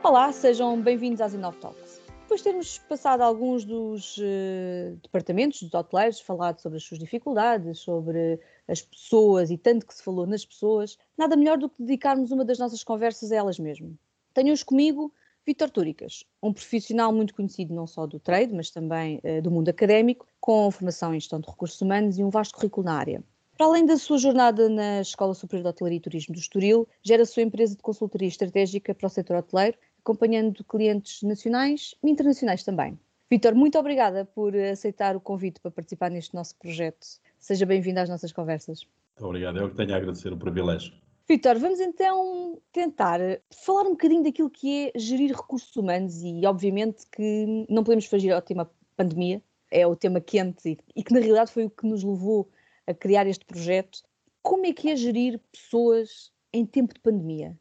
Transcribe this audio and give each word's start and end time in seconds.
Olá, 0.00 0.32
sejam 0.32 0.80
bem-vindos 0.80 1.20
às 1.20 1.34
Inov 1.34 1.56
Talks. 1.56 2.00
Depois 2.20 2.40
de 2.40 2.44
termos 2.44 2.78
passado 2.78 3.20
alguns 3.20 3.64
dos 3.64 4.16
uh, 4.18 4.96
departamentos 5.02 5.60
dos 5.62 5.74
hoteleiros, 5.74 6.20
falado 6.20 6.60
sobre 6.60 6.78
as 6.78 6.84
suas 6.84 7.00
dificuldades, 7.00 7.80
sobre 7.80 8.38
as 8.68 8.80
pessoas 8.80 9.50
e 9.50 9.58
tanto 9.58 9.84
que 9.84 9.92
se 9.92 10.02
falou 10.02 10.24
nas 10.24 10.44
pessoas, 10.44 10.96
nada 11.16 11.36
melhor 11.36 11.58
do 11.58 11.68
que 11.68 11.82
dedicarmos 11.82 12.30
uma 12.30 12.44
das 12.44 12.58
nossas 12.58 12.84
conversas 12.84 13.32
a 13.32 13.36
elas 13.36 13.58
mesmo. 13.58 13.98
Tenho 14.32 14.52
hoje 14.52 14.64
comigo 14.64 15.12
Vítor 15.44 15.68
Túricas, 15.68 16.24
um 16.40 16.52
profissional 16.52 17.12
muito 17.12 17.34
conhecido 17.34 17.74
não 17.74 17.86
só 17.86 18.06
do 18.06 18.20
trade, 18.20 18.54
mas 18.54 18.70
também 18.70 19.20
uh, 19.24 19.42
do 19.42 19.50
mundo 19.50 19.68
académico, 19.68 20.26
com 20.40 20.70
formação 20.70 21.12
em 21.12 21.18
gestão 21.20 21.40
de 21.40 21.48
recursos 21.50 21.80
humanos 21.80 22.18
e 22.18 22.24
um 22.24 22.30
vasto 22.30 22.54
currículo 22.54 22.86
na 22.86 22.94
área. 22.94 23.22
Para 23.58 23.66
além 23.66 23.84
da 23.84 23.96
sua 23.96 24.18
jornada 24.18 24.68
na 24.68 25.00
Escola 25.00 25.34
Superior 25.34 25.64
de 25.64 25.70
Hotelaria 25.70 25.96
e 25.96 26.00
Turismo 26.00 26.32
do 26.32 26.38
Estoril, 26.38 26.86
gera 27.02 27.24
a 27.24 27.26
sua 27.26 27.42
empresa 27.42 27.74
de 27.74 27.82
consultoria 27.82 28.28
estratégica 28.28 28.94
para 28.94 29.08
o 29.08 29.10
setor 29.10 29.38
hoteleiro, 29.38 29.76
acompanhando 30.08 30.64
clientes 30.64 31.22
nacionais 31.22 31.94
e 32.02 32.10
internacionais 32.10 32.64
também. 32.64 32.98
Vitor, 33.30 33.54
muito 33.54 33.78
obrigada 33.78 34.24
por 34.24 34.56
aceitar 34.56 35.14
o 35.14 35.20
convite 35.20 35.60
para 35.60 35.70
participar 35.70 36.10
neste 36.10 36.34
nosso 36.34 36.56
projeto. 36.56 37.06
Seja 37.38 37.66
bem-vindo 37.66 38.00
às 38.00 38.08
nossas 38.08 38.32
conversas. 38.32 38.86
Muito 39.18 39.28
obrigado, 39.28 39.58
eu 39.58 39.68
que 39.68 39.76
tenho 39.76 39.92
a 39.92 39.98
agradecer 39.98 40.32
o 40.32 40.36
privilégio. 40.38 40.94
Vitor, 41.28 41.58
vamos 41.58 41.78
então 41.78 42.58
tentar 42.72 43.20
falar 43.50 43.82
um 43.82 43.90
bocadinho 43.90 44.22
daquilo 44.22 44.48
que 44.48 44.86
é 44.86 44.98
gerir 44.98 45.36
recursos 45.36 45.76
humanos 45.76 46.22
e, 46.22 46.46
obviamente, 46.46 47.04
que 47.12 47.66
não 47.68 47.84
podemos 47.84 48.06
fugir 48.06 48.32
ao 48.32 48.40
tema 48.40 48.70
pandemia, 48.96 49.42
é 49.70 49.86
o 49.86 49.94
tema 49.94 50.22
quente 50.22 50.78
e 50.96 51.04
que, 51.04 51.12
na 51.12 51.20
realidade, 51.20 51.52
foi 51.52 51.66
o 51.66 51.70
que 51.70 51.86
nos 51.86 52.02
levou 52.02 52.48
a 52.86 52.94
criar 52.94 53.26
este 53.26 53.44
projeto. 53.44 53.98
Como 54.40 54.64
é 54.64 54.72
que 54.72 54.88
é 54.88 54.96
gerir 54.96 55.38
pessoas 55.52 56.32
em 56.50 56.64
tempo 56.64 56.94
de 56.94 57.00
pandemia? 57.00 57.54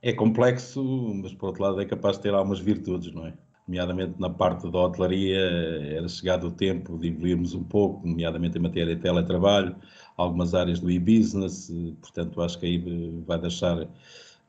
É 0.00 0.12
complexo, 0.12 0.82
mas 1.22 1.32
por 1.34 1.46
outro 1.48 1.62
lado 1.62 1.80
é 1.80 1.84
capaz 1.84 2.16
de 2.16 2.22
ter 2.22 2.34
algumas 2.34 2.60
virtudes, 2.60 3.12
não 3.12 3.26
é? 3.26 3.34
Nomeadamente 3.66 4.14
na 4.18 4.30
parte 4.30 4.70
da 4.70 4.78
hotelaria, 4.78 5.38
era 5.38 6.08
chegado 6.08 6.46
o 6.46 6.50
tempo 6.50 6.96
de 6.98 7.08
evoluirmos 7.08 7.52
um 7.52 7.64
pouco, 7.64 8.06
nomeadamente 8.06 8.56
em 8.56 8.62
matéria 8.62 8.94
de 8.94 9.02
teletrabalho, 9.02 9.76
algumas 10.16 10.54
áreas 10.54 10.80
do 10.80 10.90
e-business, 10.90 11.70
portanto 12.00 12.40
acho 12.40 12.58
que 12.58 12.66
aí 12.66 13.22
vai 13.26 13.38
deixar 13.38 13.86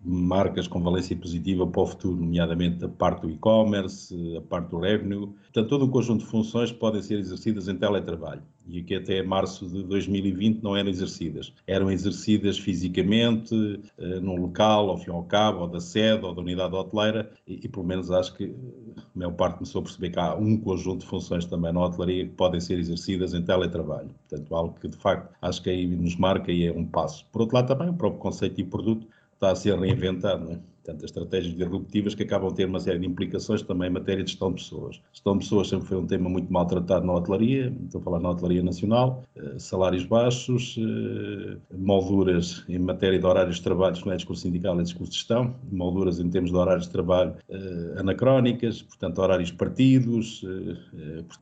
marcas 0.01 0.67
com 0.67 0.81
valência 0.81 1.15
positiva 1.15 1.67
para 1.67 1.81
o 1.81 1.85
futuro, 1.85 2.15
nomeadamente 2.15 2.85
a 2.85 2.87
parte 2.87 3.21
do 3.21 3.29
e-commerce, 3.29 4.15
a 4.37 4.41
parte 4.41 4.69
do 4.69 4.79
revenue. 4.79 5.27
Portanto, 5.27 5.67
todo 5.67 5.85
um 5.85 5.89
conjunto 5.89 6.21
de 6.23 6.29
funções 6.29 6.71
podem 6.71 7.01
ser 7.01 7.19
exercidas 7.19 7.67
em 7.67 7.75
teletrabalho 7.75 8.41
e 8.67 8.83
que 8.83 8.95
até 8.95 9.21
março 9.23 9.67
de 9.67 9.83
2020 9.83 10.61
não 10.61 10.77
eram 10.77 10.89
exercidas. 10.89 11.51
Eram 11.65 11.91
exercidas 11.91 12.57
fisicamente, 12.57 13.81
eh, 13.97 14.19
num 14.19 14.35
local, 14.35 14.89
ao 14.89 14.97
fim 14.97 15.09
e 15.09 15.13
ao 15.13 15.23
cabo, 15.23 15.61
ou 15.61 15.67
da 15.67 15.79
sede, 15.79 16.23
ou 16.23 16.33
da 16.35 16.41
unidade 16.41 16.75
hoteleira, 16.75 17.31
e, 17.47 17.59
e 17.63 17.67
pelo 17.67 17.85
menos 17.85 18.11
acho 18.11 18.35
que 18.35 18.55
a 18.95 19.01
maior 19.15 19.31
parte 19.31 19.55
começou 19.55 19.79
a 19.79 19.83
perceber 19.83 20.11
que 20.11 20.19
há 20.19 20.35
um 20.35 20.55
conjunto 20.55 21.01
de 21.01 21.07
funções 21.07 21.45
também 21.45 21.73
na 21.73 21.83
hotelaria 21.83 22.25
que 22.25 22.33
podem 22.33 22.59
ser 22.59 22.77
exercidas 22.77 23.33
em 23.33 23.41
teletrabalho. 23.41 24.11
Portanto, 24.29 24.55
algo 24.55 24.79
que 24.79 24.87
de 24.87 24.97
facto 24.97 25.35
acho 25.41 25.63
que 25.63 25.69
aí 25.71 25.87
nos 25.87 26.15
marca 26.15 26.51
e 26.51 26.67
é 26.67 26.71
um 26.71 26.85
passo. 26.85 27.25
Por 27.31 27.41
outro 27.41 27.55
lado, 27.55 27.67
também 27.67 27.89
o 27.89 27.93
próprio 27.93 28.21
conceito 28.21 28.61
e 28.61 28.63
produto 28.63 29.07
está 29.39 29.51
a 29.51 29.55
ser 29.55 29.79
reinventado. 29.79 30.43
Não 30.43 30.51
é? 30.51 30.59
Portanto, 30.89 31.05
as 31.05 31.11
estratégias 31.11 31.55
disruptivas 31.55 32.15
que 32.15 32.23
acabam 32.23 32.49
a 32.49 32.53
ter 32.53 32.65
uma 32.65 32.79
série 32.79 32.99
de 32.99 33.05
implicações 33.05 33.61
também 33.61 33.89
em 33.89 33.93
matéria 33.93 34.23
de 34.23 34.31
gestão 34.31 34.51
de 34.51 34.63
pessoas. 34.63 35.01
Gestão 35.11 35.33
de 35.33 35.39
pessoas 35.43 35.67
sempre 35.67 35.87
foi 35.87 35.97
um 35.97 36.05
tema 36.07 36.29
muito 36.29 36.51
maltratado 36.51 37.05
na 37.05 37.13
hotelaria, 37.13 37.73
estou 37.85 38.01
a 38.01 38.03
falar 38.03 38.19
na 38.19 38.29
hotelaria 38.29 38.63
nacional, 38.63 39.23
eh, 39.35 39.59
salários 39.59 40.05
baixos, 40.05 40.77
eh, 40.79 41.57
molduras 41.77 42.63
em 42.67 42.79
matéria 42.79 43.19
de 43.19 43.25
horários 43.25 43.57
de 43.57 43.61
trabalho, 43.61 43.95
não 44.03 44.13
é 44.13 44.15
discurso 44.15 44.41
sindical, 44.41 44.79
é 44.79 44.83
discurso 44.83 45.11
de 45.11 45.17
gestão, 45.17 45.55
molduras 45.71 46.19
em 46.19 46.29
termos 46.29 46.49
de 46.49 46.57
horários 46.57 46.85
de 46.85 46.91
trabalho 46.91 47.35
eh, 47.49 47.95
anacrónicas, 47.97 48.81
portanto, 48.81 49.19
horários 49.19 49.51
partidos, 49.51 50.43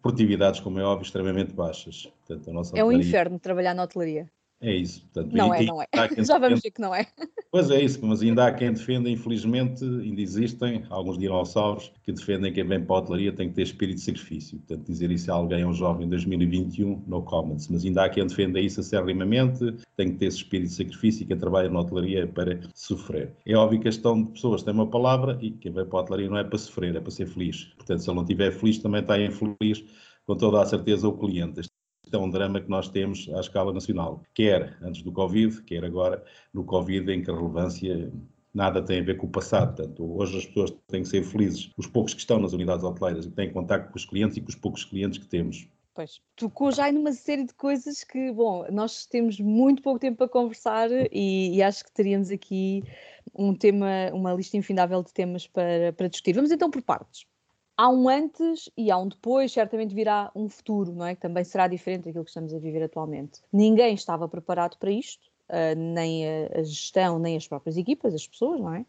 produtividades, 0.02 0.59
como 0.59 0.79
é 0.79 0.84
óbvio, 0.84 1.06
extremamente 1.06 1.53
baixas. 1.53 2.12
Portanto, 2.28 2.75
é 2.75 2.84
um 2.84 2.91
inferno 2.91 3.40
trabalhar 3.40 3.74
na 3.74 3.84
hotelaria. 3.84 4.29
É 4.59 4.75
isso. 4.75 5.01
Portanto, 5.13 5.35
não 5.35 5.53
é, 5.53 5.63
não 5.63 5.81
é. 5.81 5.88
Já 6.25 6.40
vamos 6.40 6.62
ver 6.62 6.72
que 6.72 6.81
não 6.81 6.94
é. 6.94 7.06
Pois 7.51 7.69
é 7.69 7.81
isso, 7.81 8.03
mas 8.03 8.22
ainda 8.22 8.47
há 8.47 8.51
quem 8.51 8.73
defenda, 8.73 9.09
infelizmente, 9.09 9.84
ainda 9.84 10.19
existem 10.19 10.84
alguns 10.90 11.18
dinossauros 11.18 11.91
que 12.03 12.12
defendem 12.12 12.51
que 12.51 12.59
quem 12.62 12.67
vem 12.67 12.84
para 12.84 12.96
a 12.96 13.00
hotelaria 13.00 13.31
tem 13.31 13.50
que 13.50 13.56
ter 13.56 13.62
espírito 13.63 13.97
de 13.97 14.01
sacrifício. 14.01 14.57
Portanto, 14.57 14.88
dizer 14.88 15.12
isso 15.12 15.31
a 15.31 15.35
alguém, 15.35 15.62
a 15.62 15.67
um 15.67 15.73
jovem 15.73 16.07
em 16.07 16.09
2021, 16.09 17.03
no 17.06 17.22
comments. 17.22 17.67
Mas 17.67 17.85
ainda 17.85 18.03
há 18.03 18.09
quem 18.09 18.25
defenda 18.25 18.59
isso 18.59 18.79
acerrimamente, 18.79 19.75
tem 19.96 20.12
que 20.12 20.17
ter 20.17 20.25
esse 20.25 20.38
espírito 20.38 20.69
de 20.69 20.75
sacrifício 20.75 21.23
e 21.23 21.28
quem 21.28 21.38
trabalha 21.38 21.69
na 21.69 21.79
hotelaria 21.79 22.23
é 22.23 22.25
para 22.25 22.59
sofrer. 22.73 23.34
É 23.46 23.56
óbvio 23.56 23.79
que 23.79 23.88
a 23.88 23.91
gestão 23.91 24.23
de 24.23 24.31
pessoas 24.31 24.63
tem 24.63 24.73
uma 24.73 24.88
palavra 24.88 25.38
e 25.40 25.51
quem 25.51 25.72
vem 25.72 25.85
para 25.85 26.00
a 26.00 26.01
hotelaria 26.01 26.29
não 26.29 26.38
é 26.38 26.44
para 26.44 26.57
sofrer, 26.57 26.96
é 26.96 27.00
para 27.00 27.12
ser 27.12 27.28
feliz. 27.28 27.66
Portanto, 27.75 28.00
se 28.00 28.09
ele 28.09 28.16
não 28.16 28.23
estiver 28.23 28.51
feliz, 28.51 28.79
também 28.79 29.01
está 29.01 29.22
infeliz 29.22 29.84
com 30.25 30.35
toda 30.35 30.62
a 30.62 30.66
certeza 30.66 31.07
o 31.07 31.17
cliente 31.17 31.62
é 32.16 32.19
um 32.19 32.29
drama 32.29 32.62
que 32.62 32.69
nós 32.69 32.90
temos 32.90 33.29
à 33.34 33.40
escala 33.40 33.73
nacional, 33.73 34.22
quer 34.34 34.78
antes 34.81 35.01
do 35.01 35.12
Covid, 35.12 35.62
quer 35.63 35.84
agora 35.84 36.23
no 36.53 36.63
Covid, 36.63 37.12
em 37.12 37.22
que 37.22 37.29
a 37.29 37.35
relevância 37.35 38.12
nada 38.53 38.81
tem 38.81 39.00
a 39.00 39.03
ver 39.03 39.18
com 39.18 39.28
o 39.28 39.29
passado. 39.29 39.75
Portanto, 39.75 40.17
hoje 40.17 40.38
as 40.38 40.46
pessoas 40.46 40.72
têm 40.88 41.03
que 41.03 41.09
ser 41.09 41.23
felizes, 41.23 41.72
os 41.78 41.88
poucos 41.88 42.13
que 42.13 42.19
estão 42.19 42.40
nas 42.40 42.53
unidades 42.53 42.84
hoteleiras 42.84 43.25
e 43.25 43.31
têm 43.31 43.51
contato 43.51 43.91
com 43.91 43.97
os 43.97 44.06
clientes 44.06 44.38
e 44.38 44.41
com 44.41 44.50
os 44.50 44.56
poucos 44.56 44.84
clientes 44.84 45.19
que 45.19 45.28
temos. 45.28 45.67
Pois, 45.94 46.22
tocou 46.35 46.72
já 46.72 46.91
numa 46.91 47.12
série 47.12 47.44
de 47.44 47.53
coisas 47.56 48.03
que, 48.03 48.31
bom, 48.31 48.66
nós 48.72 49.06
temos 49.07 49.40
muito 49.40 49.81
pouco 49.81 50.00
tempo 50.00 50.17
para 50.17 50.28
conversar 50.28 50.90
e, 51.12 51.56
e 51.56 51.63
acho 51.63 51.84
que 51.84 51.91
teríamos 51.91 52.29
aqui 52.29 52.84
um 53.34 53.53
tema, 53.56 54.12
uma 54.13 54.34
lista 54.34 54.57
infindável 54.57 55.01
de 55.01 55.12
temas 55.12 55.47
para, 55.47 55.94
para 55.94 56.07
discutir. 56.07 56.34
Vamos 56.34 56.51
então 56.51 56.69
por 56.69 56.84
partes 56.84 57.25
há 57.78 57.88
um 57.90 58.10
antes 58.10 58.70
e 58.76 58.90
há 58.90 58.98
um 58.98 59.08
depois, 59.08 59.52
certamente 59.52 59.94
virá 59.94 60.32
um 60.36 60.50
futuro, 60.50 60.92
não 60.92 61.06
é? 61.06 61.14
Que 61.14 61.22
também 61.22 61.44
será 61.44 61.68
diferente 61.68 62.06
daquilo 62.06 62.24
que 62.24 62.32
estamos 62.32 62.54
a 62.54 62.58
viver 62.58 62.84
atualmente. 62.84 63.42
Ninguém 63.54 63.94
estava 63.94 64.28
preparado 64.28 64.78
para 64.78 64.90
isto, 64.90 65.28
uh, 65.50 65.78
nem 65.78 66.26
a, 66.28 66.64
gestão, 66.64 67.20
nem 67.20 67.38
as 67.38 67.48
próprias 67.48 67.78
equipas, 67.78 68.14
as 68.16 68.28
pessoas, 68.28 68.60
não 68.60 68.74
é? 68.74 68.86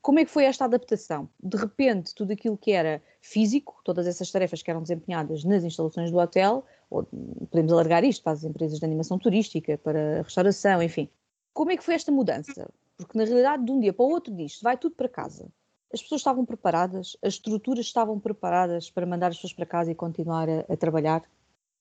Como 0.00 0.18
é 0.18 0.24
que 0.24 0.30
foi 0.30 0.44
esta 0.44 0.64
adaptação? 0.64 1.28
De 1.42 1.58
repente, 1.58 2.14
tudo 2.14 2.32
aquilo 2.32 2.56
que 2.56 2.72
era 2.72 3.02
físico, 3.20 3.82
todas 3.84 4.06
essas 4.06 4.30
tarefas 4.30 4.62
que 4.62 4.70
eram 4.70 4.80
desempenhadas 4.80 5.44
nas 5.44 5.62
instalações 5.62 6.10
do 6.10 6.16
hotel, 6.16 6.64
ou 6.88 7.04
podemos 7.50 7.70
alargar 7.70 8.02
isto 8.02 8.22
para 8.22 8.32
as 8.32 8.42
empresas 8.42 8.78
de 8.78 8.84
animação 8.86 9.18
turística, 9.18 9.76
para 9.76 10.20
a 10.20 10.22
restauração, 10.22 10.82
enfim. 10.82 11.06
Como 11.52 11.70
é 11.70 11.76
que 11.76 11.84
foi 11.84 11.94
esta 11.94 12.10
mudança? 12.10 12.70
Porque 12.96 13.18
na 13.18 13.24
realidade, 13.24 13.62
de 13.62 13.72
um 13.72 13.78
dia 13.78 13.92
para 13.92 14.06
o 14.06 14.08
outro 14.08 14.34
disto, 14.34 14.62
vai 14.62 14.78
tudo 14.78 14.94
para 14.94 15.08
casa 15.08 15.52
as 15.92 16.02
pessoas 16.02 16.20
estavam 16.20 16.44
preparadas, 16.44 17.16
as 17.22 17.34
estruturas 17.34 17.86
estavam 17.86 18.18
preparadas 18.18 18.90
para 18.90 19.06
mandar 19.06 19.28
as 19.28 19.36
pessoas 19.36 19.52
para 19.52 19.66
casa 19.66 19.90
e 19.90 19.94
continuar 19.94 20.48
a, 20.48 20.60
a 20.68 20.76
trabalhar? 20.76 21.22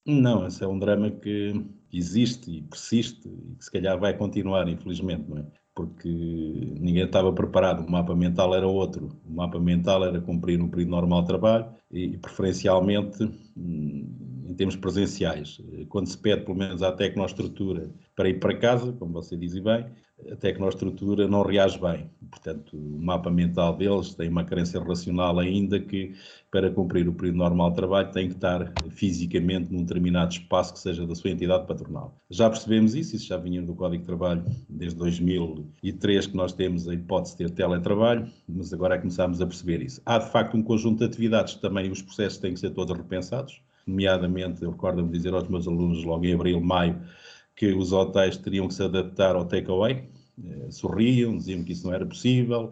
Não, 0.05 0.47
esse 0.47 0.63
é 0.63 0.67
um 0.67 0.79
drama 0.79 1.11
que 1.11 1.65
existe 1.93 2.51
e 2.51 2.61
persiste 2.63 3.27
e 3.27 3.55
que 3.55 3.65
se 3.65 3.71
calhar 3.71 3.99
vai 3.99 4.17
continuar, 4.17 4.67
infelizmente, 4.67 5.29
não 5.29 5.37
é? 5.37 5.45
Porque 5.75 6.09
ninguém 6.09 7.05
estava 7.05 7.31
preparado, 7.31 7.85
o 7.85 7.91
mapa 7.91 8.15
mental 8.15 8.53
era 8.55 8.67
outro. 8.67 9.09
O 9.25 9.31
mapa 9.31 9.59
mental 9.59 10.03
era 10.03 10.19
cumprir 10.19 10.61
um 10.61 10.67
período 10.67 10.91
normal 10.91 11.21
de 11.21 11.27
trabalho 11.27 11.69
e, 11.91 12.17
preferencialmente, 12.17 13.23
hum, 13.55 14.45
em 14.49 14.53
termos 14.55 14.75
presenciais. 14.75 15.61
Quando 15.87 16.07
se 16.07 16.17
pede, 16.17 16.43
pelo 16.43 16.57
menos, 16.57 16.81
à 16.81 16.91
tecnoestrutura 16.91 17.89
para 18.15 18.27
ir 18.27 18.39
para 18.39 18.57
casa, 18.57 18.91
como 18.93 19.13
você 19.13 19.37
diz 19.37 19.57
bem, 19.59 19.85
a 20.31 20.35
tecnoestrutura 20.35 21.27
não 21.27 21.43
reage 21.43 21.79
bem. 21.79 22.09
Portanto, 22.29 22.75
o 22.75 23.01
mapa 23.01 23.29
mental 23.29 23.75
deles 23.75 24.13
tem 24.13 24.29
uma 24.29 24.43
carência 24.43 24.79
relacional 24.79 25.39
ainda 25.39 25.79
que, 25.79 26.13
para 26.51 26.69
cumprir 26.69 27.07
o 27.07 27.13
período 27.13 27.37
normal 27.37 27.69
de 27.69 27.77
trabalho, 27.77 28.11
tem 28.11 28.27
que 28.27 28.35
estar 28.35 28.73
fisicamente 28.89 29.71
num 29.71 29.83
determinado 29.83 30.33
espaço 30.33 30.73
que 30.73 30.79
seja 30.79 31.07
da 31.07 31.15
sua 31.15 31.31
entidade 31.31 31.65
patronal. 31.65 32.15
Já 32.29 32.49
percebemos 32.49 32.95
isso, 32.95 33.15
isso 33.15 33.27
já 33.27 33.37
vinha 33.37 33.61
do 33.61 33.73
Código 33.73 34.01
de 34.01 34.07
Trabalho 34.07 34.43
desde 34.67 34.97
2003 34.97 36.27
que 36.27 36.35
nós 36.35 36.53
temos 36.53 36.87
a 36.87 36.93
hipótese 36.93 37.37
de 37.37 37.45
ter 37.45 37.51
teletrabalho, 37.51 38.27
mas 38.47 38.73
agora 38.73 38.95
é 38.95 38.97
que 38.97 39.03
começamos 39.03 39.41
a 39.41 39.47
perceber 39.47 39.81
isso. 39.81 40.01
Há, 40.05 40.19
de 40.19 40.31
facto, 40.31 40.55
um 40.55 40.63
conjunto 40.63 40.99
de 40.99 41.05
atividades 41.05 41.55
que 41.55 41.61
também 41.61 41.89
os 41.91 42.01
processos 42.01 42.37
têm 42.39 42.53
que 42.53 42.59
ser 42.59 42.71
todos 42.71 42.95
repensados, 42.95 43.61
nomeadamente, 43.87 44.63
eu 44.63 44.71
recordo-me 44.71 45.09
dizer 45.09 45.33
aos 45.33 45.47
meus 45.47 45.67
alunos 45.67 46.03
logo 46.03 46.25
em 46.25 46.33
abril, 46.33 46.61
maio, 46.61 47.01
que 47.55 47.73
os 47.73 47.91
hotéis 47.91 48.37
teriam 48.37 48.67
que 48.67 48.73
se 48.73 48.83
adaptar 48.83 49.35
ao 49.35 49.45
takeaway, 49.45 50.07
sorriam, 50.69 51.37
diziam 51.37 51.63
que 51.63 51.73
isso 51.73 51.85
não 51.87 51.93
era 51.93 52.05
possível, 52.05 52.71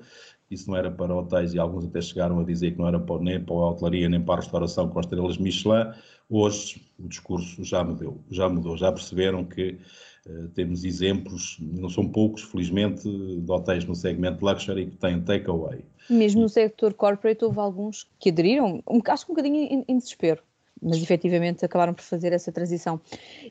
isso 0.49 0.69
não 0.69 0.77
era 0.77 0.89
para 0.89 1.15
hotéis 1.15 1.53
e 1.53 1.59
alguns 1.59 1.85
até 1.85 2.01
chegaram 2.01 2.39
a 2.39 2.43
dizer 2.43 2.71
que 2.71 2.79
não 2.79 2.87
era 2.87 3.03
nem 3.19 3.43
para 3.43 3.55
a 3.55 3.69
hotelaria 3.69 4.07
nem 4.07 4.21
para 4.21 4.35
a 4.35 4.37
restauração 4.37 4.89
com 4.89 4.99
as 4.99 5.05
estrelas 5.05 5.37
Michelin. 5.37 5.91
Hoje 6.29 6.81
o 6.99 7.07
discurso 7.07 7.63
já 7.63 7.83
mudou, 7.83 8.19
já 8.29 8.49
mudou, 8.49 8.77
já 8.77 8.91
perceberam 8.91 9.45
que 9.45 9.77
uh, 10.25 10.47
temos 10.49 10.83
exemplos, 10.83 11.57
não 11.59 11.89
são 11.89 12.07
poucos, 12.07 12.43
felizmente, 12.43 13.03
de 13.03 13.51
hotéis 13.51 13.85
no 13.85 13.95
segmento 13.95 14.43
luxury 14.43 14.87
que 14.87 14.97
têm 14.97 15.21
takeaway. 15.21 15.83
Mesmo 16.09 16.41
no 16.41 16.49
setor 16.49 16.93
corporate 16.93 17.43
houve 17.43 17.59
alguns 17.59 18.09
que 18.19 18.29
aderiram, 18.29 18.81
acho 19.07 19.25
que 19.25 19.31
um 19.31 19.35
bocadinho 19.35 19.55
em, 19.57 19.85
em 19.87 19.97
desespero 19.97 20.41
mas 20.81 21.01
efetivamente 21.01 21.65
acabaram 21.65 21.93
por 21.93 22.03
fazer 22.03 22.33
essa 22.33 22.51
transição. 22.51 23.01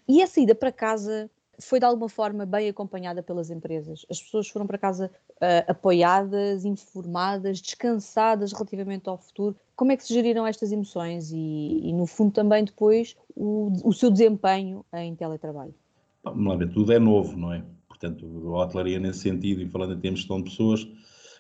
E 0.09 0.23
a 0.23 0.27
saída 0.27 0.55
para 0.55 0.71
casa 0.71 1.29
foi 1.59 1.79
de 1.79 1.87
alguma 1.87 2.09
forma 2.09 2.45
bem 2.45 2.69
acompanhada 2.69 3.23
pelas 3.23 3.51
empresas. 3.51 4.05
As 4.11 4.21
pessoas 4.21 4.49
foram 4.49 4.67
para 4.67 4.79
casa 4.79 5.11
uh, 5.37 5.71
apoiadas, 5.71 6.65
informadas, 6.65 7.61
descansadas 7.61 8.53
relativamente 8.53 9.09
ao 9.09 9.19
futuro. 9.19 9.57
Como 9.75 9.93
é 9.93 9.97
que 9.97 10.05
se 10.05 10.15
geriram 10.15 10.47
estas 10.47 10.73
emoções 10.73 11.31
e, 11.33 11.81
e 11.83 11.93
no 11.93 12.07
fundo, 12.07 12.33
também 12.33 12.65
depois 12.65 13.17
o, 13.35 13.73
o 13.85 13.93
seu 13.93 14.11
desempenho 14.11 14.85
em 14.93 15.15
teletrabalho? 15.15 15.75
Ver, 16.59 16.73
tudo 16.73 16.93
é 16.93 16.99
novo, 16.99 17.37
não 17.37 17.53
é? 17.53 17.63
Portanto, 17.89 18.27
a 18.55 18.65
hotelaria 18.65 18.99
nesse 18.99 19.21
sentido, 19.21 19.63
e 19.63 19.69
falando 19.69 19.95
em 19.95 20.01
termos 20.01 20.21
de 20.21 20.25
de 20.39 20.51
pessoas, 20.51 20.87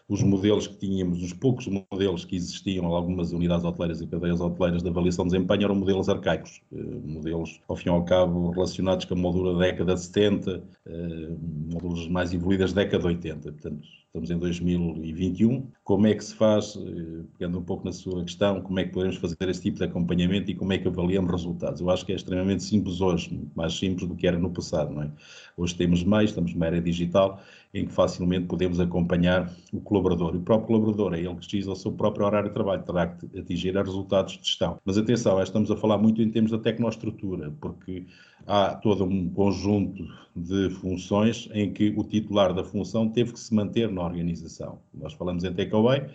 os 0.09 0.23
modelos 0.23 0.69
que 0.69 0.77
tínhamos, 0.77 1.23
os 1.23 1.33
poucos 1.33 1.67
modelos 1.67 2.25
que 2.25 2.37
existiam 2.37 2.87
algumas 2.87 3.33
unidades 3.33 3.65
hoteleiras 3.65 4.01
e 4.01 4.07
cadeias 4.07 4.41
hoteleiras 4.41 4.83
de 4.83 4.89
avaliação 4.89 5.25
de 5.25 5.33
desempenho 5.33 5.65
eram 5.65 5.75
modelos 5.75 6.09
arcaicos, 6.09 6.61
eh, 6.73 6.77
modelos, 7.05 7.61
ao 7.69 7.75
fim 7.75 7.89
e 7.89 7.93
ao 7.93 8.05
cabo, 8.05 8.51
relacionados 8.51 9.05
com 9.05 9.15
a 9.15 9.17
moldura 9.17 9.55
da 9.55 9.67
década 9.67 9.95
de 9.95 10.01
70, 10.01 10.63
eh, 10.87 11.29
módulos 11.73 12.07
mais 12.09 12.33
evoluídas 12.33 12.73
da 12.73 12.83
década 12.83 13.03
de 13.03 13.09
80. 13.09 13.53
Portanto, 13.53 13.89
estamos 14.17 14.31
em 14.31 14.39
2021. 14.39 15.67
Como 15.85 16.07
é 16.07 16.15
que 16.15 16.25
se 16.25 16.35
faz, 16.35 16.77
eh, 16.77 17.25
pegando 17.39 17.59
um 17.59 17.63
pouco 17.63 17.85
na 17.85 17.93
sua 17.93 18.25
questão, 18.25 18.63
como 18.63 18.81
é 18.81 18.85
que 18.85 18.91
podemos 18.93 19.17
fazer 19.17 19.37
este 19.43 19.65
tipo 19.65 19.79
de 19.79 19.85
acompanhamento 19.85 20.51
e 20.51 20.55
como 20.55 20.73
é 20.73 20.79
que 20.79 20.89
avaliamos 20.89 21.31
resultados? 21.31 21.81
Eu 21.81 21.91
acho 21.91 22.05
que 22.07 22.13
é 22.13 22.17
extremamente 22.17 22.63
simples 22.63 23.01
hoje, 23.01 23.39
mais 23.55 23.75
simples 23.75 24.09
do 24.09 24.15
que 24.15 24.27
era 24.27 24.39
no 24.39 24.51
passado, 24.51 24.95
não 24.95 25.03
é? 25.03 25.11
Hoje 25.57 25.75
temos 25.75 26.03
mais, 26.03 26.31
estamos 26.31 26.55
numa 26.55 26.67
era 26.67 26.81
digital 26.81 27.41
em 27.75 27.87
que 27.87 27.93
facilmente 27.93 28.47
podemos 28.47 28.81
acompanhar 28.81 29.53
o 29.71 29.81
colaborador. 29.81 30.35
E 30.35 30.39
o 30.39 30.43
próprio 30.43 30.67
colaborador 30.67 31.13
é 31.13 31.21
ele 31.21 31.35
que 31.35 31.47
diz 31.47 31.69
ao 31.69 31.77
seu 31.77 31.93
próprio 31.93 32.25
horário 32.25 32.49
de 32.49 32.55
trabalho, 32.55 32.83
terá 32.83 33.07
que 33.09 33.39
atingir 33.39 33.77
resultados 33.77 34.39
de 34.39 34.45
gestão. 34.45 34.79
Mas 34.85 34.97
atenção, 34.97 35.43
estamos 35.43 35.71
a 35.71 35.77
falar 35.77 35.99
muito 35.99 36.23
em 36.23 36.31
termos 36.31 36.51
da 36.51 36.59
tecnoestrutura, 36.59 37.53
porque 37.61 38.07
há 38.47 38.75
todo 38.75 39.05
um 39.05 39.29
conjunto 39.31 40.07
de 40.35 40.71
funções 40.71 41.49
em 41.53 41.73
que 41.73 41.93
o 41.97 42.05
titular 42.05 42.55
da 42.55 42.63
função 42.63 43.09
teve 43.09 43.33
que 43.33 43.41
se 43.41 43.55
manter 43.55 43.91
na 43.91 44.05
organização. 44.05 44.79
Nós 44.95 45.13
falamos 45.15 45.45
em 45.45 45.53
takeaway, 45.53 46.07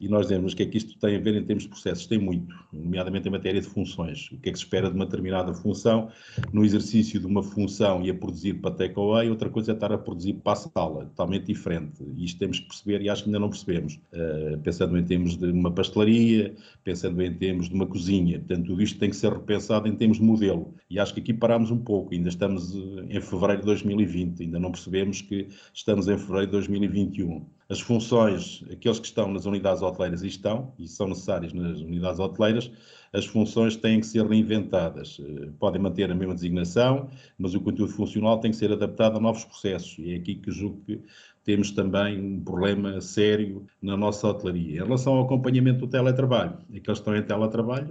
e 0.00 0.08
nós 0.08 0.26
dizemos 0.26 0.54
o 0.54 0.56
que 0.56 0.62
é 0.62 0.66
que 0.66 0.78
isto 0.78 0.98
tem 0.98 1.16
a 1.16 1.20
ver 1.20 1.36
em 1.36 1.44
termos 1.44 1.64
de 1.64 1.68
processos? 1.68 2.06
Tem 2.06 2.18
muito, 2.18 2.54
nomeadamente 2.72 3.28
em 3.28 3.30
matéria 3.30 3.60
de 3.60 3.66
funções. 3.66 4.30
O 4.32 4.38
que 4.38 4.48
é 4.48 4.52
que 4.52 4.58
se 4.58 4.64
espera 4.64 4.88
de 4.88 4.96
uma 4.96 5.04
determinada 5.04 5.52
função 5.52 6.08
no 6.52 6.64
exercício 6.64 7.20
de 7.20 7.26
uma 7.26 7.42
função 7.42 8.02
e 8.02 8.10
a 8.10 8.14
produzir 8.14 8.54
para 8.54 8.70
takeaway, 8.70 9.28
outra 9.28 9.50
coisa 9.50 9.72
é 9.72 9.74
estar 9.74 9.92
a 9.92 9.98
produzir 9.98 10.34
para 10.34 10.52
a 10.52 10.56
sala, 10.56 11.04
totalmente 11.04 11.46
diferente. 11.46 12.02
E 12.16 12.24
isto 12.24 12.38
temos 12.38 12.60
que 12.60 12.66
perceber 12.66 13.02
e 13.02 13.10
acho 13.10 13.24
que 13.24 13.28
ainda 13.28 13.38
não 13.38 13.50
percebemos. 13.50 14.00
Uh, 14.12 14.58
pensando 14.62 14.96
em 14.96 15.04
termos 15.04 15.36
de 15.36 15.46
uma 15.46 15.70
pastelaria, 15.70 16.54
pensando 16.82 17.20
em 17.22 17.34
termos 17.34 17.68
de 17.68 17.74
uma 17.74 17.86
cozinha. 17.86 18.38
Portanto, 18.38 18.66
tudo 18.66 18.82
isto 18.82 18.98
tem 18.98 19.10
que 19.10 19.16
ser 19.16 19.32
repensado 19.32 19.86
em 19.86 19.94
termos 19.94 20.16
de 20.16 20.24
modelo. 20.24 20.74
E 20.88 20.98
acho 20.98 21.12
que 21.12 21.20
aqui 21.20 21.34
parámos 21.34 21.70
um 21.70 21.78
pouco, 21.78 22.14
ainda 22.14 22.30
estamos 22.30 22.74
eh, 22.74 23.16
em 23.16 23.20
fevereiro 23.20 23.60
de 23.60 23.66
2020, 23.66 24.42
ainda 24.44 24.58
não 24.58 24.70
percebemos 24.70 25.20
que 25.20 25.48
estamos 25.74 26.08
em 26.08 26.16
fevereiro 26.16 26.46
de 26.46 26.52
2021 26.52 27.44
as 27.70 27.80
funções, 27.80 28.64
aqueles 28.70 28.98
que 28.98 29.06
estão 29.06 29.32
nas 29.32 29.46
unidades 29.46 29.80
hoteleiras 29.80 30.24
e 30.24 30.26
estão, 30.26 30.72
e 30.76 30.88
são 30.88 31.06
necessárias 31.06 31.52
nas 31.52 31.78
unidades 31.78 32.18
hoteleiras, 32.18 32.70
as 33.12 33.24
funções 33.26 33.76
têm 33.76 34.00
que 34.00 34.06
ser 34.06 34.26
reinventadas. 34.26 35.20
Eh, 35.20 35.50
podem 35.58 35.80
manter 35.80 36.10
a 36.10 36.14
mesma 36.14 36.34
designação, 36.34 37.08
mas 37.38 37.54
o 37.54 37.60
conteúdo 37.60 37.92
funcional 37.92 38.38
tem 38.38 38.50
que 38.50 38.56
ser 38.56 38.72
adaptado 38.72 39.18
a 39.18 39.20
novos 39.20 39.44
processos. 39.44 39.96
E 39.98 40.12
é 40.12 40.16
aqui 40.16 40.34
que 40.34 40.50
julgo 40.50 40.80
que 40.84 41.00
temos 41.44 41.70
também 41.70 42.20
um 42.20 42.40
problema 42.40 43.00
sério 43.00 43.66
na 43.80 43.96
nossa 43.96 44.28
hotelaria. 44.28 44.72
Em 44.72 44.84
relação 44.84 45.14
ao 45.14 45.24
acompanhamento 45.24 45.80
do 45.80 45.88
teletrabalho, 45.88 46.58
aqueles 46.68 46.84
que 46.84 46.92
estão 46.92 47.16
em 47.16 47.22
teletrabalho, 47.22 47.88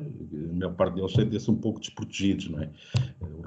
a 0.49 0.53
maior 0.53 0.73
parte 0.75 0.95
deles 0.95 1.11
sentem-se 1.13 1.49
um 1.49 1.55
pouco 1.55 1.79
desprotegidos, 1.79 2.49
não 2.49 2.61
é? 2.61 2.69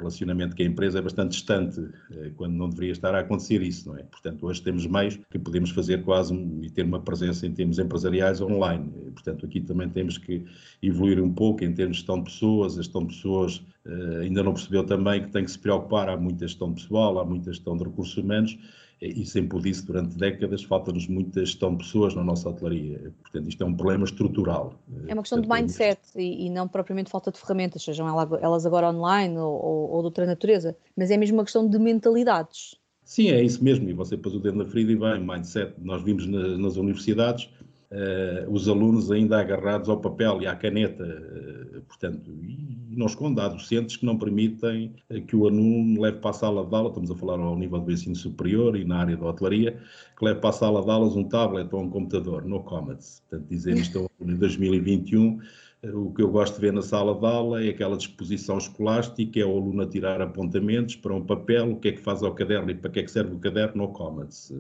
Relacionamento 0.03 0.57
com 0.57 0.63
a 0.63 0.67
empresa 0.67 0.99
é 0.99 1.03
bastante 1.03 1.31
distante, 1.31 1.81
eh, 2.11 2.33
quando 2.37 2.55
não 2.55 2.69
deveria 2.69 2.91
estar 2.91 3.15
a 3.15 3.21
acontecer 3.21 3.63
isso, 3.63 3.89
não 3.89 3.97
é? 3.97 4.03
Portanto, 4.03 4.45
hoje 4.45 4.61
temos 4.61 4.85
meios 4.87 5.17
que 5.31 5.39
podemos 5.39 5.71
fazer 5.71 6.03
quase 6.03 6.35
e 6.61 6.69
ter 6.71 6.85
uma 6.85 7.01
presença 7.01 7.47
em 7.47 7.53
termos 7.53 7.79
empresariais 7.79 8.41
online. 8.41 8.91
Portanto, 9.13 9.47
aqui 9.47 9.61
também 9.61 9.89
temos 9.89 10.19
que 10.19 10.45
evoluir 10.83 11.23
um 11.23 11.33
pouco 11.33 11.63
em 11.65 11.73
termos 11.73 11.99
de 11.99 12.01
gestão 12.01 12.19
de 12.19 12.25
pessoas, 12.25 12.75
a 12.75 12.83
gestão 12.83 13.03
de 13.07 13.15
pessoas 13.15 13.65
eh, 13.87 14.19
ainda 14.23 14.43
não 14.43 14.53
percebeu 14.55 14.85
também 14.85 15.23
que 15.23 15.29
tem 15.29 15.45
que 15.45 15.51
se 15.51 15.59
preocupar, 15.59 16.09
há 16.09 16.17
muita 16.17 16.49
gestão 16.49 16.73
pessoal, 16.73 17.21
há 17.21 17.25
muita 17.25 17.53
gestão 17.53 17.77
de 17.77 17.85
recursos 17.85 18.17
humanos, 18.17 18.59
e 19.03 19.27
sempre 19.27 19.59
o 19.59 19.61
disse 19.61 19.85
durante 19.85 20.17
décadas, 20.17 20.63
falta-nos 20.63 21.09
muita 21.09 21.45
gestão 21.45 21.73
de 21.73 21.79
pessoas 21.79 22.15
na 22.15 22.23
nossa 22.23 22.49
hotelaria. 22.49 23.13
Portanto, 23.21 23.49
isto 23.49 23.63
é 23.63 23.67
um 23.67 23.75
problema 23.75 24.05
estrutural. 24.05 24.75
É 25.09 25.13
uma 25.13 25.23
questão 25.23 25.43
Portanto, 25.43 25.57
de 25.57 25.63
mindset 25.63 26.01
e, 26.15 26.47
e, 26.47 26.51
não 26.51 26.69
propriamente 26.69 27.11
falta 27.11 27.33
de 27.33 27.39
ferramentas, 27.39 27.83
sejam 27.83 28.07
elas 28.41 28.65
agora 28.65 28.89
online 28.91 29.37
ou, 29.37 29.53
ou, 29.53 29.91
ou 29.93 30.01
de 30.01 30.07
outra 30.07 30.25
natureza, 30.25 30.75
mas 30.97 31.11
é 31.11 31.17
mesmo 31.19 31.37
uma 31.37 31.45
questão 31.45 31.69
de 31.69 31.79
mentalidades. 31.79 32.77
Sim, 33.05 33.29
é 33.29 33.43
isso 33.43 33.63
mesmo, 33.63 33.89
e 33.91 33.93
você 33.93 34.17
pôs 34.17 34.35
o 34.35 34.41
dedo 34.41 34.57
na 34.57 34.65
ferida 34.65 34.93
e 34.93 34.97
bem, 34.97 35.21
mindset. 35.21 35.75
Nós 35.79 36.03
vimos 36.03 36.27
nas, 36.27 36.59
nas 36.59 36.77
universidades 36.77 37.45
uh, 37.91 38.51
os 38.51 38.69
alunos 38.69 39.11
ainda 39.11 39.39
agarrados 39.39 39.91
ao 39.91 40.01
papel 40.01 40.41
e 40.41 40.47
à 40.47 40.57
caneta, 40.57 41.05
uh, 41.05 41.83
portanto, 41.83 42.31
e 42.43 42.97
não 42.97 43.07
esconde, 43.07 43.41
há 43.41 43.49
docentes 43.49 43.97
que 43.97 44.07
não 44.07 44.17
permitem 44.17 44.95
uh, 45.11 45.21
que 45.21 45.37
o 45.37 45.47
aluno 45.47 46.01
leve 46.01 46.19
para 46.19 46.31
a 46.31 46.35
sala 46.35 46.65
de 46.65 46.75
aula, 46.75 46.89
estamos 46.89 47.11
a 47.11 47.15
falar 47.15 47.39
ao 47.39 47.59
nível 47.59 47.81
do 47.81 47.93
ensino 47.93 48.17
superior 48.17 48.77
e 48.77 48.85
na 48.85 48.99
área 48.99 49.17
da 49.17 49.27
hotelaria, 49.27 49.79
que 50.17 50.25
leve 50.25 50.41
para 50.41 50.51
a 50.51 50.55
sala 50.55 50.83
de 50.83 50.91
aulas 50.91 51.15
um 51.17 51.25
tablet 51.25 51.69
ou 51.75 51.83
um 51.83 51.91
computador, 51.91 52.47
no 52.47 52.63
comments. 52.63 53.23
Portanto, 53.29 53.49
dizemos 53.49 53.89
que 53.89 53.99
em 53.99 54.37
2021 54.37 55.39
o 55.85 56.13
que 56.15 56.23
eu 56.23 56.31
gosto 56.31 56.55
de 56.55 56.61
ver 56.61 56.73
na 56.73 56.83
sala 56.83 57.19
de 57.19 57.27
aula 57.27 57.65
é 57.65 57.71
aquela 57.71 57.97
disposição 57.97 58.57
escolástica, 58.57 59.41
é 59.41 59.45
o 59.45 59.51
aluno 59.51 59.83
a 59.83 59.87
tirar 59.87 60.21
apontamentos 60.23 60.95
para 60.95 61.13
um 61.13 61.25
papel, 61.25 61.73
o 61.73 61.81
que 61.81 61.89
é 61.89 61.93
que 61.93 62.01
faz 62.01 62.23
ao 62.23 62.35
caderno 62.35 62.71
e 62.71 62.75
para 62.75 62.91
que 62.91 63.01
é 63.01 63.03
que 63.03 63.11
serve 63.11 63.35
o 63.35 63.39
caderno, 63.39 63.87
no 63.87 63.93
comments. 63.93 64.53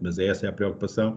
Mas 0.00 0.18
essa 0.18 0.46
é 0.46 0.48
a 0.48 0.52
preocupação 0.52 1.16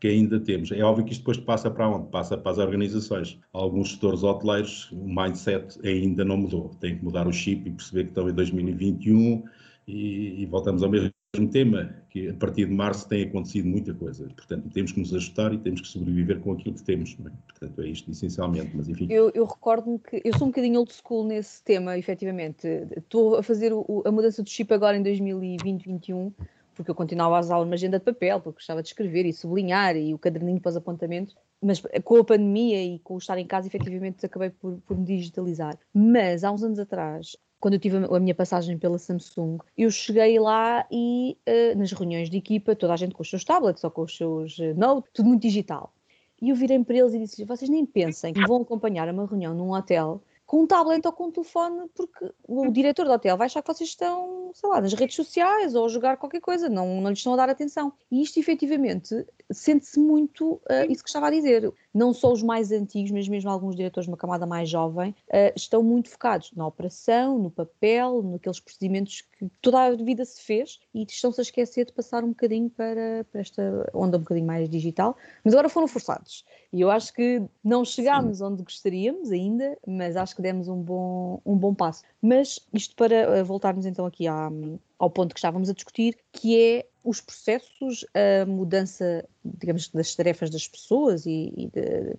que 0.00 0.08
ainda 0.08 0.40
temos. 0.40 0.72
É 0.72 0.82
óbvio 0.82 1.04
que 1.04 1.12
isto 1.12 1.20
depois 1.20 1.38
passa 1.38 1.70
para 1.70 1.88
onde? 1.88 2.10
Passa 2.10 2.36
para 2.36 2.52
as 2.52 2.58
organizações. 2.58 3.38
Alguns 3.52 3.92
setores 3.92 4.22
hoteleiros, 4.22 4.90
o 4.90 5.06
mindset 5.06 5.78
ainda 5.86 6.24
não 6.24 6.38
mudou. 6.38 6.70
Tem 6.80 6.96
que 6.96 7.04
mudar 7.04 7.26
o 7.28 7.32
chip 7.32 7.68
e 7.68 7.72
perceber 7.72 8.04
que 8.04 8.10
estão 8.10 8.28
em 8.28 8.34
2021 8.34 9.44
e, 9.86 10.42
e 10.42 10.46
voltamos 10.46 10.82
ao 10.82 10.90
mesmo 10.90 11.13
tema, 11.46 11.94
que 12.10 12.28
a 12.28 12.34
partir 12.34 12.66
de 12.66 12.72
março 12.72 13.08
tem 13.08 13.24
acontecido 13.24 13.68
muita 13.68 13.92
coisa. 13.94 14.26
Portanto, 14.36 14.68
temos 14.72 14.92
que 14.92 15.00
nos 15.00 15.14
ajustar 15.14 15.52
e 15.52 15.58
temos 15.58 15.80
que 15.80 15.88
sobreviver 15.88 16.40
com 16.40 16.52
aquilo 16.52 16.74
que 16.74 16.82
temos. 16.82 17.16
É? 17.20 17.30
Portanto, 17.48 17.82
é 17.82 17.88
isto 17.88 18.10
essencialmente, 18.10 18.70
mas 18.74 18.88
enfim. 18.88 19.06
Eu, 19.10 19.30
eu 19.34 19.44
recordo-me 19.44 19.98
que 19.98 20.20
eu 20.24 20.36
sou 20.38 20.46
um 20.46 20.50
bocadinho 20.50 20.78
old 20.78 20.92
school 20.92 21.26
nesse 21.26 21.62
tema, 21.62 21.98
efetivamente. 21.98 22.66
Estou 22.96 23.36
a 23.36 23.42
fazer 23.42 23.72
o, 23.72 24.02
a 24.04 24.10
mudança 24.10 24.42
do 24.42 24.48
chip 24.48 24.72
agora 24.72 24.96
em 24.96 25.02
2020-2021 25.02 26.32
porque 26.74 26.90
eu 26.90 26.94
continuava 26.94 27.36
a 27.36 27.40
usar 27.40 27.58
uma 27.58 27.74
agenda 27.74 27.98
de 27.98 28.04
papel, 28.04 28.40
porque 28.40 28.56
gostava 28.56 28.82
de 28.82 28.88
escrever 28.88 29.24
e 29.24 29.32
sublinhar 29.32 29.96
e 29.96 30.12
o 30.12 30.18
caderninho 30.18 30.60
para 30.60 30.70
os 30.70 30.76
apontamentos, 30.76 31.34
mas 31.62 31.80
com 32.02 32.16
a 32.16 32.24
pandemia 32.24 32.82
e 32.82 32.98
com 32.98 33.14
o 33.14 33.18
estar 33.18 33.38
em 33.38 33.46
casa, 33.46 33.68
efetivamente 33.68 34.26
acabei 34.26 34.50
por, 34.50 34.80
por 34.86 34.98
me 34.98 35.04
digitalizar. 35.04 35.78
Mas 35.94 36.44
há 36.44 36.50
uns 36.50 36.62
anos 36.62 36.78
atrás, 36.78 37.36
quando 37.64 37.74
eu 37.74 37.80
tive 37.80 37.96
a 37.96 38.20
minha 38.20 38.34
passagem 38.34 38.76
pela 38.76 38.98
Samsung, 38.98 39.56
eu 39.74 39.90
cheguei 39.90 40.38
lá 40.38 40.86
e 40.90 41.34
uh, 41.48 41.78
nas 41.78 41.92
reuniões 41.92 42.28
de 42.28 42.36
equipa, 42.36 42.76
toda 42.76 42.92
a 42.92 42.96
gente 42.96 43.14
com 43.14 43.22
os 43.22 43.30
seus 43.30 43.42
tablets 43.42 43.82
ou 43.82 43.90
com 43.90 44.02
os 44.02 44.14
seus 44.14 44.58
uh, 44.58 44.74
notes, 44.76 45.10
tudo 45.14 45.30
muito 45.30 45.40
digital. 45.40 45.90
E 46.42 46.50
eu 46.50 46.56
virei 46.56 46.78
para 46.84 46.98
eles 46.98 47.14
e 47.14 47.20
disse: 47.20 47.42
vocês 47.46 47.70
nem 47.70 47.86
pensem 47.86 48.34
que 48.34 48.46
vão 48.46 48.60
acompanhar 48.60 49.08
uma 49.08 49.26
reunião 49.26 49.54
num 49.54 49.72
hotel 49.72 50.20
com 50.44 50.64
um 50.64 50.66
tablet 50.66 51.06
ou 51.06 51.12
com 51.14 51.28
um 51.28 51.30
telefone, 51.30 51.88
porque 51.94 52.30
o 52.46 52.70
diretor 52.70 53.06
do 53.06 53.12
hotel 53.12 53.38
vai 53.38 53.46
achar 53.46 53.62
que 53.62 53.72
vocês 53.72 53.88
estão, 53.88 54.50
sei 54.52 54.68
lá, 54.68 54.82
nas 54.82 54.92
redes 54.92 55.16
sociais 55.16 55.74
ou 55.74 55.86
a 55.86 55.88
jogar 55.88 56.18
qualquer 56.18 56.42
coisa, 56.42 56.68
não, 56.68 57.00
não 57.00 57.08
lhes 57.08 57.20
estão 57.20 57.32
a 57.32 57.36
dar 57.36 57.48
atenção. 57.48 57.94
E 58.10 58.20
isto, 58.20 58.38
efetivamente, 58.38 59.24
sente-se 59.50 59.98
muito 59.98 60.60
uh, 60.70 60.84
isso 60.90 61.02
que 61.02 61.08
estava 61.08 61.28
a 61.28 61.30
dizer. 61.30 61.72
Não 61.94 62.12
só 62.12 62.32
os 62.32 62.42
mais 62.42 62.72
antigos, 62.72 63.12
mas 63.12 63.28
mesmo 63.28 63.48
alguns 63.48 63.76
diretores 63.76 64.06
de 64.06 64.10
uma 64.10 64.16
camada 64.16 64.44
mais 64.46 64.68
jovem, 64.68 65.10
uh, 65.28 65.52
estão 65.54 65.82
muito 65.82 66.10
focados 66.10 66.50
na 66.56 66.66
operação, 66.66 67.38
no 67.38 67.50
papel, 67.50 68.22
naqueles 68.22 68.58
procedimentos 68.58 69.22
que 69.38 69.48
toda 69.62 69.84
a 69.84 69.94
vida 69.94 70.24
se 70.24 70.42
fez 70.42 70.80
e 70.92 71.04
estão-se 71.04 71.40
a 71.40 71.42
esquecer 71.42 71.86
de 71.86 71.92
passar 71.92 72.24
um 72.24 72.28
bocadinho 72.28 72.68
para, 72.68 73.24
para 73.30 73.40
esta 73.40 73.88
onda 73.94 74.16
um 74.16 74.20
bocadinho 74.20 74.46
mais 74.46 74.68
digital, 74.68 75.16
mas 75.44 75.54
agora 75.54 75.68
foram 75.68 75.86
forçados. 75.86 76.44
E 76.72 76.80
eu 76.80 76.90
acho 76.90 77.12
que 77.12 77.40
não 77.62 77.84
chegámos 77.84 78.38
Sim. 78.38 78.44
onde 78.44 78.62
gostaríamos 78.64 79.30
ainda, 79.30 79.78
mas 79.86 80.16
acho 80.16 80.34
que 80.34 80.42
demos 80.42 80.66
um 80.66 80.82
bom, 80.82 81.40
um 81.46 81.56
bom 81.56 81.72
passo. 81.72 82.02
Mas 82.26 82.58
isto 82.72 82.96
para 82.96 83.14
eh, 83.14 83.42
voltarmos 83.42 83.84
então 83.84 84.06
aqui 84.06 84.26
à, 84.26 84.50
ao 84.98 85.10
ponto 85.10 85.34
que 85.34 85.38
estávamos 85.38 85.68
a 85.68 85.74
discutir, 85.74 86.16
que 86.32 86.58
é 86.58 86.86
os 87.04 87.20
processos, 87.20 88.06
a 88.14 88.46
mudança, 88.46 89.28
digamos, 89.44 89.90
das 89.90 90.14
tarefas 90.14 90.48
das 90.48 90.66
pessoas 90.66 91.26
e, 91.26 91.52
e 91.54 91.66
de, 91.66 92.16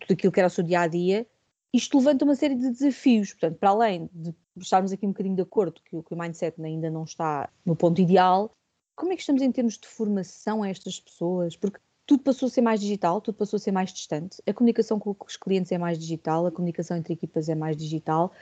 tudo 0.00 0.12
aquilo 0.14 0.32
que 0.32 0.40
era 0.40 0.46
o 0.46 0.50
seu 0.50 0.64
dia 0.64 0.80
a 0.80 0.86
dia, 0.86 1.26
isto 1.74 1.98
levanta 1.98 2.24
uma 2.24 2.34
série 2.34 2.54
de 2.54 2.70
desafios. 2.70 3.34
Portanto, 3.34 3.58
para 3.58 3.68
além 3.68 4.08
de 4.14 4.34
estarmos 4.56 4.92
aqui 4.92 5.04
um 5.04 5.10
bocadinho 5.10 5.36
de 5.36 5.42
acordo 5.42 5.78
que, 5.84 6.02
que 6.02 6.14
o 6.14 6.18
mindset 6.18 6.58
ainda 6.62 6.88
não 6.88 7.04
está 7.04 7.50
no 7.66 7.76
ponto 7.76 8.00
ideal, 8.00 8.50
como 8.96 9.12
é 9.12 9.14
que 9.14 9.20
estamos 9.20 9.42
em 9.42 9.52
termos 9.52 9.76
de 9.76 9.86
formação 9.86 10.62
a 10.62 10.70
estas 10.70 10.98
pessoas? 10.98 11.54
Porque 11.54 11.78
tudo 12.06 12.22
passou 12.22 12.46
a 12.46 12.50
ser 12.50 12.62
mais 12.62 12.80
digital, 12.80 13.20
tudo 13.20 13.34
passou 13.34 13.58
a 13.58 13.60
ser 13.60 13.72
mais 13.72 13.92
distante. 13.92 14.42
A 14.46 14.54
comunicação 14.54 14.98
com 14.98 15.14
os 15.26 15.36
clientes 15.36 15.70
é 15.70 15.76
mais 15.76 15.98
digital, 15.98 16.46
a 16.46 16.50
comunicação 16.50 16.96
entre 16.96 17.12
equipas 17.12 17.48
é 17.50 17.54
mais 17.54 17.76
digital 17.76 18.32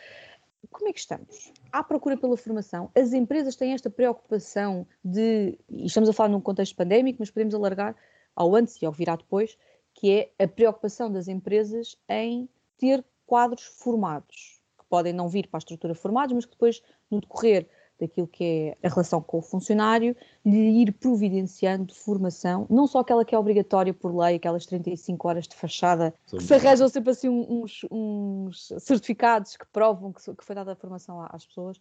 como 0.71 0.89
é 0.89 0.93
que 0.93 1.01
estamos? 1.01 1.53
Há 1.71 1.83
procura 1.83 2.17
pela 2.17 2.37
formação? 2.37 2.91
As 2.95 3.13
empresas 3.13 3.57
têm 3.57 3.73
esta 3.73 3.91
preocupação 3.91 4.87
de, 5.05 5.59
e 5.69 5.87
estamos 5.87 6.09
a 6.09 6.13
falar 6.13 6.29
num 6.29 6.41
contexto 6.41 6.77
pandémico, 6.77 7.19
mas 7.21 7.31
podemos 7.31 7.55
alargar 7.55 7.97
ao 8.35 8.55
antes 8.55 8.81
e 8.81 8.87
ao 8.87 8.93
virar 8.93 9.17
depois, 9.17 9.57
que 9.95 10.11
é 10.11 10.45
a 10.45 10.49
preocupação 10.49 11.13
das 11.13 11.29
empresas 11.29 11.97
em 12.09 12.49
ter 12.79 13.05
quadros 13.27 13.65
formados, 13.65 14.61
que 14.79 14.85
podem 14.89 15.13
não 15.13 15.29
vir 15.29 15.49
para 15.49 15.59
a 15.59 15.61
estrutura 15.61 15.95
formados, 15.95 16.35
mas 16.35 16.45
que 16.45 16.53
depois, 16.53 16.83
no 17.11 17.21
decorrer 17.21 17.69
daquilo 18.03 18.27
que 18.27 18.45
é 18.45 18.87
a 18.87 18.91
relação 18.91 19.23
com 19.23 19.39
o 19.39 19.43
funcionário, 19.43 20.17
lhe 20.45 20.83
ir 20.83 20.93
providenciando 20.93 21.95
formação, 21.95 22.67
não 22.69 22.87
só 22.87 22.99
aquela 22.99 23.25
que 23.25 23.35
é 23.35 23.39
obrigatória 23.39 23.95
por 23.95 24.15
lei, 24.15 24.37
aquelas 24.37 24.67
35 24.67 25.29
horas 25.29 25.47
de 25.47 25.55
fachada, 25.55 26.13
Sim. 26.27 26.39
que 26.39 26.43
se 26.43 26.55
arranjam 26.55 26.89
sempre 26.89 27.11
assim 27.13 27.29
uns, 27.29 27.87
uns 27.91 28.73
certificados 28.79 29.57
que 29.57 29.67
provam 29.73 30.13
que, 30.13 30.35
que 30.35 30.45
foi 30.45 30.55
dada 30.55 30.73
a 30.73 30.77
formação 30.77 31.25
às 31.31 31.47
pessoas. 31.47 31.81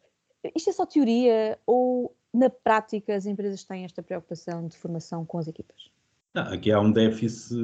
Isto 0.55 0.69
é 0.69 0.73
só 0.73 0.85
teoria 0.85 1.57
ou 1.65 2.15
na 2.33 2.49
prática 2.49 3.15
as 3.15 3.25
empresas 3.25 3.63
têm 3.63 3.83
esta 3.83 4.01
preocupação 4.01 4.67
de 4.67 4.77
formação 4.77 5.25
com 5.25 5.37
as 5.39 5.47
equipas? 5.47 5.89
Não, 6.33 6.43
aqui 6.43 6.71
há 6.71 6.79
um 6.79 6.91
déficit 6.91 7.55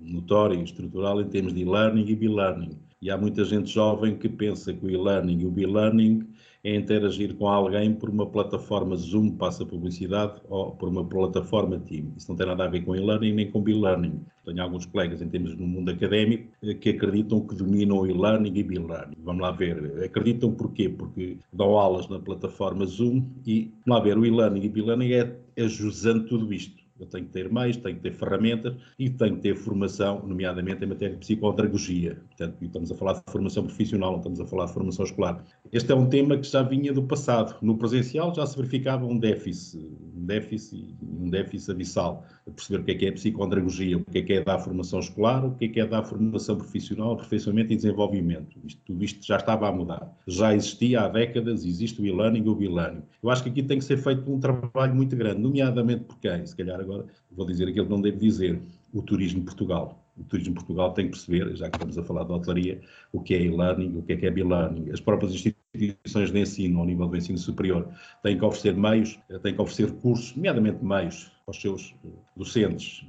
notório, 0.00 0.62
estrutural 0.62 1.20
em 1.20 1.28
termos 1.28 1.54
de 1.54 1.60
e-learning 1.60 2.04
e 2.06 2.16
be-learning. 2.16 2.78
E 3.00 3.10
há 3.10 3.16
muita 3.16 3.44
gente 3.44 3.70
jovem 3.70 4.16
que 4.16 4.28
pensa 4.28 4.72
que 4.72 4.84
o 4.84 4.90
e-learning 4.90 5.40
e 5.40 5.46
o 5.46 5.50
be-learning 5.50 6.28
é 6.64 6.76
interagir 6.76 7.34
com 7.34 7.48
alguém 7.48 7.92
por 7.92 8.08
uma 8.08 8.26
plataforma 8.26 8.94
Zoom, 8.94 9.32
passa 9.32 9.66
publicidade, 9.66 10.40
ou 10.48 10.70
por 10.72 10.88
uma 10.88 11.04
plataforma 11.04 11.78
Team. 11.78 12.12
Isso 12.16 12.30
não 12.30 12.36
tem 12.36 12.46
nada 12.46 12.64
a 12.64 12.68
ver 12.68 12.82
com 12.84 12.94
e-learning 12.94 13.32
nem 13.32 13.50
com 13.50 13.60
be-learning. 13.60 14.20
Tenho 14.44 14.62
alguns 14.62 14.86
colegas 14.86 15.20
em 15.20 15.28
termos 15.28 15.56
no 15.56 15.66
mundo 15.66 15.90
académico 15.90 16.52
eh, 16.62 16.74
que 16.74 16.90
acreditam 16.90 17.40
que 17.40 17.54
dominam 17.54 18.06
e-learning 18.06 18.52
e 18.54 18.62
be-learning. 18.62 19.16
Vamos 19.24 19.42
lá 19.42 19.50
ver. 19.50 20.04
Acreditam 20.04 20.52
porquê? 20.52 20.88
Porque 20.88 21.38
dão 21.52 21.76
aulas 21.76 22.08
na 22.08 22.20
plataforma 22.20 22.84
Zoom 22.86 23.24
e, 23.44 23.72
vamos 23.84 23.98
lá 23.98 24.00
ver, 24.00 24.18
o 24.18 24.24
e-learning 24.24 24.62
e 24.62 24.68
be-learning 24.68 25.12
é, 25.12 25.36
é 25.56 25.68
jusante 25.68 26.28
tudo 26.28 26.52
isto 26.52 26.81
eu 26.98 27.06
tenho 27.06 27.26
que 27.26 27.32
ter 27.32 27.50
meios, 27.50 27.76
tenho 27.76 27.96
que 27.96 28.02
ter 28.02 28.12
ferramentas 28.12 28.74
e 28.98 29.10
tenho 29.10 29.36
que 29.36 29.42
ter 29.42 29.56
formação, 29.56 30.22
nomeadamente 30.26 30.84
em 30.84 30.86
matéria 30.86 31.14
de 31.14 31.20
psicodragogia. 31.20 32.18
Portanto, 32.28 32.56
estamos 32.62 32.92
a 32.92 32.94
falar 32.94 33.14
de 33.14 33.22
formação 33.26 33.64
profissional, 33.64 34.12
não 34.12 34.18
estamos 34.18 34.40
a 34.40 34.46
falar 34.46 34.66
de 34.66 34.72
formação 34.72 35.04
escolar. 35.04 35.44
Este 35.72 35.90
é 35.90 35.94
um 35.94 36.08
tema 36.08 36.36
que 36.36 36.46
já 36.46 36.62
vinha 36.62 36.92
do 36.92 37.02
passado. 37.02 37.56
No 37.62 37.76
presencial 37.76 38.34
já 38.34 38.46
se 38.46 38.56
verificava 38.56 39.04
um 39.06 39.18
déficit, 39.18 39.84
um 40.16 40.26
déficit, 40.26 40.94
um 41.02 41.30
déficit 41.30 41.70
abissal, 41.70 42.24
a 42.46 42.50
perceber 42.50 42.82
o 42.82 42.84
que 42.84 42.90
é 42.92 42.94
que 42.94 43.06
é 43.06 43.12
psicodragogia, 43.12 43.98
o 43.98 44.04
que 44.04 44.18
é 44.18 44.22
que 44.22 44.32
é 44.34 44.44
dar 44.44 44.58
formação 44.58 45.00
escolar, 45.00 45.44
o 45.44 45.54
que 45.54 45.66
é 45.66 45.68
que 45.68 45.80
é 45.80 45.86
dar 45.86 46.02
formação 46.04 46.56
profissional, 46.56 47.12
aperfeiçoamento 47.12 47.72
e 47.72 47.76
desenvolvimento. 47.76 48.58
Isto, 48.64 48.80
tudo 48.84 49.04
isto 49.04 49.26
já 49.26 49.36
estava 49.36 49.68
a 49.68 49.72
mudar. 49.72 50.12
Já 50.26 50.54
existia 50.54 51.02
há 51.02 51.08
décadas, 51.08 51.64
existe 51.64 52.00
o 52.00 52.06
e-learning 52.06 52.44
e 52.44 52.48
o 52.48 52.62
e-learning. 52.62 53.02
Eu 53.22 53.30
acho 53.30 53.42
que 53.42 53.50
aqui 53.50 53.62
tem 53.62 53.78
que 53.78 53.84
ser 53.84 53.96
feito 53.96 54.30
um 54.30 54.38
trabalho 54.38 54.94
muito 54.94 55.16
grande, 55.16 55.40
nomeadamente 55.40 56.04
por 56.04 56.18
quem? 56.18 56.44
Se 56.44 56.54
calhar 56.56 56.80
agora 56.80 56.91
agora 56.92 57.06
vou 57.30 57.46
dizer 57.46 57.68
aquilo 57.68 57.86
que 57.86 57.92
não 57.92 58.00
devo 58.00 58.18
dizer, 58.18 58.60
o 58.92 59.02
turismo 59.02 59.42
Portugal. 59.42 59.98
O 60.18 60.24
turismo 60.24 60.54
Portugal 60.54 60.92
tem 60.92 61.06
que 61.06 61.12
perceber, 61.12 61.56
já 61.56 61.70
que 61.70 61.76
estamos 61.76 61.96
a 61.96 62.02
falar 62.02 62.24
de 62.24 62.32
hotelaria, 62.32 62.80
o 63.12 63.20
que 63.20 63.34
é 63.34 63.42
e-learning, 63.42 63.96
o 63.96 64.02
que 64.02 64.12
é 64.12 64.16
que 64.16 64.26
é 64.26 64.30
e-learning. 64.30 64.90
As 64.90 65.00
próprias 65.00 65.32
instituições 65.32 66.30
de 66.30 66.38
ensino, 66.38 66.80
ao 66.80 66.86
nível 66.86 67.08
do 67.08 67.16
ensino 67.16 67.38
superior, 67.38 67.88
têm 68.22 68.36
que 68.36 68.44
oferecer 68.44 68.76
meios, 68.76 69.18
têm 69.42 69.54
que 69.54 69.60
oferecer 69.60 69.90
cursos, 70.00 70.36
nomeadamente 70.36 70.84
meios, 70.84 71.32
aos 71.46 71.60
seus 71.60 71.94
docentes, 72.36 73.06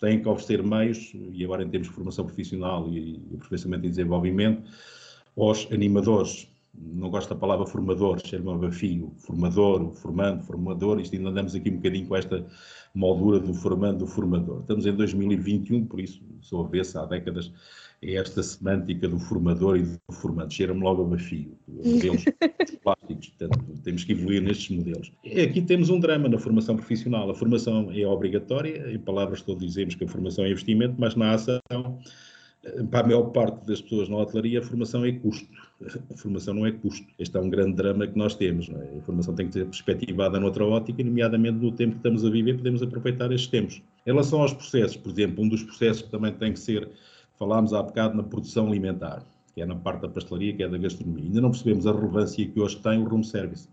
têm 0.00 0.20
que 0.22 0.28
oferecer 0.28 0.62
meios, 0.62 1.12
e 1.14 1.44
agora 1.44 1.64
em 1.64 1.68
termos 1.68 1.88
de 1.88 1.94
formação 1.94 2.24
profissional 2.24 2.88
e 2.92 3.20
aperfeiçoamento 3.34 3.86
e 3.86 3.90
desenvolvimento, 3.90 4.70
aos 5.36 5.66
animadores, 5.72 6.48
não 6.78 7.10
gosto 7.10 7.30
da 7.30 7.36
palavra 7.36 7.66
formador, 7.66 8.20
cheiro-me 8.24 8.52
a 8.52 8.56
bafio, 8.56 9.12
formador, 9.18 9.92
formando, 9.94 10.42
formador, 10.44 11.00
isto 11.00 11.16
ainda 11.16 11.30
andamos 11.30 11.54
aqui 11.54 11.70
um 11.70 11.76
bocadinho 11.76 12.06
com 12.06 12.16
esta 12.16 12.46
moldura 12.94 13.40
do 13.40 13.54
formando, 13.54 13.98
do 13.98 14.06
formador. 14.06 14.60
Estamos 14.60 14.86
em 14.86 14.94
2021, 14.94 15.86
por 15.86 16.00
isso 16.00 16.22
sou 16.40 16.64
avessa 16.64 17.02
há 17.02 17.06
décadas 17.06 17.52
é 18.02 18.14
esta 18.14 18.42
semântica 18.42 19.08
do 19.08 19.18
formador 19.18 19.78
e 19.78 19.82
do 19.82 19.98
formando, 20.12 20.52
cheira-me 20.52 20.80
logo 20.80 21.02
a 21.02 21.04
bafio, 21.06 21.56
modelos 21.66 22.24
plásticos, 22.84 23.28
portanto 23.30 23.64
temos 23.82 24.04
que 24.04 24.12
evoluir 24.12 24.42
nestes 24.42 24.76
modelos. 24.76 25.10
Aqui 25.24 25.62
temos 25.62 25.88
um 25.88 25.98
drama 25.98 26.28
na 26.28 26.38
formação 26.38 26.76
profissional, 26.76 27.30
a 27.30 27.34
formação 27.34 27.90
é 27.90 28.06
obrigatória, 28.06 28.92
em 28.92 28.98
palavras 28.98 29.40
todos 29.40 29.66
dizemos 29.66 29.94
que 29.94 30.04
a 30.04 30.08
formação 30.08 30.44
é 30.44 30.50
investimento, 30.50 30.94
mas 30.98 31.14
na 31.14 31.32
ação 31.32 31.58
para 32.90 33.00
a 33.00 33.02
maior 33.04 33.24
parte 33.24 33.66
das 33.66 33.80
pessoas 33.80 34.08
na 34.08 34.16
hotelaria, 34.16 34.58
a 34.58 34.62
formação 34.62 35.04
é 35.04 35.12
custo. 35.12 35.48
A 36.10 36.16
formação 36.16 36.54
não 36.54 36.66
é 36.66 36.72
custo. 36.72 37.06
Este 37.18 37.36
é 37.36 37.40
um 37.40 37.50
grande 37.50 37.74
drama 37.74 38.06
que 38.06 38.16
nós 38.16 38.34
temos. 38.34 38.68
É? 38.68 38.98
A 38.98 39.02
formação 39.02 39.34
tem 39.34 39.46
que 39.46 39.54
ser 39.54 39.66
perspectivada 39.66 40.40
noutra 40.40 40.64
ótica, 40.64 41.02
nomeadamente 41.02 41.58
no 41.58 41.72
tempo 41.72 41.92
que 41.92 41.98
estamos 41.98 42.24
a 42.24 42.30
viver, 42.30 42.56
podemos 42.56 42.82
aproveitar 42.82 43.30
estes 43.32 43.48
tempos. 43.48 43.82
Em 44.06 44.10
relação 44.10 44.40
aos 44.40 44.52
processos, 44.52 44.96
por 44.96 45.10
exemplo, 45.12 45.44
um 45.44 45.48
dos 45.48 45.62
processos 45.62 46.02
que 46.02 46.10
também 46.10 46.32
tem 46.32 46.52
que 46.52 46.58
ser, 46.58 46.88
falámos 47.38 47.72
há 47.72 47.82
bocado 47.82 48.16
na 48.16 48.22
produção 48.22 48.68
alimentar, 48.68 49.22
que 49.54 49.60
é 49.60 49.66
na 49.66 49.74
parte 49.74 50.02
da 50.02 50.08
pastelaria, 50.08 50.54
que 50.54 50.62
é 50.62 50.68
da 50.68 50.78
gastronomia. 50.78 51.24
Ainda 51.24 51.40
não 51.40 51.50
percebemos 51.50 51.86
a 51.86 51.92
relevância 51.92 52.46
que 52.46 52.60
hoje 52.60 52.76
tem 52.78 52.98
o 52.98 53.04
room 53.04 53.22
service 53.22 53.68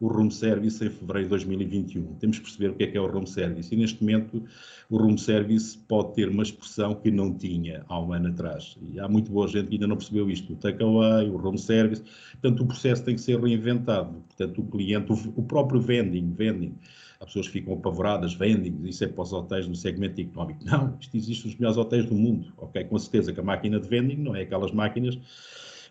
o 0.00 0.08
room 0.08 0.30
service 0.30 0.84
em 0.84 0.90
fevereiro 0.90 1.28
de 1.28 1.30
2021. 1.30 2.14
Temos 2.14 2.38
que 2.38 2.44
perceber 2.44 2.70
o 2.70 2.74
que 2.74 2.84
é 2.84 2.86
que 2.88 2.96
é 2.96 3.00
o 3.00 3.06
room 3.06 3.26
service. 3.26 3.72
E 3.72 3.78
neste 3.78 4.02
momento 4.02 4.42
o 4.90 4.96
room 4.98 5.16
service 5.16 5.78
pode 5.88 6.14
ter 6.14 6.28
uma 6.28 6.42
expressão 6.42 6.94
que 6.94 7.10
não 7.10 7.32
tinha 7.32 7.84
há 7.88 8.00
um 8.00 8.12
ano 8.12 8.28
atrás. 8.28 8.76
E 8.82 8.98
há 8.98 9.08
muito 9.08 9.30
boa 9.30 9.46
gente 9.48 9.68
que 9.68 9.74
ainda 9.74 9.86
não 9.86 9.96
percebeu 9.96 10.28
isto. 10.28 10.52
O 10.52 10.56
takeaway, 10.56 11.28
o 11.28 11.36
room 11.36 11.56
service. 11.56 12.02
Portanto, 12.32 12.62
o 12.62 12.66
processo 12.66 13.04
tem 13.04 13.14
que 13.14 13.20
ser 13.20 13.40
reinventado. 13.40 14.22
Portanto, 14.28 14.60
o 14.60 14.64
cliente, 14.66 15.12
o, 15.12 15.42
próprio 15.42 15.80
vending, 15.80 16.32
vending. 16.32 16.74
As 17.20 17.26
pessoas 17.26 17.46
ficam 17.46 17.74
apavoradas, 17.74 18.34
vending, 18.34 18.76
isso 18.84 19.02
é 19.04 19.08
para 19.08 19.22
os 19.22 19.32
hotéis 19.32 19.66
no 19.66 19.74
segmento 19.74 20.20
económico. 20.20 20.62
Não, 20.64 20.98
isto 21.00 21.16
existe 21.16 21.46
nos 21.46 21.56
melhores 21.56 21.78
hotéis 21.78 22.04
do 22.04 22.14
mundo. 22.14 22.52
Ok, 22.58 22.84
com 22.84 22.98
certeza 22.98 23.32
que 23.32 23.40
a 23.40 23.42
máquina 23.42 23.80
de 23.80 23.88
vending 23.88 24.16
não 24.16 24.34
é 24.34 24.42
aquelas 24.42 24.72
máquinas 24.72 25.18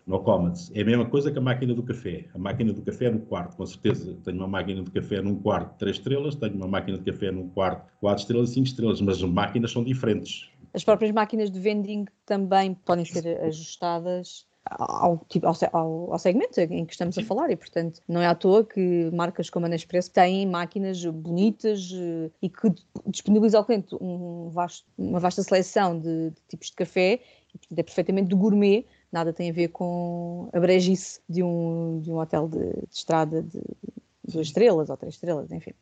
no 0.06 0.20
Commons. 0.20 0.70
É 0.74 0.82
a 0.82 0.84
mesma 0.84 1.06
coisa 1.06 1.30
que 1.30 1.38
a 1.38 1.40
máquina 1.40 1.74
do 1.74 1.82
café. 1.82 2.26
A 2.34 2.38
máquina 2.38 2.72
do 2.72 2.82
café 2.82 3.06
é 3.06 3.10
no 3.10 3.20
quarto, 3.20 3.56
com 3.56 3.66
certeza. 3.66 4.16
Tenho 4.24 4.38
uma 4.38 4.48
máquina 4.48 4.82
de 4.82 4.90
café 4.90 5.20
num 5.22 5.36
quarto, 5.36 5.78
três 5.78 5.96
estrelas, 5.96 6.34
tenho 6.34 6.54
uma 6.54 6.68
máquina 6.68 6.98
de 6.98 7.10
café 7.10 7.30
num 7.30 7.48
quarto, 7.48 7.90
quatro 8.00 8.22
estrelas 8.22 8.50
e 8.50 8.54
cinco 8.54 8.66
estrelas, 8.66 9.00
mas 9.00 9.16
as 9.16 9.28
máquinas 9.28 9.72
são 9.72 9.82
diferentes. 9.82 10.50
As 10.74 10.84
próprias 10.84 11.12
máquinas 11.12 11.50
de 11.50 11.60
vending 11.60 12.04
também 12.26 12.74
podem 12.74 13.04
ser 13.04 13.40
ajustadas 13.42 14.46
ao, 14.66 15.18
tipo, 15.28 15.46
ao, 15.46 16.12
ao, 16.12 16.18
segmento 16.18 16.58
em 16.58 16.86
que 16.86 16.92
estamos 16.92 17.18
a 17.18 17.22
falar 17.22 17.50
e, 17.50 17.56
portanto, 17.56 18.00
não 18.08 18.20
é 18.20 18.26
à 18.26 18.34
toa 18.34 18.64
que 18.64 19.10
marcas 19.12 19.50
como 19.50 19.66
a 19.66 19.68
Nespresso 19.68 20.10
têm 20.10 20.46
máquinas 20.46 21.04
bonitas 21.04 21.92
eh, 21.94 22.30
e 22.40 22.48
que 22.48 22.72
disponibilizam 23.06 23.60
ao 23.60 23.66
cliente 23.66 23.94
um 24.00 24.48
vasto, 24.48 24.86
uma 24.96 25.20
vasta 25.20 25.42
seleção 25.42 25.98
de, 25.98 26.30
de 26.30 26.40
tipos 26.48 26.68
de 26.68 26.76
café 26.76 27.20
e 27.70 27.80
é 27.80 27.82
perfeitamente 27.82 28.28
de 28.28 28.34
gourmet 28.34 28.86
nada 29.14 29.32
tem 29.32 29.48
a 29.48 29.52
ver 29.52 29.68
com 29.68 30.50
a 30.52 30.58
brejice 30.58 31.20
de 31.28 31.42
um, 31.42 32.00
de 32.00 32.10
um 32.10 32.18
hotel 32.18 32.48
de, 32.48 32.58
de 32.58 32.92
estrada 32.92 33.42
de 33.42 33.60
duas 34.26 34.48
estrelas 34.48 34.90
ou 34.90 34.96
três 34.96 35.14
estrelas, 35.14 35.52
enfim. 35.52 35.72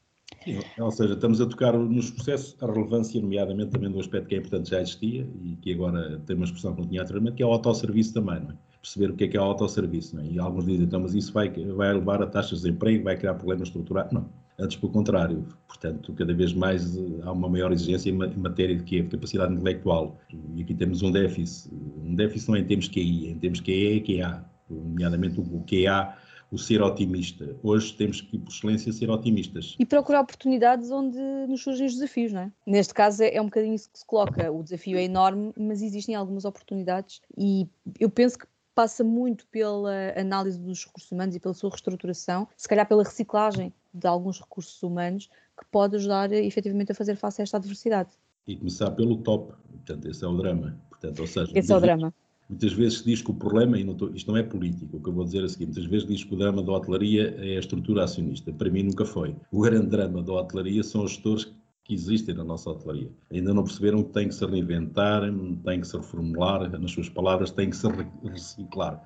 Ou 0.78 0.90
seja, 0.90 1.14
estamos 1.14 1.40
a 1.40 1.46
tocar 1.46 1.72
nos 1.72 2.10
processos 2.10 2.56
a 2.60 2.66
relevância, 2.66 3.20
nomeadamente 3.20 3.70
também 3.70 3.90
do 3.90 4.00
aspecto 4.00 4.28
que 4.28 4.34
é 4.34 4.38
importante 4.38 4.70
já 4.70 4.80
existia 4.80 5.26
e 5.42 5.56
que 5.56 5.72
agora 5.72 6.20
tem 6.26 6.36
uma 6.36 6.44
expressão 6.44 6.74
que 6.74 6.82
não 6.82 6.88
tinha 6.88 7.02
anteriormente, 7.02 7.36
que 7.36 7.42
é 7.42 7.46
o 7.46 7.52
autosserviço 7.52 8.12
também, 8.12 8.40
não 8.40 8.50
é? 8.50 8.54
Perceber 8.82 9.10
o 9.10 9.16
que 9.16 9.24
é 9.24 9.28
que 9.28 9.36
é 9.36 9.40
o 9.40 9.44
autosserviço, 9.44 10.16
não 10.16 10.24
é? 10.24 10.26
E 10.26 10.38
alguns 10.38 10.66
dizem, 10.66 10.84
então, 10.84 11.00
mas 11.00 11.14
isso 11.14 11.32
vai, 11.32 11.48
vai 11.48 11.92
levar 11.92 12.20
a 12.22 12.26
taxas 12.26 12.58
de 12.58 12.64
desemprego, 12.66 13.04
vai 13.04 13.16
criar 13.16 13.34
problemas 13.34 13.68
estruturais. 13.68 14.10
Não, 14.10 14.28
antes 14.62 14.76
pelo 14.76 14.92
contrário. 14.92 15.46
Portanto, 15.66 16.12
cada 16.14 16.32
vez 16.32 16.52
mais 16.52 16.96
eh, 16.96 17.00
há 17.22 17.32
uma 17.32 17.48
maior 17.48 17.72
exigência 17.72 18.10
em 18.10 18.12
matéria 18.12 18.76
de, 18.76 18.84
quê? 18.84 19.02
de 19.02 19.08
capacidade 19.08 19.52
intelectual. 19.52 20.18
E 20.54 20.62
aqui 20.62 20.74
temos 20.74 21.02
um 21.02 21.10
déficit. 21.10 21.74
Um 21.74 22.14
déficit 22.14 22.48
não 22.48 22.56
é 22.56 22.60
em 22.60 22.64
termos 22.64 22.88
QI, 22.88 23.26
é 23.26 23.30
em 23.30 23.38
termos 23.38 23.60
QE 23.60 23.96
e 23.96 24.00
QA. 24.00 24.44
Nomeadamente 24.70 25.40
o 25.40 25.64
QA 25.66 26.16
o 26.52 26.58
ser 26.58 26.82
otimista. 26.82 27.56
Hoje 27.62 27.94
temos 27.94 28.20
que, 28.20 28.38
por 28.38 28.52
excelência, 28.52 28.92
ser 28.92 29.08
otimistas. 29.08 29.74
E 29.78 29.86
procurar 29.86 30.20
oportunidades 30.20 30.90
onde 30.90 31.18
nos 31.48 31.62
surgem 31.62 31.86
os 31.86 31.94
desafios, 31.94 32.30
não 32.30 32.42
é? 32.42 32.52
Neste 32.66 32.92
caso 32.92 33.22
é, 33.22 33.34
é 33.34 33.40
um 33.40 33.46
bocadinho 33.46 33.74
isso 33.74 33.90
que 33.90 33.98
se 33.98 34.04
coloca. 34.04 34.52
O 34.52 34.62
desafio 34.62 34.98
é 34.98 35.04
enorme, 35.04 35.52
mas 35.56 35.80
existem 35.80 36.14
algumas 36.14 36.44
oportunidades 36.44 37.22
e 37.38 37.66
eu 37.98 38.10
penso 38.10 38.38
que 38.38 38.46
passa 38.74 39.02
muito 39.02 39.46
pela 39.46 40.12
análise 40.16 40.58
dos 40.58 40.84
recursos 40.84 41.10
humanos 41.10 41.34
e 41.34 41.40
pela 41.40 41.54
sua 41.54 41.70
reestruturação, 41.70 42.48
se 42.56 42.68
calhar 42.68 42.86
pela 42.86 43.02
reciclagem 43.02 43.72
de 43.92 44.06
alguns 44.06 44.40
recursos 44.40 44.82
humanos, 44.82 45.28
que 45.58 45.64
pode 45.70 45.96
ajudar 45.96 46.32
efetivamente 46.32 46.92
a 46.92 46.94
fazer 46.94 47.16
face 47.16 47.40
a 47.40 47.44
esta 47.44 47.56
adversidade. 47.56 48.10
E 48.46 48.56
começar 48.56 48.90
pelo 48.92 49.18
top, 49.18 49.52
portanto, 49.70 50.08
esse 50.08 50.24
é 50.24 50.28
o 50.28 50.36
drama. 50.36 50.76
Portanto, 50.88 51.20
ou 51.20 51.26
seja, 51.26 51.52
esse 51.54 51.72
é 51.72 51.76
o 51.76 51.80
drama. 51.80 52.14
Muitas 52.48 52.72
vezes 52.72 52.98
se 52.98 53.04
diz 53.04 53.22
que 53.22 53.30
o 53.30 53.34
problema, 53.34 53.78
e 53.78 53.84
não 53.84 53.92
estou, 53.92 54.14
isto 54.14 54.30
não 54.30 54.36
é 54.36 54.42
político, 54.42 54.96
o 54.96 55.00
que 55.00 55.08
eu 55.08 55.12
vou 55.12 55.24
dizer 55.24 55.40
é 55.40 55.44
o 55.44 55.48
seguinte, 55.48 55.68
muitas 55.68 55.86
vezes 55.86 56.06
diz 56.06 56.24
que 56.24 56.34
o 56.34 56.36
drama 56.36 56.62
da 56.62 56.72
hotelaria 56.72 57.34
é 57.38 57.56
a 57.56 57.60
estrutura 57.60 58.04
acionista. 58.04 58.52
Para 58.52 58.68
mim 58.68 58.82
nunca 58.82 59.04
foi. 59.04 59.34
O 59.50 59.62
grande 59.62 59.86
drama 59.86 60.22
da 60.22 60.32
hotelaria 60.32 60.82
são 60.82 61.04
os 61.04 61.12
gestores 61.12 61.50
que 61.84 61.94
existem 61.94 62.34
na 62.34 62.44
nossa 62.44 62.70
hotelaria. 62.70 63.10
Ainda 63.30 63.54
não 63.54 63.64
perceberam 63.64 64.02
que 64.02 64.12
tem 64.12 64.28
que 64.28 64.34
se 64.34 64.44
reinventar, 64.44 65.22
tem 65.64 65.80
que 65.80 65.86
se 65.86 65.96
reformular, 65.96 66.68
nas 66.78 66.90
suas 66.90 67.08
palavras, 67.08 67.50
tem 67.50 67.70
que 67.70 67.76
se 67.76 67.86
reciclar. 68.22 69.02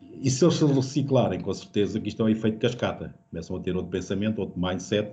E 0.00 0.30
se 0.30 0.44
eles 0.44 0.54
se 0.54 0.64
reciclarem, 0.64 1.40
com 1.40 1.52
certeza 1.52 2.00
que 2.00 2.08
isto 2.08 2.22
é 2.22 2.24
um 2.26 2.28
efeito 2.28 2.58
cascata. 2.58 3.14
Começam 3.30 3.56
a 3.56 3.60
ter 3.60 3.74
outro 3.74 3.90
pensamento, 3.90 4.38
outro 4.38 4.60
mindset, 4.60 5.12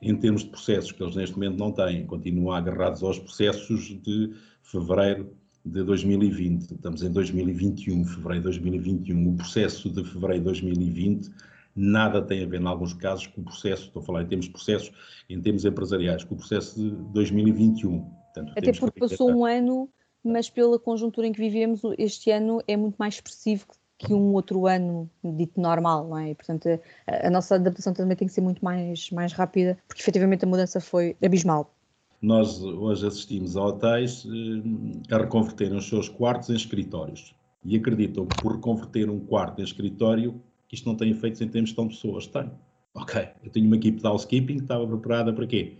em 0.00 0.16
termos 0.16 0.42
de 0.42 0.50
processos 0.50 0.92
que 0.92 1.02
eles 1.02 1.16
neste 1.16 1.34
momento 1.34 1.58
não 1.58 1.72
têm. 1.72 2.06
Continuam 2.06 2.54
agarrados 2.54 3.02
aos 3.02 3.18
processos 3.18 4.00
de 4.02 4.32
fevereiro 4.62 5.34
de 5.64 5.82
2020. 5.82 6.72
Estamos 6.72 7.02
em 7.02 7.10
2021, 7.10 8.04
fevereiro 8.04 8.50
de 8.50 8.58
2021. 8.58 9.28
O 9.28 9.36
processo 9.36 9.90
de 9.90 10.04
fevereiro 10.04 10.38
de 10.38 10.44
2020 10.44 11.30
nada 11.74 12.22
tem 12.22 12.42
a 12.42 12.46
ver, 12.46 12.60
em 12.60 12.66
alguns 12.66 12.92
casos, 12.92 13.26
com 13.26 13.40
o 13.40 13.44
processo, 13.44 13.86
estou 13.86 14.02
a 14.02 14.04
falar 14.04 14.22
em 14.22 14.26
termos 14.26 14.46
de 14.46 14.52
processos, 14.52 14.92
em 15.28 15.40
termos 15.40 15.64
empresariais, 15.64 16.24
com 16.24 16.34
o 16.34 16.38
processo 16.38 16.80
de 16.80 16.90
2021. 17.12 18.00
Portanto, 18.00 18.52
Até 18.56 18.72
porque 18.72 19.00
passou 19.00 19.30
um 19.30 19.44
ano, 19.44 19.88
mas 20.22 20.50
pela 20.50 20.78
conjuntura 20.78 21.26
em 21.26 21.32
que 21.32 21.40
vivemos, 21.40 21.80
este 21.98 22.30
ano 22.30 22.60
é 22.66 22.76
muito 22.76 22.96
mais 22.96 23.14
expressivo 23.14 23.66
que 24.00 24.14
um 24.14 24.32
outro 24.32 24.66
ano 24.66 25.10
dito 25.22 25.60
normal, 25.60 26.08
não 26.08 26.18
é? 26.18 26.30
E, 26.30 26.34
portanto, 26.34 26.66
a, 27.06 27.26
a, 27.26 27.30
nossa 27.30 27.56
adaptação 27.56 27.92
também 27.92 28.16
tem 28.16 28.26
que 28.26 28.32
ser 28.32 28.40
muito 28.40 28.64
mais, 28.64 29.10
mais 29.10 29.32
rápida, 29.32 29.76
porque 29.86 30.00
efetivamente 30.00 30.44
a 30.44 30.48
mudança 30.48 30.80
foi 30.80 31.14
abismal. 31.22 31.74
Nós 32.22 32.62
hoje 32.62 33.06
assistimos 33.06 33.56
a 33.56 33.64
hotéis 33.64 34.26
eh, 34.26 35.14
a 35.14 35.18
reconverterem 35.18 35.76
os 35.76 35.86
seus 35.86 36.08
quartos 36.08 36.48
em 36.48 36.54
escritórios 36.54 37.34
e 37.62 37.76
acreditam 37.76 38.24
que 38.24 38.40
por 38.40 38.54
reconverter 38.54 39.10
um 39.10 39.20
quarto 39.20 39.60
em 39.60 39.64
escritório, 39.64 40.40
isto 40.72 40.88
não 40.88 40.96
tem 40.96 41.10
efeitos 41.10 41.40
em 41.42 41.48
termos 41.48 41.70
de 41.70 41.76
tão 41.76 41.88
pessoas. 41.88 42.26
Tem. 42.26 42.50
Ok, 42.94 43.28
eu 43.44 43.50
tenho 43.50 43.66
uma 43.66 43.76
equipe 43.76 44.00
de 44.00 44.06
housekeeping 44.06 44.56
que 44.56 44.62
estava 44.62 44.86
preparada 44.86 45.32
para 45.32 45.46
quê? 45.46 45.76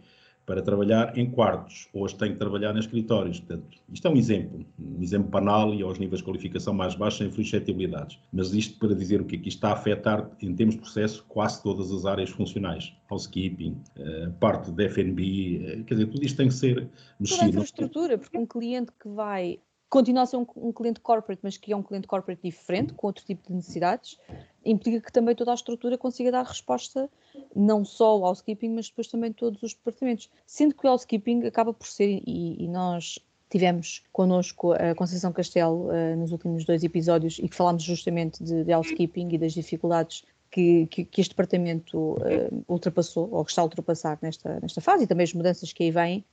Para 0.51 0.63
trabalhar 0.63 1.17
em 1.17 1.31
quartos, 1.31 1.89
hoje 1.93 2.17
tem 2.17 2.33
que 2.33 2.37
trabalhar 2.37 2.75
em 2.75 2.81
escritórios. 2.81 3.39
Portanto, 3.39 3.79
isto 3.89 4.09
é 4.09 4.11
um 4.11 4.17
exemplo, 4.17 4.67
um 4.81 5.01
exemplo 5.01 5.29
banal 5.29 5.73
e 5.73 5.81
aos 5.81 5.97
níveis 5.97 6.19
de 6.19 6.25
qualificação 6.25 6.75
mais 6.75 6.97
baixos, 6.97 7.19
sem 7.19 7.31
suscetibilidades. 7.31 8.19
Mas 8.33 8.53
isto 8.53 8.77
para 8.81 8.93
dizer 8.93 9.21
o 9.21 9.25
que 9.25 9.37
isto 9.37 9.47
está 9.47 9.69
a 9.69 9.75
afetar, 9.75 10.29
em 10.43 10.53
termos 10.53 10.75
de 10.75 10.81
processo, 10.81 11.25
quase 11.29 11.63
todas 11.63 11.93
as 11.93 12.05
áreas 12.05 12.31
funcionais. 12.31 12.93
Housekeeping, 13.09 13.81
uh, 13.97 14.33
parte 14.41 14.73
de 14.73 14.89
FNB, 14.89 15.63
eh, 15.65 15.83
quer 15.85 15.95
dizer, 15.95 16.07
tudo 16.07 16.25
isto 16.25 16.37
tem 16.37 16.49
que 16.49 16.55
ser 16.55 16.89
mexido. 17.21 17.39
Toda 17.39 17.45
a 17.45 17.49
infraestrutura, 17.49 18.19
porque 18.19 18.37
um 18.37 18.47
cliente 18.47 18.91
que 19.01 19.09
vai 19.09 19.61
continua 19.91 20.23
a 20.23 20.27
ser 20.27 20.37
um, 20.37 20.47
um, 20.57 20.73
cliente 20.73 21.01
corporate, 21.01 21.41
mas 21.43 21.57
que 21.57 21.73
é 21.73 21.77
um 21.77 21.83
cliente 21.83 22.07
corporate 22.07 22.41
diferente, 22.43 22.95
com 22.95 23.09
outro 23.09 23.25
tipo 23.25 23.49
de 23.49 23.55
necessidades, 23.55 24.17
implica 24.65 25.01
que 25.01 25.13
também 25.13 25.35
toda 25.35 25.51
a 25.51 25.55
estrutura 25.55 25.99
consiga 25.99 26.31
dar 26.31 26.45
resposta 26.45 27.11
não 27.55 27.85
só 27.85 28.07
ao 28.11 28.25
housekeeping, 28.25 28.71
mas 28.71 28.89
depois 28.89 29.09
também 29.09 29.33
todos 29.33 29.61
os 29.63 29.75
departamentos. 29.75 30.31
Sendo 30.47 30.77
que 30.77 30.87
o 30.87 30.91
housekeeping 30.91 31.45
acaba 31.45 31.75
por 31.75 31.89
ser, 31.89 32.23
e, 32.25 32.65
e 32.65 32.69
nós 32.69 33.19
tivemos 33.51 34.05
connosco 34.13 34.73
a 34.73 34.95
Conceição 34.95 35.33
Castelo 35.33 35.89
uh, 35.89 36.17
nos 36.17 36.31
últimos 36.31 36.65
dois 36.65 36.85
episódios 36.85 37.41
e 37.41 37.49
que 37.49 37.57
falámos 37.57 37.83
justamente 37.83 38.45
de, 38.45 38.63
de 38.63 38.73
housekeeping 38.73 39.29
e 39.33 39.39
das 39.39 39.53
dificuldades 39.53 40.25
que, 40.53 40.87
que, 40.87 41.05
que 41.05 41.21
este 41.21 41.31
departamento 41.31 41.99
uh, 41.99 42.65
ultrapassou, 42.69 43.29
ou 43.33 43.45
que 43.45 43.51
está 43.51 43.63
a 43.63 43.65
ultrapassar 43.65 44.19
nesta, 44.23 44.61
nesta 44.61 44.81
fase, 44.81 45.03
e 45.03 45.07
também 45.09 45.25
as 45.25 45.35
mudanças 45.35 45.73
que 45.73 45.83
aí 45.83 45.91
vêm, 45.91 46.25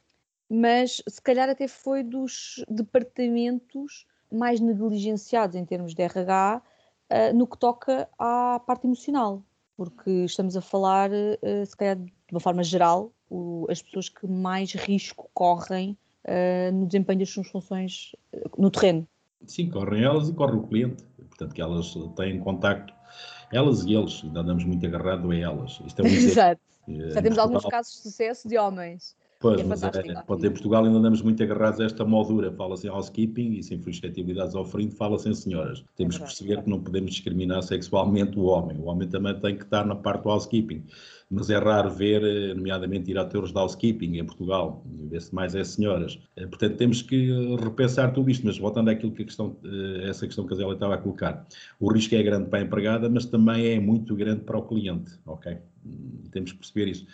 mas 0.50 1.02
se 1.08 1.22
calhar 1.22 1.50
até 1.50 1.68
foi 1.68 2.04
dos 2.04 2.64
departamentos 2.70 4.06
mais 4.32 4.60
negligenciados 4.60 5.56
em 5.56 5.66
termos 5.66 5.94
de 5.94 6.02
RH 6.02 6.62
uh, 7.12 7.38
no 7.38 7.48
que 7.48 7.58
toca 7.58 8.10
à 8.18 8.60
parte 8.66 8.86
emocional, 8.86 9.44
porque 9.76 10.10
estamos 10.26 10.56
a 10.56 10.62
falar, 10.62 11.10
uh, 11.12 11.66
se 11.66 11.76
calhar 11.76 11.98
de 11.98 12.12
uma 12.32 12.40
forma 12.40 12.64
geral, 12.64 13.12
o, 13.30 13.68
as 13.70 13.82
pessoas 13.82 14.10
que 14.10 14.28
mais 14.28 14.74
risco 14.74 15.30
correm 15.34 15.98
uh, 16.26 16.72
no 16.74 16.86
desempenho 16.86 17.20
das 17.20 17.30
suas 17.30 17.48
funções 17.48 18.16
no 18.58 18.72
terreno. 18.72 19.08
Sim, 19.46 19.70
correm 19.70 20.04
elas 20.04 20.30
e 20.30 20.34
corre 20.34 20.56
o 20.56 20.64
cliente, 20.64 21.04
portanto 21.16 21.54
que 21.54 21.62
elas 21.62 21.94
têm 22.16 22.40
contacto, 22.40 22.94
elas 23.52 23.84
e 23.86 23.94
eles, 23.94 24.22
ainda 24.24 24.42
andamos 24.42 24.64
muito 24.66 24.86
agarrados 24.86 25.30
a 25.30 25.36
elas. 25.36 25.82
Isto 25.86 26.02
é 26.02 26.06
um 26.06 26.08
Exato. 26.12 26.62
Já 26.88 27.22
temos 27.22 27.38
alguns 27.38 27.66
casos 27.66 27.94
de 27.96 28.02
sucesso 28.02 28.48
de 28.48 28.58
homens 28.58 29.16
Pois, 29.40 29.60
é 29.60 29.64
mas 29.64 29.84
é, 29.84 29.92
pode 30.26 30.48
em 30.48 30.50
Portugal 30.50 30.84
ainda 30.84 30.98
andamos 30.98 31.22
muito 31.22 31.42
agarrados 31.44 31.80
a 31.80 31.86
esta 31.86 32.04
moldura. 32.04 32.52
Fala-se 32.52 32.88
em 32.88 32.90
housekeeping 32.90 33.54
e 33.54 33.64
sem 33.64 33.80
suscetibilidades 33.82 34.56
ao 34.56 34.66
frim, 34.66 34.90
fala-se 34.90 35.30
em 35.30 35.34
senhoras. 35.34 35.84
Temos 35.96 36.16
é 36.16 36.20
que 36.20 36.26
perceber 36.26 36.64
que 36.64 36.70
não 36.70 36.80
podemos 36.80 37.12
discriminar 37.12 37.62
sexualmente 37.62 38.38
o 38.40 38.46
homem. 38.46 38.78
O 38.78 38.86
homem 38.86 39.08
também 39.08 39.40
tem 39.40 39.56
que 39.56 39.64
estar 39.64 39.86
na 39.86 39.96
parte 39.96 40.24
do 40.24 40.30
housekeeping. 40.30 40.84
Mas 41.30 41.50
é 41.50 41.58
raro 41.58 41.92
ver, 41.92 42.24
eh, 42.24 42.54
nomeadamente, 42.54 43.06
diretores 43.06 43.52
de 43.52 43.58
housekeeping 43.60 44.18
em 44.18 44.26
Portugal. 44.26 44.82
Vê-se 44.86 45.36
mais 45.36 45.54
é 45.54 45.64
senhoras. 45.64 46.18
Eh, 46.36 46.48
portanto, 46.48 46.78
temos 46.78 47.02
que 47.02 47.30
repensar 47.58 48.14
tudo 48.14 48.32
isto. 48.32 48.46
Mas 48.46 48.58
voltando 48.58 48.90
àquilo 48.90 49.12
que 49.12 49.22
a 49.22 49.26
questão, 49.26 49.56
eh, 49.64 50.10
essa 50.10 50.26
questão 50.26 50.48
que 50.48 50.54
a 50.54 50.58
Zélia 50.58 50.74
estava 50.74 50.96
a 50.96 50.98
colocar. 50.98 51.46
O 51.80 51.92
risco 51.92 52.16
é 52.16 52.24
grande 52.24 52.50
para 52.50 52.60
a 52.60 52.62
empregada, 52.64 53.08
mas 53.08 53.26
também 53.26 53.68
é 53.68 53.80
muito 53.80 54.16
grande 54.16 54.42
para 54.42 54.58
o 54.58 54.64
cliente. 54.64 55.12
Ok? 55.26 55.58
Temos 56.32 56.54
que 56.54 56.58
perceber 56.58 56.88
isso. 56.88 57.06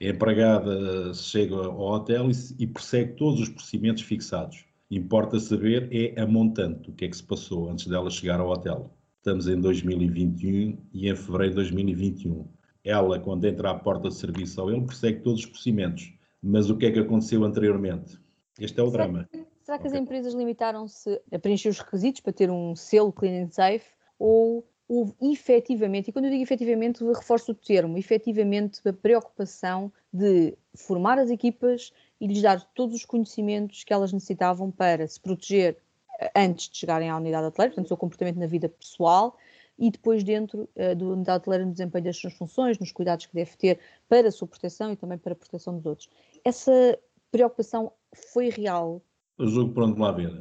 A 0.00 0.04
empregada 0.04 1.14
chega 1.14 1.56
ao 1.56 1.80
hotel 1.80 2.30
e, 2.30 2.34
e 2.62 2.66
persegue 2.66 3.14
todos 3.14 3.40
os 3.40 3.48
procedimentos 3.48 4.02
fixados. 4.02 4.64
Importa 4.90 5.40
saber 5.40 5.88
é 5.90 6.20
a 6.20 6.26
montante, 6.26 6.90
o 6.90 6.92
que 6.92 7.06
é 7.06 7.08
que 7.08 7.16
se 7.16 7.24
passou 7.24 7.70
antes 7.70 7.86
dela 7.86 8.10
chegar 8.10 8.38
ao 8.38 8.48
hotel. 8.48 8.90
Estamos 9.18 9.48
em 9.48 9.60
2021 9.60 10.78
e 10.92 11.08
em 11.08 11.16
fevereiro 11.16 11.50
de 11.50 11.56
2021. 11.56 12.46
Ela, 12.84 13.18
quando 13.18 13.44
entra 13.46 13.70
à 13.70 13.74
porta 13.74 14.08
de 14.08 14.14
serviço 14.14 14.60
ao 14.60 14.70
ele, 14.70 14.86
persegue 14.86 15.20
todos 15.20 15.40
os 15.40 15.46
procedimentos. 15.46 16.12
Mas 16.40 16.70
o 16.70 16.76
que 16.76 16.86
é 16.86 16.92
que 16.92 17.00
aconteceu 17.00 17.42
anteriormente? 17.42 18.20
Este 18.60 18.78
é 18.78 18.82
o 18.82 18.90
será 18.90 19.04
drama. 19.04 19.28
Que, 19.32 19.44
será 19.62 19.78
que 19.78 19.88
okay. 19.88 19.98
as 19.98 20.02
empresas 20.02 20.34
limitaram-se 20.34 21.20
a 21.32 21.38
preencher 21.38 21.70
os 21.70 21.80
requisitos 21.80 22.20
para 22.20 22.32
ter 22.32 22.50
um 22.50 22.76
selo 22.76 23.12
clean 23.12 23.44
and 23.44 23.50
safe 23.50 23.86
ou 24.18 24.64
houve 24.88 25.12
efetivamente, 25.20 26.08
e 26.08 26.12
quando 26.12 26.26
eu 26.26 26.30
digo 26.30 26.42
efetivamente, 26.42 27.04
reforço 27.04 27.52
o 27.52 27.54
termo, 27.54 27.98
efetivamente 27.98 28.80
a 28.86 28.92
preocupação 28.92 29.92
de 30.12 30.56
formar 30.74 31.18
as 31.18 31.30
equipas 31.30 31.92
e 32.20 32.26
lhes 32.26 32.40
dar 32.40 32.60
todos 32.74 32.94
os 32.94 33.04
conhecimentos 33.04 33.84
que 33.84 33.92
elas 33.92 34.12
necessitavam 34.12 34.70
para 34.70 35.06
se 35.06 35.20
proteger 35.20 35.76
eh, 36.20 36.30
antes 36.36 36.68
de 36.68 36.78
chegarem 36.78 37.10
à 37.10 37.16
unidade 37.16 37.46
hoteleira, 37.46 37.70
portanto, 37.70 37.86
o 37.86 37.88
seu 37.88 37.96
comportamento 37.96 38.38
na 38.38 38.46
vida 38.46 38.68
pessoal 38.68 39.36
e 39.78 39.90
depois 39.90 40.24
dentro 40.24 40.68
uh, 40.74 40.94
da 40.94 41.04
unidade 41.04 41.38
hoteleira 41.38 41.66
no 41.66 41.72
desempenho 41.72 42.04
das 42.04 42.16
suas 42.16 42.32
funções, 42.32 42.78
nos 42.78 42.92
cuidados 42.92 43.26
que 43.26 43.34
deve 43.34 43.56
ter 43.56 43.78
para 44.08 44.28
a 44.28 44.32
sua 44.32 44.48
proteção 44.48 44.92
e 44.92 44.96
também 44.96 45.18
para 45.18 45.32
a 45.32 45.36
proteção 45.36 45.76
dos 45.76 45.84
outros. 45.84 46.08
Essa 46.44 46.98
preocupação 47.30 47.92
foi 48.14 48.48
real? 48.48 49.02
Eu 49.38 49.48
julgo, 49.48 49.74
pronto, 49.74 50.00
lá 50.00 50.12
ver. 50.12 50.32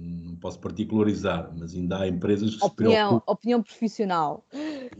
Não 0.00 0.36
posso 0.36 0.58
particularizar, 0.58 1.52
mas 1.58 1.74
ainda 1.74 2.00
há 2.00 2.08
empresas 2.08 2.56
que 2.56 2.64
opinião, 2.64 2.92
se 2.92 2.96
preocupam. 2.96 3.32
Opinião 3.32 3.62
profissional. 3.62 4.46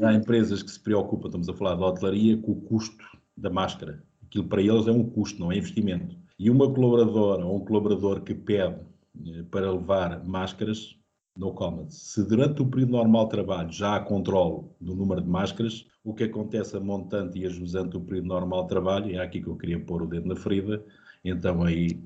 Há 0.01 0.13
empresas 0.13 0.63
que 0.63 0.71
se 0.71 0.81
preocupam, 0.81 1.29
estamos 1.29 1.49
a 1.49 1.55
falar 1.55 1.75
da 1.77 1.87
hotelaria, 1.87 2.37
com 2.37 2.53
o 2.53 2.61
custo 2.61 3.05
da 3.37 3.51
máscara. 3.51 4.03
Aquilo 4.25 4.45
para 4.45 4.63
eles 4.63 4.87
é 4.87 4.93
um 4.93 5.05
custo, 5.05 5.41
não 5.41 5.51
é 5.51 5.57
investimento. 5.57 6.17
E 6.39 6.51
uma 6.51 6.73
colaboradora 6.73 7.45
ou 7.45 7.57
um 7.57 7.65
colaborador 7.65 8.23
que 8.23 8.35
pede 8.35 8.77
eh, 9.27 9.43
para 9.51 9.73
levar 9.73 10.25
máscaras, 10.25 10.97
no 11.37 11.53
comment. 11.55 11.89
Se 11.89 12.23
durante 12.23 12.61
o 12.61 12.67
período 12.67 12.93
normal 12.93 13.25
de 13.25 13.31
trabalho 13.31 13.73
já 13.73 13.97
há 13.97 14.01
controle 14.01 14.65
do 14.81 14.95
número 14.95 15.23
de 15.23 15.29
máscaras, 15.29 15.87
o 16.05 16.15
que 16.15 16.25
acontece 16.25 16.77
a 16.77 16.81
montante 16.81 17.39
e 17.39 17.47
a 17.47 17.49
jusante 17.49 17.91
do 17.91 18.01
período 18.01 18.29
normal 18.29 18.63
de 18.63 18.69
trabalho, 18.69 19.17
é 19.17 19.19
aqui 19.19 19.41
que 19.41 19.49
eu 19.49 19.57
queria 19.57 19.81
pôr 19.81 20.03
o 20.03 20.07
dedo 20.07 20.29
na 20.29 20.37
ferida, 20.37 20.85
então 21.25 21.63
aí 21.63 22.03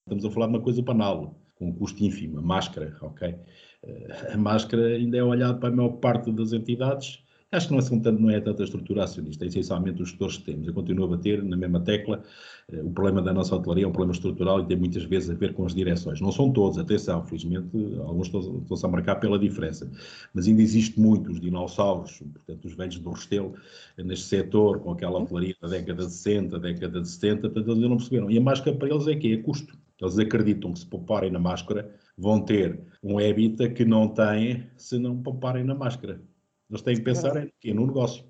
estamos 0.00 0.24
a 0.24 0.30
falar 0.30 0.46
de 0.46 0.54
uma 0.54 0.62
coisa 0.62 0.82
banal 0.82 1.36
com 1.56 1.68
um 1.68 1.72
custo 1.72 2.04
ínfimo, 2.04 2.38
a 2.38 2.42
máscara, 2.42 2.96
ok? 3.00 3.34
Eh, 3.82 4.32
a 4.32 4.36
máscara 4.36 4.86
ainda 4.88 5.16
é 5.16 5.22
olhada 5.22 5.54
para 5.58 5.70
a 5.70 5.76
maior 5.76 5.90
parte 5.90 6.30
das 6.30 6.52
entidades. 6.52 7.24
Acho 7.52 7.68
que 7.68 7.74
não 7.74 7.80
é, 7.80 8.00
tanto, 8.00 8.22
não 8.22 8.30
é 8.30 8.40
tanta 8.40 8.64
estrutura 8.64 9.04
acionista, 9.04 9.44
é 9.44 9.48
essencialmente 9.48 10.02
os 10.02 10.08
gestores 10.10 10.36
que 10.36 10.44
temos. 10.44 10.66
Eu 10.66 10.74
continuo 10.74 11.04
a 11.04 11.08
bater 11.16 11.42
na 11.42 11.56
mesma 11.56 11.80
tecla. 11.80 12.22
Eh, 12.70 12.82
o 12.82 12.90
problema 12.90 13.22
da 13.22 13.32
nossa 13.32 13.54
hotelaria 13.54 13.84
é 13.84 13.88
um 13.88 13.92
problema 13.92 14.12
estrutural 14.12 14.60
e 14.60 14.66
tem 14.66 14.76
muitas 14.76 15.04
vezes 15.04 15.30
a 15.30 15.34
ver 15.34 15.54
com 15.54 15.64
as 15.64 15.74
direções. 15.74 16.20
Não 16.20 16.32
são 16.32 16.52
todos, 16.52 16.76
atenção, 16.76 17.24
felizmente 17.24 17.68
alguns 18.04 18.26
estão-se 18.26 18.84
a 18.84 18.88
marcar 18.88 19.16
pela 19.16 19.38
diferença. 19.38 19.90
Mas 20.34 20.46
ainda 20.46 20.60
existe 20.60 21.00
muito 21.00 21.30
os 21.30 21.40
dinossauros, 21.40 22.18
portanto 22.18 22.64
os 22.66 22.74
velhos 22.74 22.98
do 22.98 23.10
Restelo, 23.10 23.54
neste 23.96 24.26
setor, 24.26 24.80
com 24.80 24.90
aquela 24.90 25.18
hotelaria 25.20 25.56
da 25.62 25.68
década 25.68 26.04
de 26.04 26.12
60, 26.12 26.58
década 26.58 27.00
de 27.00 27.08
70, 27.08 27.40
portanto 27.42 27.70
eles 27.70 27.88
não 27.88 27.96
perceberam. 27.96 28.30
E 28.30 28.36
a 28.36 28.40
máscara 28.40 28.76
para 28.76 28.88
eles 28.88 29.06
é 29.06 29.14
que 29.14 29.32
é 29.32 29.36
custo. 29.38 29.85
Eles 30.00 30.18
acreditam 30.18 30.72
que 30.72 30.80
se 30.80 30.86
pouparem 30.86 31.30
na 31.30 31.38
máscara 31.38 31.94
vão 32.16 32.40
ter 32.40 32.80
um 33.02 33.20
EBITDA 33.20 33.70
que 33.70 33.84
não 33.84 34.08
têm 34.08 34.66
se 34.76 34.98
não 34.98 35.22
pouparem 35.22 35.64
na 35.64 35.74
máscara. 35.74 36.20
Eles 36.68 36.82
têm 36.82 36.96
que 36.96 37.02
pensar 37.02 37.36
é, 37.36 37.50
é 37.64 37.74
no 37.74 37.86
negócio. 37.86 38.24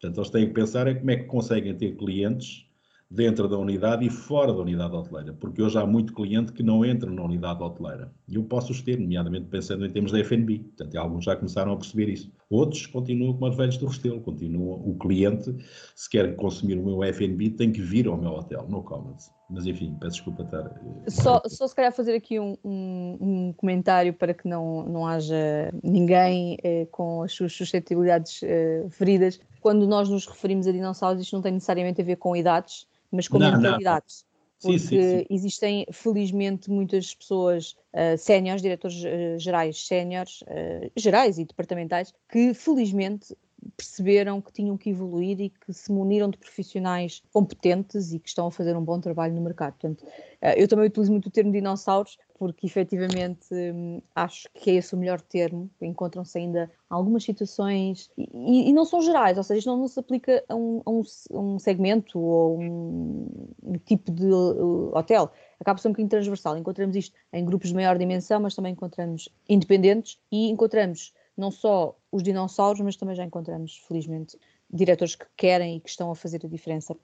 Portanto, 0.00 0.18
eles 0.18 0.30
têm 0.30 0.46
que 0.46 0.54
pensar 0.54 0.86
é 0.86 0.94
como 0.94 1.10
é 1.10 1.16
que 1.16 1.24
conseguem 1.24 1.74
ter 1.74 1.96
clientes 1.96 2.66
dentro 3.10 3.48
da 3.48 3.58
unidade 3.58 4.06
e 4.06 4.10
fora 4.10 4.52
da 4.52 4.60
unidade 4.60 4.94
hoteleira, 4.94 5.34
porque 5.34 5.60
hoje 5.60 5.76
há 5.76 5.84
muito 5.84 6.14
cliente 6.14 6.52
que 6.52 6.62
não 6.62 6.84
entra 6.84 7.10
na 7.10 7.24
unidade 7.24 7.60
hoteleira. 7.60 8.12
E 8.28 8.36
eu 8.36 8.44
posso 8.44 8.70
os 8.70 8.80
ter, 8.80 8.98
nomeadamente 8.98 9.46
pensando 9.46 9.84
em 9.84 9.90
termos 9.90 10.12
da 10.12 10.20
FNB. 10.20 10.60
Portanto, 10.60 10.96
alguns 10.96 11.24
já 11.24 11.34
começaram 11.34 11.72
a 11.72 11.76
perceber 11.76 12.08
isso. 12.08 12.30
Outros 12.48 12.86
continuam 12.86 13.34
como 13.34 13.50
os 13.50 13.56
velhos 13.56 13.76
do 13.78 13.86
Restelo, 13.86 14.20
continuam. 14.20 14.80
O 14.88 14.96
cliente, 14.96 15.54
se 15.96 16.08
quer 16.08 16.36
consumir 16.36 16.78
o 16.78 16.84
meu 16.84 17.02
FNB, 17.02 17.50
tem 17.50 17.72
que 17.72 17.82
vir 17.82 18.06
ao 18.06 18.16
meu 18.16 18.30
hotel, 18.30 18.66
no 18.68 18.82
Commons. 18.84 19.39
Mas 19.50 19.66
enfim, 19.66 19.96
peço 19.98 20.16
desculpa 20.16 20.44
estar. 20.44 20.66
Eh, 21.06 21.10
só, 21.10 21.42
só 21.46 21.66
se 21.66 21.74
calhar 21.74 21.92
fazer 21.92 22.14
aqui 22.14 22.38
um, 22.38 22.56
um, 22.64 23.16
um 23.20 23.52
comentário 23.52 24.14
para 24.14 24.32
que 24.32 24.46
não, 24.46 24.84
não 24.84 25.06
haja 25.06 25.70
ninguém 25.82 26.56
eh, 26.62 26.86
com 26.90 27.22
as 27.22 27.32
suas 27.32 27.52
suscetibilidades 27.52 28.40
eh, 28.44 28.86
feridas. 28.90 29.40
Quando 29.60 29.86
nós 29.88 30.08
nos 30.08 30.26
referimos 30.26 30.68
a 30.68 30.72
dinossauros, 30.72 31.20
isto 31.20 31.34
não 31.34 31.42
tem 31.42 31.52
necessariamente 31.52 32.00
a 32.00 32.04
ver 32.04 32.16
com 32.16 32.36
idades, 32.36 32.86
mas 33.10 33.26
com 33.26 33.38
não, 33.38 33.50
mentalidades. 33.50 34.24
Não. 34.24 34.30
Porque 34.62 34.78
sim, 34.78 34.88
sim, 34.88 35.18
sim. 35.18 35.26
existem, 35.30 35.86
felizmente, 35.90 36.70
muitas 36.70 37.14
pessoas 37.14 37.74
uh, 37.94 38.16
séniores, 38.18 38.60
diretores 38.60 39.02
uh, 39.02 39.38
gerais 39.38 39.86
séniores, 39.86 40.42
uh, 40.42 40.90
gerais 40.94 41.38
e 41.38 41.46
departamentais, 41.46 42.12
que 42.28 42.52
felizmente 42.52 43.34
perceberam 43.76 44.40
que 44.40 44.52
tinham 44.52 44.76
que 44.76 44.90
evoluir 44.90 45.40
e 45.40 45.50
que 45.50 45.72
se 45.72 45.92
muniram 45.92 46.28
de 46.28 46.38
profissionais 46.38 47.22
competentes 47.32 48.12
e 48.12 48.18
que 48.18 48.28
estão 48.28 48.46
a 48.46 48.50
fazer 48.50 48.76
um 48.76 48.84
bom 48.84 49.00
trabalho 49.00 49.34
no 49.34 49.40
mercado. 49.40 49.72
Portanto, 49.72 50.06
eh, 50.40 50.62
eu 50.62 50.68
também 50.68 50.86
utilizo 50.86 51.10
muito 51.10 51.26
o 51.26 51.30
termo 51.30 51.52
dinossauros 51.52 52.18
porque 52.40 52.66
efetivamente 52.66 53.46
hum, 53.52 54.00
acho 54.14 54.48
que 54.54 54.70
é 54.70 54.74
esse 54.76 54.94
o 54.94 54.98
melhor 54.98 55.20
termo. 55.20 55.68
Encontram-se 55.78 56.38
ainda 56.38 56.70
algumas 56.88 57.22
situações 57.22 58.10
e, 58.16 58.70
e, 58.70 58.72
não 58.72 58.86
são 58.86 59.02
gerais, 59.02 59.36
ou 59.36 59.44
seja, 59.44 59.58
isto 59.58 59.66
não, 59.66 59.76
não 59.76 59.88
se 59.88 60.00
aplica 60.00 60.42
a 60.48 60.56
um, 60.56 60.80
a 60.86 60.90
um, 60.90 61.02
um 61.32 61.58
segmento 61.58 62.18
ou 62.18 62.58
um, 62.58 63.28
um 63.62 63.72
tipo 63.84 64.10
de 64.10 64.24
uh, 64.24 64.90
hotel. 64.96 65.30
Acaba 65.60 65.76
por 65.76 65.82
ser 65.82 65.88
um 65.88 65.92
bocadinho 65.92 66.08
transversal. 66.08 66.56
Encontramos 66.56 66.96
isto 66.96 67.14
em 67.30 67.44
grupos 67.44 67.68
de 67.68 67.74
maior 67.74 67.98
dimensão, 67.98 68.40
mas 68.40 68.54
também 68.54 68.72
encontramos 68.72 69.28
independentes 69.46 70.18
e 70.32 70.48
encontramos 70.48 71.12
não 71.36 71.50
só 71.50 71.94
os 72.12 72.22
dinossauros, 72.22 72.80
mas 72.80 72.96
também 72.96 73.14
já 73.14 73.24
encontramos, 73.24 73.76
felizmente, 73.86 74.38
diretores 74.68 75.14
que 75.14 75.26
querem 75.36 75.76
e 75.76 75.80
que 75.80 75.88
estão 75.88 76.10
a 76.10 76.14
fazer 76.14 76.44
a 76.44 76.48
diferença. 76.48 76.96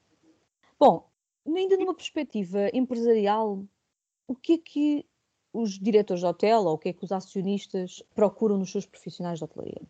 Bom, 0.79 1.09
ainda 1.47 1.77
numa 1.77 1.95
perspectiva 1.95 2.69
empresarial, 2.73 3.65
o 4.27 4.35
que 4.35 4.55
é 4.55 4.59
que 4.59 5.07
os 5.53 5.79
diretores 5.79 6.21
de 6.21 6.27
hotel 6.27 6.65
ou 6.65 6.75
o 6.75 6.79
que 6.79 6.91
é 6.91 6.93
que 6.93 7.05
os 7.05 7.13
acionistas 7.13 8.03
procuram 8.15 8.59
nos 8.59 8.71
seus 8.71 8.85
profissionais 8.85 9.39
de 9.39 9.45
hotelaria? 9.45 9.81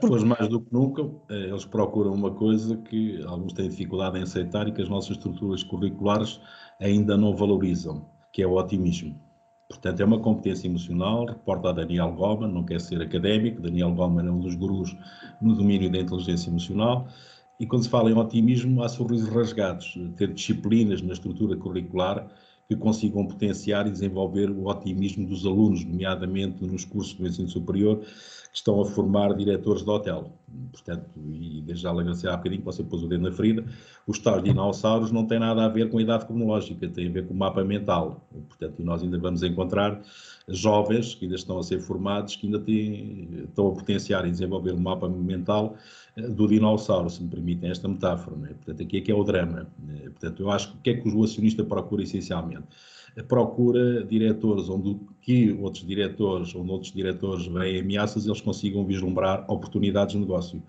Porque... 0.00 0.06
Hoje, 0.06 0.24
mais 0.24 0.48
do 0.48 0.60
que 0.60 0.72
nunca, 0.72 1.02
eh, 1.30 1.48
eles 1.48 1.64
procuram 1.64 2.12
uma 2.12 2.34
coisa 2.34 2.76
que 2.76 3.22
alguns 3.24 3.52
têm 3.52 3.68
dificuldade 3.68 4.18
em 4.18 4.22
aceitar 4.22 4.66
e 4.66 4.72
que 4.72 4.82
as 4.82 4.88
nossas 4.88 5.16
estruturas 5.16 5.62
curriculares 5.62 6.40
ainda 6.80 7.16
não 7.16 7.36
valorizam, 7.36 8.10
que 8.32 8.42
é 8.42 8.46
o 8.46 8.56
otimismo. 8.56 9.25
Portanto, 9.68 10.00
é 10.00 10.04
uma 10.04 10.20
competência 10.20 10.68
emocional, 10.68 11.26
reporta 11.26 11.70
a 11.70 11.72
Daniel 11.72 12.12
Goleman, 12.12 12.52
não 12.52 12.64
quer 12.64 12.80
ser 12.80 13.02
académico, 13.02 13.60
Daniel 13.60 13.92
Goleman 13.92 14.28
é 14.28 14.30
um 14.30 14.38
dos 14.38 14.54
gurus 14.54 14.96
no 15.40 15.54
domínio 15.54 15.90
da 15.90 15.98
inteligência 15.98 16.48
emocional, 16.50 17.08
e 17.58 17.66
quando 17.66 17.82
se 17.82 17.88
fala 17.88 18.10
em 18.10 18.16
otimismo, 18.16 18.82
há 18.82 18.88
sorrisos 18.88 19.28
rasgados, 19.28 19.98
ter 20.16 20.32
disciplinas 20.32 21.02
na 21.02 21.14
estrutura 21.14 21.56
curricular 21.56 22.28
que 22.68 22.76
consigam 22.76 23.26
potenciar 23.26 23.86
e 23.86 23.90
desenvolver 23.90 24.50
o 24.50 24.66
otimismo 24.66 25.26
dos 25.26 25.46
alunos, 25.46 25.84
nomeadamente 25.84 26.64
nos 26.64 26.84
cursos 26.84 27.14
do 27.14 27.26
ensino 27.26 27.48
superior, 27.48 28.00
que 28.56 28.60
estão 28.60 28.80
a 28.80 28.86
formar 28.86 29.34
diretores 29.34 29.82
de 29.82 29.90
hotel. 29.90 30.32
Portanto, 30.72 31.10
e 31.30 31.60
desde 31.62 31.82
já 31.82 31.90
agradecer 31.90 32.28
há 32.28 32.36
bocadinho 32.36 32.60
que 32.60 32.66
você 32.66 32.82
pôs 32.82 33.02
o 33.02 33.08
dedo 33.08 33.22
na 33.22 33.32
ferida, 33.32 33.64
os 34.06 34.18
tais 34.18 34.42
dinossauros 34.42 35.12
não 35.12 35.26
têm 35.26 35.38
nada 35.38 35.64
a 35.64 35.68
ver 35.68 35.90
com 35.90 35.98
a 35.98 36.02
idade 36.02 36.26
cronológica, 36.26 36.88
têm 36.88 37.08
a 37.08 37.12
ver 37.12 37.26
com 37.26 37.34
o 37.34 37.36
mapa 37.36 37.62
mental. 37.62 38.26
Portanto, 38.48 38.82
nós 38.82 39.02
ainda 39.02 39.18
vamos 39.18 39.42
encontrar 39.42 40.00
jovens 40.48 41.14
que 41.14 41.24
ainda 41.24 41.36
estão 41.36 41.58
a 41.58 41.62
ser 41.62 41.80
formados, 41.80 42.36
que 42.36 42.46
ainda 42.46 42.58
têm, 42.60 43.28
estão 43.44 43.68
a 43.68 43.72
potenciar 43.72 44.26
e 44.26 44.30
desenvolver 44.30 44.72
o 44.72 44.80
mapa 44.80 45.08
mental 45.08 45.76
eh, 46.16 46.28
do 46.28 46.46
dinossauro, 46.46 47.10
se 47.10 47.22
me 47.22 47.28
permitem 47.28 47.70
esta 47.70 47.88
metáfora. 47.88 48.36
Né? 48.36 48.48
Portanto, 48.48 48.82
aqui 48.82 48.98
é 48.98 49.00
que 49.00 49.10
é 49.10 49.14
o 49.14 49.24
drama. 49.24 49.66
Né? 49.78 50.02
Portanto, 50.04 50.42
eu 50.42 50.50
acho 50.50 50.72
que 50.72 50.76
o 50.76 50.80
que 50.80 50.90
é 50.90 50.94
que 50.94 51.08
o 51.08 51.24
acionista 51.24 51.64
procura 51.64 52.02
essencialmente? 52.02 52.55
Procura 53.28 54.04
diretores 54.04 54.68
onde 54.68 54.98
que 55.22 55.52
outros 55.52 55.86
diretores, 55.86 56.54
onde 56.54 56.70
outros 56.70 56.92
diretores 56.92 57.46
veem 57.46 57.80
ameaças, 57.80 58.26
eles 58.26 58.40
consigam 58.40 58.84
vislumbrar 58.84 59.44
oportunidades 59.50 60.14
de 60.14 60.20
negócio. 60.20 60.62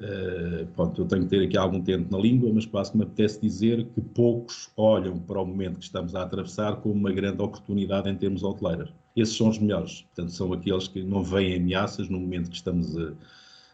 Uh, 0.00 0.66
pronto, 0.74 1.02
eu 1.02 1.06
tenho 1.06 1.22
que 1.22 1.28
ter 1.28 1.44
aqui 1.44 1.56
algum 1.56 1.80
tempo 1.80 2.10
na 2.10 2.20
língua, 2.20 2.50
mas 2.52 2.66
quase 2.66 2.90
que 2.90 2.96
me 2.96 3.04
apetece 3.04 3.40
dizer 3.40 3.86
que 3.94 4.00
poucos 4.00 4.70
olham 4.76 5.18
para 5.18 5.40
o 5.40 5.46
momento 5.46 5.78
que 5.78 5.84
estamos 5.84 6.14
a 6.14 6.22
atravessar 6.22 6.76
como 6.76 6.94
uma 6.94 7.12
grande 7.12 7.40
oportunidade 7.42 8.08
em 8.08 8.16
termos 8.16 8.42
hoteleiros. 8.42 8.92
Esses 9.14 9.36
são 9.36 9.48
os 9.48 9.58
melhores, 9.58 10.02
portanto, 10.02 10.32
são 10.32 10.52
aqueles 10.52 10.88
que 10.88 11.02
não 11.02 11.22
veem 11.22 11.56
ameaças 11.56 12.08
no 12.08 12.18
momento 12.18 12.50
que 12.50 12.56
estamos 12.56 12.96
a 12.96 13.12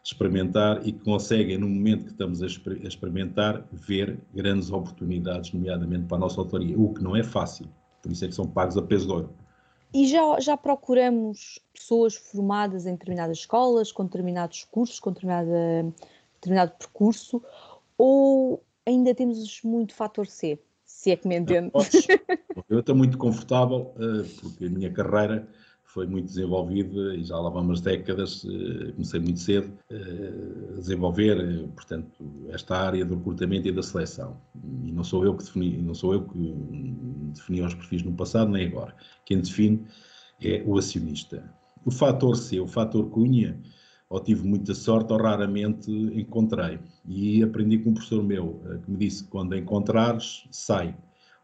experimentar 0.08 0.80
e 0.86 0.92
que 0.92 1.04
conseguem, 1.04 1.58
no 1.58 1.68
momento 1.68 2.04
que 2.04 2.10
estamos 2.10 2.42
a, 2.42 2.46
experimentar, 2.46 3.66
ver 3.70 4.18
grandes 4.34 4.70
oportunidades, 4.70 5.52
nomeadamente 5.52 6.06
para 6.06 6.16
a 6.16 6.20
nossa 6.20 6.40
hotelaria, 6.40 6.78
o 6.78 6.94
que 6.94 7.02
não 7.02 7.14
é 7.14 7.22
fácil. 7.22 7.68
Por 8.02 8.10
isso 8.10 8.24
é 8.24 8.28
que 8.28 8.34
são 8.34 8.46
pagos 8.46 8.76
a 8.78 8.82
peso 8.82 9.06
de 9.06 9.12
ouro. 9.12 9.34
E 9.92 10.06
já, 10.06 10.40
já 10.40 10.56
procuramos 10.56 11.58
pessoas 11.74 12.14
formadas 12.14 12.86
em 12.86 12.92
determinadas 12.92 13.38
escolas, 13.38 13.92
com 13.92 14.04
determinados 14.04 14.64
cursos, 14.64 14.98
com 14.98 15.12
determinada, 15.12 15.92
determinado 16.34 16.72
percurso, 16.78 17.42
ou 17.96 18.62
ainda 18.86 19.14
temos 19.14 19.60
muito 19.62 19.94
fator 19.94 20.26
C, 20.26 20.58
se 20.84 21.10
é 21.10 21.16
que 21.16 21.28
me 21.28 21.36
entende? 21.36 21.70
Eu 22.68 22.80
estou 22.80 22.94
muito 22.94 23.16
confortável, 23.18 23.94
eh, 23.98 24.28
porque 24.40 24.66
a 24.66 24.70
minha 24.70 24.92
carreira 24.92 25.48
foi 25.98 26.06
muito 26.06 26.26
desenvolvida 26.26 27.16
e 27.16 27.24
já 27.24 27.36
lá 27.36 27.50
vamos 27.50 27.80
décadas, 27.80 28.46
eh, 28.48 28.92
comecei 28.92 29.18
muito 29.18 29.40
cedo 29.40 29.72
eh, 29.90 30.74
a 30.76 30.78
desenvolver, 30.78 31.36
eh, 31.40 31.66
portanto, 31.74 32.24
esta 32.50 32.76
área 32.76 33.04
do 33.04 33.16
recrutamento 33.16 33.66
e 33.66 33.72
da 33.72 33.82
seleção. 33.82 34.36
E 34.84 34.92
não 34.92 35.02
sou 35.02 35.24
eu 35.24 35.34
que 35.34 35.42
defini, 35.42 35.76
não 35.78 35.94
sou 35.94 36.14
eu 36.14 36.22
que 36.22 36.54
defini 37.34 37.62
os 37.62 37.74
perfis 37.74 38.04
no 38.04 38.12
passado 38.12 38.48
nem 38.52 38.68
agora. 38.68 38.94
Quem 39.26 39.40
define 39.40 39.84
é 40.40 40.62
o 40.64 40.78
acionista. 40.78 41.52
O 41.84 41.90
fator 41.90 42.36
C, 42.36 42.60
o 42.60 42.68
fator 42.68 43.10
Cunha, 43.10 43.60
ou 44.08 44.20
tive 44.20 44.46
muita 44.46 44.74
sorte 44.74 45.12
ou 45.12 45.20
raramente 45.20 45.90
encontrei. 45.90 46.78
E 47.08 47.42
aprendi 47.42 47.76
com 47.78 47.90
um 47.90 47.94
professor 47.94 48.22
meu 48.22 48.62
que 48.84 48.90
me 48.92 48.98
disse 48.98 49.24
quando 49.24 49.56
encontrares, 49.56 50.46
sai 50.52 50.94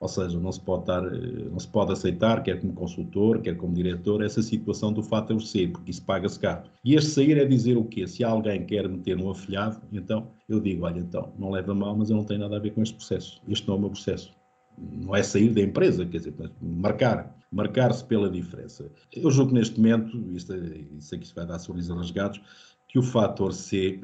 ou 0.05 0.09
seja, 0.09 0.39
não 0.39 0.53
se 0.53 0.61
pode, 0.61 0.91
eh, 0.91 1.49
não 1.51 1.59
se 1.59 1.67
pode 1.67 1.91
aceitar, 1.91 2.43
quer 2.43 2.61
como 2.61 2.75
consultor, 2.75 3.41
quer 3.41 3.57
como 3.57 3.73
diretor, 3.73 4.23
essa 4.23 4.43
situação 4.43 4.93
do 4.93 5.03
fator 5.03 5.41
C, 5.41 5.67
porque 5.69 5.91
isso 5.91 6.05
paga-se 6.05 6.39
caro. 6.39 6.65
E 6.85 6.95
este 6.95 7.13
sair 7.13 7.39
é 7.39 7.47
dizer 7.47 7.79
o 7.79 7.87
quê? 7.87 8.07
Se 8.07 8.23
alguém 8.23 8.67
quer 8.67 8.87
meter 8.87 9.17
um 9.17 9.31
afilhado, 9.31 9.81
então 9.91 10.31
eu 10.47 10.61
digo, 10.61 10.85
olha, 10.85 11.01
então, 11.01 11.33
não 11.39 11.51
leva 11.51 11.75
mal, 11.75 11.97
mas 11.97 12.11
eu 12.11 12.17
não 12.17 12.25
tenho 12.25 12.41
nada 12.41 12.55
a 12.55 12.59
ver 12.59 12.75
com 12.75 12.83
este 12.83 12.95
processo. 12.95 13.41
Este 13.49 13.67
não 13.67 13.77
é 13.77 13.79
o 13.79 13.81
meu 13.81 13.91
processo. 13.91 14.31
Não 14.77 15.17
é 15.17 15.23
sair 15.23 15.49
da 15.55 15.63
empresa, 15.63 16.05
quer 16.05 16.19
dizer, 16.19 16.35
marcar, 16.61 17.35
marcar-se 17.51 18.05
pela 18.05 18.29
diferença. 18.29 18.93
Eu 19.11 19.31
julgo 19.31 19.53
que 19.53 19.59
neste 19.59 19.81
momento, 19.81 20.19
isto, 20.37 20.55
isso 20.99 21.15
aqui 21.15 21.27
se 21.27 21.35
vai 21.35 21.47
dar 21.47 21.59
sorrisos 21.59 21.97
rasgados, 21.97 22.43
que 22.89 22.99
o 22.99 23.03
fator 23.03 23.55
C 23.55 24.03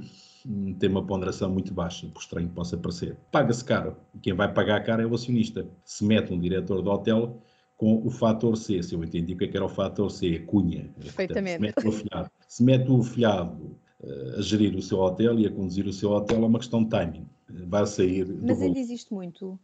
tem 0.78 0.88
uma 0.88 1.04
ponderação 1.04 1.50
muito 1.50 1.72
baixa, 1.72 2.06
por 2.08 2.20
estranho 2.20 2.48
que 2.48 2.54
possa 2.54 2.76
parecer. 2.76 3.16
Paga-se 3.30 3.64
caro. 3.64 3.96
Quem 4.22 4.32
vai 4.32 4.52
pagar 4.52 4.82
caro 4.84 5.02
é 5.02 5.06
o 5.06 5.14
acionista. 5.14 5.66
Se 5.84 6.04
mete 6.04 6.32
um 6.32 6.38
diretor 6.38 6.82
de 6.82 6.88
hotel 6.88 7.42
com 7.76 8.06
o 8.06 8.10
fator 8.10 8.56
C, 8.56 8.82
se 8.82 8.94
eu 8.94 9.02
entendi 9.02 9.34
o 9.34 9.36
que, 9.36 9.44
é 9.44 9.48
que 9.48 9.56
era 9.56 9.64
o 9.64 9.68
fator 9.68 10.10
C, 10.10 10.42
a 10.42 10.46
cunha. 10.46 10.90
Perfeitamente. 10.98 11.56
se 11.56 11.60
mete 11.60 11.86
o 11.86 11.88
afilhado, 11.88 12.30
se 12.48 12.62
mete 12.62 12.90
o 12.90 13.00
afilhado 13.00 13.76
uh, 14.00 14.38
a 14.38 14.42
gerir 14.42 14.76
o 14.76 14.82
seu 14.82 14.98
hotel 14.98 15.38
e 15.38 15.46
a 15.46 15.50
conduzir 15.50 15.86
o 15.86 15.92
seu 15.92 16.10
hotel, 16.10 16.42
é 16.42 16.46
uma 16.46 16.58
questão 16.58 16.82
de 16.84 16.90
timing. 16.90 17.26
Vai 17.66 17.86
sair. 17.86 18.26
Mas 18.42 18.60
ainda 18.60 18.78
existe 18.78 19.12
muito. 19.12 19.58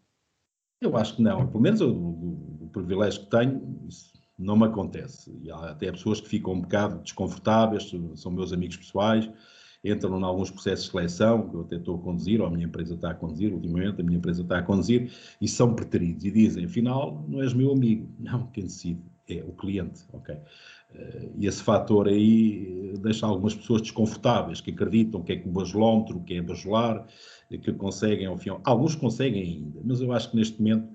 Eu 0.81 0.97
acho 0.97 1.17
que 1.17 1.23
não. 1.23 1.47
Pelo 1.47 1.61
menos 1.61 1.81
o 1.81 2.69
privilégio 2.73 3.23
que 3.23 3.31
tenho, 3.31 3.85
isso 3.89 4.17
não 4.39 4.57
me 4.57 4.67
acontece. 4.67 5.35
E 5.43 5.51
há 5.51 5.71
até 5.71 5.91
pessoas 5.91 6.21
que 6.21 6.29
ficam 6.29 6.53
um 6.53 6.61
bocado 6.61 7.03
desconfortáveis, 7.03 7.91
são 8.15 8.31
meus 8.31 8.53
amigos 8.53 8.77
pessoais 8.77 9.31
entram 9.91 10.19
em 10.19 10.23
alguns 10.23 10.51
processos 10.51 10.87
de 10.87 10.91
seleção, 10.91 11.49
que 11.49 11.55
eu 11.55 11.61
até 11.63 11.77
estou 11.77 11.97
a 11.97 11.99
conduzir, 11.99 12.41
ou 12.41 12.47
a 12.47 12.51
minha 12.51 12.67
empresa 12.67 12.95
está 12.95 13.11
a 13.11 13.15
conduzir, 13.15 13.53
ultimamente 13.53 14.01
a 14.01 14.05
minha 14.05 14.19
empresa 14.19 14.43
está 14.43 14.59
a 14.59 14.63
conduzir, 14.63 15.11
e 15.41 15.49
são 15.49 15.75
preteridos 15.75 16.25
e 16.25 16.31
dizem, 16.31 16.65
afinal, 16.65 17.25
não 17.29 17.43
és 17.43 17.53
meu 17.53 17.73
amigo. 17.73 18.09
Não, 18.19 18.47
quem 18.49 18.65
decide 18.65 19.01
é 19.29 19.43
o 19.43 19.53
cliente, 19.53 20.05
ok? 20.13 20.35
Uh, 20.35 21.33
e 21.37 21.47
esse 21.47 21.63
fator 21.63 22.07
aí 22.07 22.93
eh, 22.95 22.99
deixa 23.01 23.27
algumas 23.27 23.55
pessoas 23.55 23.83
desconfortáveis, 23.83 24.61
que 24.61 24.71
acreditam 24.71 25.21
que 25.21 25.33
é 25.33 25.43
o 25.45 25.51
bajulómetro, 25.51 26.21
que 26.21 26.35
é 26.35 26.43
bajular, 26.43 27.05
que 27.49 27.73
conseguem, 27.73 28.27
ao 28.27 28.39
fim, 28.39 28.51
alguns 28.65 28.95
conseguem 28.95 29.43
ainda, 29.43 29.81
mas 29.85 30.01
eu 30.01 30.13
acho 30.13 30.31
que 30.31 30.37
neste 30.37 30.59
momento 30.59 30.89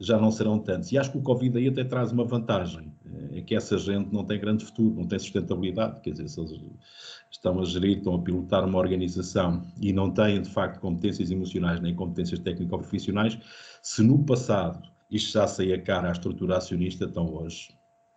já 0.00 0.18
não 0.18 0.30
serão 0.30 0.58
tantos. 0.58 0.90
E 0.92 0.98
acho 0.98 1.12
que 1.12 1.18
o 1.18 1.22
Covid 1.22 1.56
aí 1.56 1.68
até 1.68 1.84
traz 1.84 2.10
uma 2.10 2.24
vantagem, 2.24 2.92
é 3.32 3.40
que 3.40 3.54
essa 3.54 3.78
gente 3.78 4.12
não 4.12 4.24
tem 4.24 4.40
grande 4.40 4.64
futuro, 4.64 4.94
não 4.94 5.06
tem 5.06 5.18
sustentabilidade, 5.18 6.00
quer 6.00 6.10
dizer, 6.10 6.28
estão 7.34 7.60
a 7.60 7.64
gerir, 7.64 7.98
estão 7.98 8.14
a 8.14 8.22
pilotar 8.22 8.64
uma 8.64 8.78
organização 8.78 9.62
e 9.80 9.92
não 9.92 10.10
têm, 10.10 10.40
de 10.40 10.50
facto, 10.50 10.80
competências 10.80 11.30
emocionais 11.30 11.80
nem 11.80 11.94
competências 11.94 12.38
técnico-profissionais, 12.40 13.38
se 13.82 14.02
no 14.02 14.24
passado 14.24 14.82
isto 15.10 15.32
já 15.32 15.46
saía 15.46 15.80
cara 15.80 16.08
à 16.08 16.12
estrutura 16.12 16.56
acionista, 16.56 17.04
então 17.04 17.32
hoje 17.34 17.68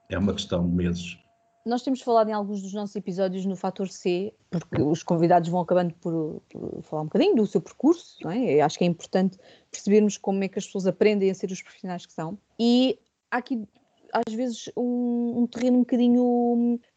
é 0.09 0.17
uma 0.17 0.33
questão 0.33 0.67
de 0.67 0.73
meses. 0.73 1.17
nós 1.65 1.83
temos 1.83 2.01
falado 2.01 2.29
em 2.29 2.33
alguns 2.33 2.61
dos 2.61 2.73
nossos 2.73 2.95
episódios 2.95 3.45
no 3.45 3.55
Fator 3.55 3.89
C, 3.89 4.33
porque 4.49 4.81
os 4.81 5.03
convidados 5.03 5.49
vão 5.49 5.59
acabando 5.59 5.93
por, 5.95 6.41
por 6.49 6.81
falar 6.83 7.01
um 7.01 7.05
bocadinho 7.05 7.35
do 7.35 7.45
seu 7.45 7.59
percurso, 7.59 8.17
não 8.23 8.31
é? 8.31 8.53
Eu 8.53 8.65
acho 8.65 8.77
que 8.77 8.85
é 8.85 8.87
importante 8.87 9.37
percebermos 9.69 10.17
como 10.17 10.43
é 10.43 10.47
que 10.47 10.57
as 10.57 10.65
pessoas 10.65 10.87
aprendem 10.87 11.29
a 11.29 11.35
ser 11.35 11.51
os 11.51 11.61
profissionais 11.61 12.05
que 12.05 12.13
são. 12.13 12.37
E 12.57 12.97
há 13.29 13.37
aqui, 13.37 13.67
às 14.13 14.33
vezes, 14.33 14.71
um, 14.77 15.41
um 15.41 15.47
terreno 15.47 15.77
um 15.77 15.81
bocadinho 15.81 16.23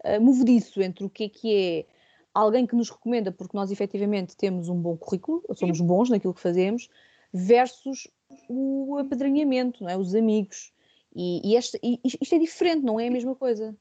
uh, 0.05 0.21
movediço 0.21 0.81
entre 0.81 1.05
o 1.05 1.11
que 1.11 1.25
é 1.25 1.29
que 1.29 1.55
é 1.55 1.87
alguém 2.35 2.67
que 2.67 2.77
nos 2.77 2.91
recomenda 2.91 3.33
porque 3.33 3.57
nós 3.57 3.71
efetivamente 3.71 4.37
temos 4.37 4.69
um 4.69 4.81
bom 4.81 4.97
currículo, 4.97 5.43
somos 5.55 5.81
bons 5.81 6.11
naquilo 6.11 6.35
que 6.35 6.41
fazemos, 6.41 6.89
versus 7.33 8.09
o 8.49 8.97
apadrinhamento, 8.99 9.83
não 9.83 9.91
é? 9.91 9.97
os 9.97 10.15
amigos. 10.15 10.73
E, 11.15 11.41
e, 11.51 11.57
este, 11.57 11.79
e 11.83 12.01
isto 12.05 12.35
é 12.35 12.39
diferente, 12.39 12.85
não 12.85 13.01
é 13.01 13.09
a 13.09 13.11
mesma 13.11 13.35
coisa. 13.35 13.77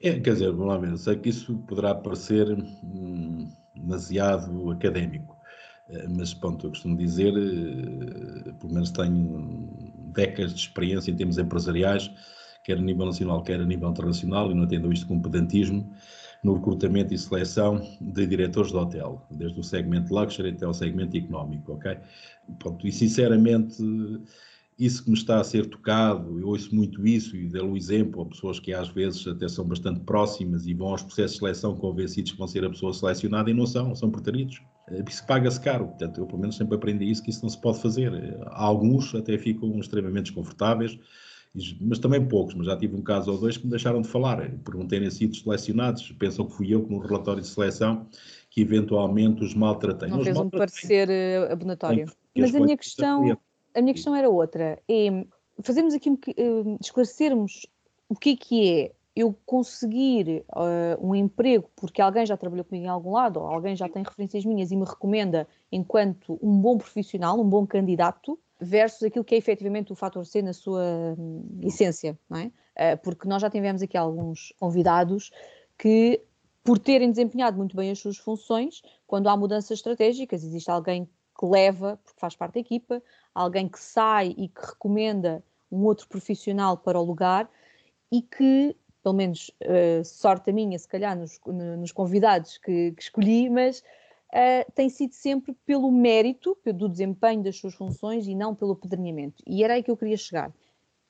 É, 0.00 0.18
quer 0.18 0.32
dizer, 0.32 0.50
vamos 0.50 0.66
lá 0.66 0.78
ver, 0.78 0.98
sei 0.98 1.16
que 1.16 1.28
isso 1.28 1.56
poderá 1.68 1.94
parecer 1.94 2.50
hum, 2.50 3.48
demasiado 3.76 4.70
académico, 4.72 5.36
eh, 5.90 6.08
mas 6.08 6.34
pronto, 6.34 6.66
eu 6.66 6.70
costumo 6.70 6.96
dizer, 6.96 7.32
eh, 7.32 8.52
pelo 8.54 8.74
menos 8.74 8.90
tenho 8.90 9.70
décadas 10.12 10.54
de 10.54 10.60
experiência 10.60 11.12
em 11.12 11.16
termos 11.16 11.38
empresariais, 11.38 12.10
quer 12.64 12.78
a 12.78 12.80
nível 12.80 13.06
nacional, 13.06 13.44
quer 13.44 13.60
a 13.60 13.64
nível 13.64 13.90
internacional, 13.90 14.50
e 14.50 14.54
não 14.54 14.64
atendo 14.64 14.92
isto 14.92 15.06
com 15.06 15.20
pedantismo, 15.20 15.94
no 16.42 16.54
recrutamento 16.54 17.14
e 17.14 17.18
seleção 17.18 17.80
de 18.00 18.26
diretores 18.26 18.72
de 18.72 18.76
hotel, 18.76 19.24
desde 19.30 19.60
o 19.60 19.62
segmento 19.62 20.12
luxury 20.12 20.50
até 20.50 20.66
o 20.66 20.74
segmento 20.74 21.16
económico, 21.16 21.72
ok? 21.72 21.96
Pronto, 22.58 22.86
e 22.86 22.90
sinceramente 22.90 23.76
isso 24.78 25.04
que 25.04 25.10
me 25.10 25.16
está 25.16 25.40
a 25.40 25.44
ser 25.44 25.66
tocado, 25.66 26.40
eu 26.40 26.48
ouço 26.48 26.74
muito 26.74 27.06
isso 27.06 27.36
e 27.36 27.48
dou 27.48 27.72
o 27.72 27.76
exemplo 27.76 28.22
a 28.22 28.26
pessoas 28.26 28.58
que 28.58 28.72
às 28.72 28.88
vezes 28.88 29.24
até 29.26 29.46
são 29.46 29.64
bastante 29.64 30.00
próximas 30.00 30.66
e 30.66 30.74
vão 30.74 30.88
aos 30.88 31.02
processos 31.02 31.34
de 31.34 31.38
seleção 31.38 31.76
convencidos 31.76 32.32
que 32.32 32.38
vão 32.38 32.48
ser 32.48 32.64
a 32.64 32.70
pessoa 32.70 32.92
selecionada 32.92 33.50
e 33.50 33.54
não 33.54 33.66
são, 33.66 33.94
são 33.94 34.10
preteridos. 34.10 34.60
Eh, 34.88 35.04
isso 35.08 35.24
paga-se 35.26 35.60
caro, 35.60 35.86
portanto, 35.86 36.20
eu 36.20 36.26
pelo 36.26 36.40
menos 36.40 36.56
sempre 36.56 36.74
aprendi 36.74 37.08
isso, 37.08 37.22
que 37.22 37.30
isso 37.30 37.42
não 37.42 37.50
se 37.50 37.60
pode 37.60 37.80
fazer. 37.80 38.12
Alguns 38.46 39.14
até 39.14 39.38
ficam 39.38 39.78
extremamente 39.78 40.24
desconfortáveis, 40.24 40.98
mas 41.80 41.98
também 41.98 42.26
poucos, 42.26 42.54
mas 42.54 42.66
já 42.66 42.76
tive 42.76 42.96
um 42.96 43.02
caso 43.02 43.30
ou 43.32 43.38
dois 43.38 43.56
que 43.56 43.64
me 43.64 43.70
deixaram 43.70 44.00
de 44.00 44.08
falar, 44.08 44.50
por 44.64 44.74
não 44.74 44.86
terem 44.86 45.10
sido 45.10 45.36
selecionados, 45.36 46.10
pensam 46.12 46.46
que 46.46 46.52
fui 46.54 46.74
eu 46.74 46.82
que 46.82 46.90
no 46.90 46.98
relatório 46.98 47.42
de 47.42 47.48
seleção 47.48 48.06
que 48.48 48.60
eventualmente 48.60 49.42
os 49.44 49.54
maltratei. 49.54 50.08
Não, 50.08 50.18
não 50.18 50.24
fez 50.24 50.38
um 50.38 50.50
parecer 50.50 51.08
eh, 51.10 51.48
abonatório. 51.50 52.10
Mas 52.36 52.54
a 52.54 52.60
minha 52.60 52.76
questão 52.76 53.38
a 53.74 53.80
minha 53.80 53.94
questão 53.94 54.14
era 54.14 54.28
outra. 54.28 54.78
É 54.88 55.24
fazermos 55.62 55.94
aqui 55.94 56.10
um, 56.10 56.14
uh, 56.14 56.78
esclarecermos 56.80 57.66
o 58.08 58.14
que 58.14 58.30
é 58.30 58.36
que 58.36 58.70
é 58.70 58.92
eu 59.14 59.36
conseguir 59.44 60.44
uh, 60.50 61.06
um 61.06 61.14
emprego 61.14 61.68
porque 61.76 62.00
alguém 62.00 62.24
já 62.24 62.36
trabalhou 62.36 62.64
comigo 62.64 62.86
em 62.86 62.88
algum 62.88 63.12
lado, 63.12 63.40
ou 63.40 63.46
alguém 63.46 63.76
já 63.76 63.88
tem 63.88 64.02
referências 64.02 64.44
minhas 64.44 64.70
e 64.70 64.76
me 64.76 64.84
recomenda 64.84 65.46
enquanto 65.70 66.38
um 66.42 66.58
bom 66.58 66.78
profissional, 66.78 67.38
um 67.38 67.48
bom 67.48 67.66
candidato, 67.66 68.38
versus 68.62 69.02
aquilo 69.02 69.24
que 69.24 69.34
é 69.34 69.38
efetivamente 69.38 69.92
o 69.92 69.96
fator 69.96 70.24
C 70.24 70.40
na 70.40 70.52
sua 70.52 71.14
um, 71.18 71.58
essência, 71.62 72.18
não 72.30 72.38
é? 72.38 72.46
Uh, 72.46 72.98
porque 73.02 73.28
nós 73.28 73.42
já 73.42 73.50
tivemos 73.50 73.82
aqui 73.82 73.96
alguns 73.96 74.54
convidados 74.58 75.30
que, 75.76 76.22
por 76.62 76.78
terem 76.78 77.10
desempenhado 77.10 77.56
muito 77.56 77.76
bem 77.76 77.90
as 77.90 77.98
suas 77.98 78.16
funções, 78.16 78.82
quando 79.06 79.28
há 79.28 79.36
mudanças 79.36 79.78
estratégicas, 79.78 80.44
existe 80.44 80.70
alguém 80.70 81.06
que 81.38 81.46
leva, 81.46 81.98
porque 82.04 82.20
faz 82.20 82.36
parte 82.36 82.54
da 82.54 82.60
equipa, 82.60 83.02
alguém 83.34 83.68
que 83.68 83.80
sai 83.80 84.34
e 84.38 84.48
que 84.48 84.60
recomenda 84.60 85.42
um 85.70 85.84
outro 85.84 86.06
profissional 86.08 86.76
para 86.76 87.00
o 87.00 87.04
lugar 87.04 87.50
e 88.12 88.22
que, 88.22 88.76
pelo 89.02 89.14
menos 89.14 89.50
uh, 89.62 90.04
sorte 90.04 90.50
a 90.50 90.52
minha, 90.52 90.78
se 90.78 90.86
calhar 90.86 91.16
nos, 91.16 91.40
nos 91.46 91.90
convidados 91.90 92.58
que, 92.58 92.92
que, 92.92 93.02
escolhi, 93.02 93.50
mas 93.50 93.82
uh, 94.32 94.72
tem 94.74 94.88
sido 94.88 95.12
sempre 95.12 95.54
pelo 95.66 95.90
mérito 95.90 96.56
do 96.64 96.88
desempenho 96.88 97.42
das 97.42 97.56
suas 97.56 97.74
funções 97.74 98.26
e 98.26 98.34
não 98.34 98.54
pelo 98.54 98.74
pedrinhamento. 98.74 99.42
E 99.46 99.62
era 99.62 99.74
aí 99.74 99.82
que 99.82 99.90
eu 99.90 99.96
queria 99.96 100.16
chegar. 100.16 100.52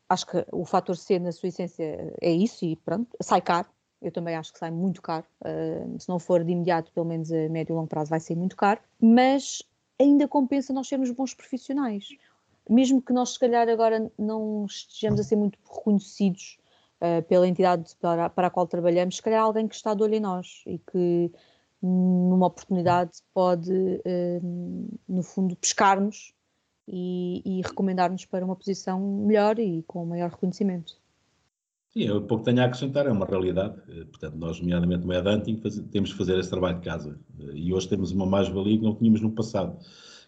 Acho 0.08 0.26
que 0.26 0.44
o 0.52 0.64
fator 0.64 0.96
C, 0.96 1.18
na 1.18 1.32
sua 1.32 1.48
essência, 1.48 2.14
é 2.20 2.30
isso 2.30 2.64
e 2.64 2.76
pronto, 2.76 3.16
sai 3.20 3.40
caro. 3.40 3.68
Eu 4.00 4.11
também 4.11 4.35
acho 4.35 4.52
que 4.52 4.58
sai 4.58 4.70
muito 4.70 5.00
caro. 5.00 5.24
Uh, 5.40 5.98
se 5.98 6.08
não 6.08 6.18
for 6.18 6.42
de 6.42 6.50
imediato, 6.50 6.90
pelo 6.92 7.06
menos 7.06 7.32
a 7.32 7.48
médio 7.48 7.72
e 7.72 7.76
longo 7.76 7.87
prazo, 7.87 8.11
vai 8.11 8.18
ser 8.18 8.37
muito 8.37 8.56
caro. 8.56 8.80
Mas 9.00 9.62
ainda 9.98 10.26
compensa 10.26 10.72
nós 10.72 10.88
sermos 10.88 11.11
bons 11.12 11.32
profissionais. 11.32 12.08
Mesmo 12.68 13.00
que 13.00 13.12
nós, 13.12 13.35
se 13.35 13.38
calhar, 13.38 13.68
agora 13.68 14.11
não 14.18 14.66
estejamos 14.66 15.20
a 15.20 15.24
ser 15.24 15.37
muito 15.37 15.58
reconhecidos 15.64 16.58
uh, 17.00 17.22
pela 17.22 17.46
entidade 17.46 17.94
para, 18.00 18.28
para, 18.28 18.48
a 18.48 18.50
qual 18.50 18.66
trabalhamos, 18.66 19.16
se 19.16 19.22
calhar 19.22 19.42
alguém 19.42 19.66
que 19.66 19.74
está 19.74 19.94
de 19.94 20.02
olho 20.02 20.14
em 20.14 20.20
nós 20.20 20.62
e 20.66 20.78
que, 20.78 21.30
numa 21.83 22.47
oportunidade, 22.47 23.12
pode, 23.35 23.73
uh, 23.73 24.99
no 25.09 25.23
fundo, 25.23 25.57
pescar-nos 25.57 26.33
e, 26.87 27.42
e 27.45 27.62
recomendar-nos 27.62 28.25
para 28.25 28.45
uma 28.45 28.57
posição 28.57 29.01
melhor 29.27 29.59
e 29.59 29.83
com 29.83 30.05
maior 30.05 30.31
reconhecimento. 30.31 31.01
Sim, 31.92 32.05
eu 32.05 32.23
pouco 32.23 32.42
tenho 32.42 32.62
a 32.62 32.64
acrescentar, 32.64 33.07
é 33.07 33.12
uma 33.12 33.27
realidade. 33.27 33.79
Eh, 33.87 34.05
portanto, 34.05 34.35
nós, 34.37 34.59
nomeadamente 34.59 35.05
no 35.05 35.12
Edanting, 35.12 35.61
temos 35.90 36.12
que 36.12 36.18
fazer 36.18 36.38
esse 36.38 36.49
trabalho 36.49 36.79
de 36.79 36.85
casa. 36.85 37.21
Eh, 37.38 37.53
e 37.55 37.75
hoje 37.75 37.87
temos 37.87 38.12
uma 38.12 38.25
mais-valia 38.25 38.79
que 38.79 38.85
não 38.85 38.95
tínhamos 38.95 39.21
no 39.21 39.31
passado, 39.31 39.79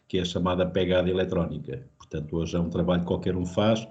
que 0.09 0.19
é 0.19 0.23
a 0.23 0.25
chamada 0.25 0.67
pegada 0.67 1.09
eletrónica. 1.09 1.87
Portanto, 1.99 2.37
hoje 2.37 2.57
é 2.57 2.61
um 2.61 2.69
trabalho 2.69 3.01
que 3.01 3.07
qualquer 3.07 3.37
um 3.37 3.47
faz, 3.47 3.87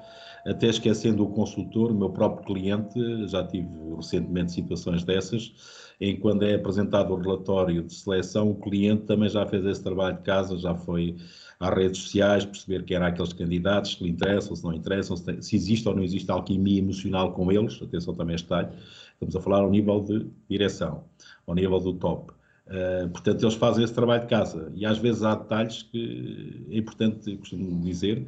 até 0.45 0.67
esquecendo 0.67 1.23
o 1.23 1.29
consultor, 1.29 1.91
o 1.91 1.95
meu 1.95 2.09
próprio 2.09 2.45
cliente, 2.45 3.27
já 3.27 3.45
tive 3.45 3.67
recentemente 3.95 4.51
situações 4.51 5.03
dessas, 5.03 5.53
em 5.99 6.19
quando 6.19 6.43
é 6.43 6.55
apresentado 6.55 7.13
o 7.13 7.17
relatório 7.17 7.83
de 7.83 7.93
seleção, 7.93 8.51
o 8.51 8.55
cliente 8.55 9.03
também 9.03 9.29
já 9.29 9.45
fez 9.45 9.65
esse 9.65 9.81
trabalho 9.81 10.17
de 10.17 10.23
casa, 10.23 10.57
já 10.57 10.75
foi 10.75 11.15
às 11.59 11.73
redes 11.73 12.01
sociais, 12.01 12.45
perceber 12.45 12.83
quem 12.83 12.97
eram 12.97 13.05
aqueles 13.05 13.31
candidatos, 13.31 13.93
se 13.93 14.03
lhe 14.03 14.09
interessam, 14.09 14.55
se 14.55 14.63
não 14.63 14.73
interessam, 14.73 15.15
se, 15.15 15.23
tem, 15.23 15.41
se 15.41 15.55
existe 15.55 15.87
ou 15.87 15.95
não 15.95 16.03
existe 16.03 16.29
alquimia 16.29 16.79
emocional 16.79 17.31
com 17.31 17.51
eles, 17.51 17.81
atenção 17.81 18.13
também 18.13 18.35
este 18.35 18.45
detalhe, 18.45 18.69
estamos 19.13 19.35
a 19.35 19.41
falar 19.41 19.59
ao 19.59 19.69
nível 19.69 20.01
de 20.01 20.27
direção, 20.49 21.05
ao 21.47 21.55
nível 21.55 21.79
do 21.79 21.93
top. 21.93 22.33
Uh, 22.67 23.09
portanto, 23.09 23.43
eles 23.43 23.55
fazem 23.55 23.83
esse 23.83 23.93
trabalho 23.93 24.21
de 24.21 24.27
casa 24.27 24.71
e 24.73 24.85
às 24.85 24.97
vezes 24.97 25.21
há 25.21 25.35
detalhes 25.35 25.83
que 25.83 26.65
é 26.69 26.77
importante, 26.77 27.35
costumo 27.37 27.81
dizer, 27.81 28.25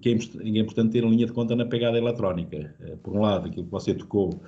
que 0.00 0.08
é, 0.08 0.12
é 0.12 0.58
importante 0.58 0.92
ter 0.92 1.04
linha 1.04 1.26
de 1.26 1.32
conta 1.32 1.56
na 1.56 1.66
pegada 1.66 1.98
eletrónica. 1.98 2.74
Uh, 2.80 2.96
por 2.98 3.14
um 3.14 3.20
lado, 3.20 3.48
aquilo 3.48 3.64
que 3.64 3.70
você 3.70 3.92
tocou, 3.92 4.40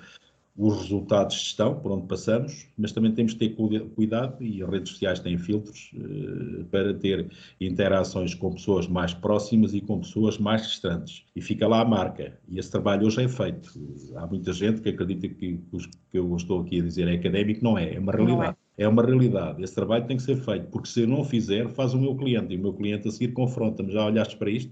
os 0.56 0.82
resultados 0.82 1.34
estão, 1.34 1.80
por 1.80 1.90
onde 1.90 2.06
passamos, 2.06 2.68
mas 2.78 2.92
também 2.92 3.10
temos 3.12 3.32
de 3.32 3.38
ter 3.38 3.56
cuidado, 3.96 4.40
e 4.40 4.62
as 4.62 4.70
redes 4.70 4.92
sociais 4.92 5.18
têm 5.18 5.36
filtros, 5.36 5.90
uh, 5.94 6.64
para 6.66 6.94
ter 6.94 7.28
interações 7.60 8.36
com 8.36 8.52
pessoas 8.52 8.86
mais 8.86 9.12
próximas 9.12 9.74
e 9.74 9.80
com 9.80 9.98
pessoas 9.98 10.38
mais 10.38 10.62
distantes. 10.62 11.24
E 11.34 11.40
fica 11.40 11.66
lá 11.66 11.80
a 11.80 11.84
marca. 11.84 12.38
E 12.48 12.56
esse 12.56 12.70
trabalho 12.70 13.08
hoje 13.08 13.24
é 13.24 13.28
feito. 13.28 13.72
Há 14.14 14.28
muita 14.28 14.52
gente 14.52 14.80
que 14.80 14.90
acredita 14.90 15.28
que 15.28 15.60
o 15.72 15.78
que 15.78 16.18
eu 16.18 16.36
estou 16.36 16.60
aqui 16.60 16.78
a 16.78 16.84
dizer 16.84 17.08
é 17.08 17.14
académico, 17.14 17.64
não 17.64 17.76
é, 17.76 17.94
é 17.94 17.98
uma 17.98 18.12
realidade. 18.12 18.56
É. 18.76 18.88
uma 18.88 19.02
realidade. 19.02 19.62
Esse 19.62 19.74
trabalho 19.74 20.06
tem 20.06 20.16
que 20.16 20.22
ser 20.22 20.36
feito, 20.36 20.68
porque 20.70 20.88
se 20.88 21.02
eu 21.02 21.08
não 21.08 21.24
fizer, 21.24 21.68
faz 21.70 21.94
o 21.94 21.98
meu 21.98 22.16
cliente, 22.16 22.52
e 22.52 22.56
o 22.56 22.60
meu 22.60 22.74
cliente 22.74 23.08
a 23.08 23.10
seguir 23.10 23.32
confronta-me. 23.32 23.92
Já 23.92 24.04
olhaste 24.06 24.36
para 24.36 24.50
isto? 24.50 24.70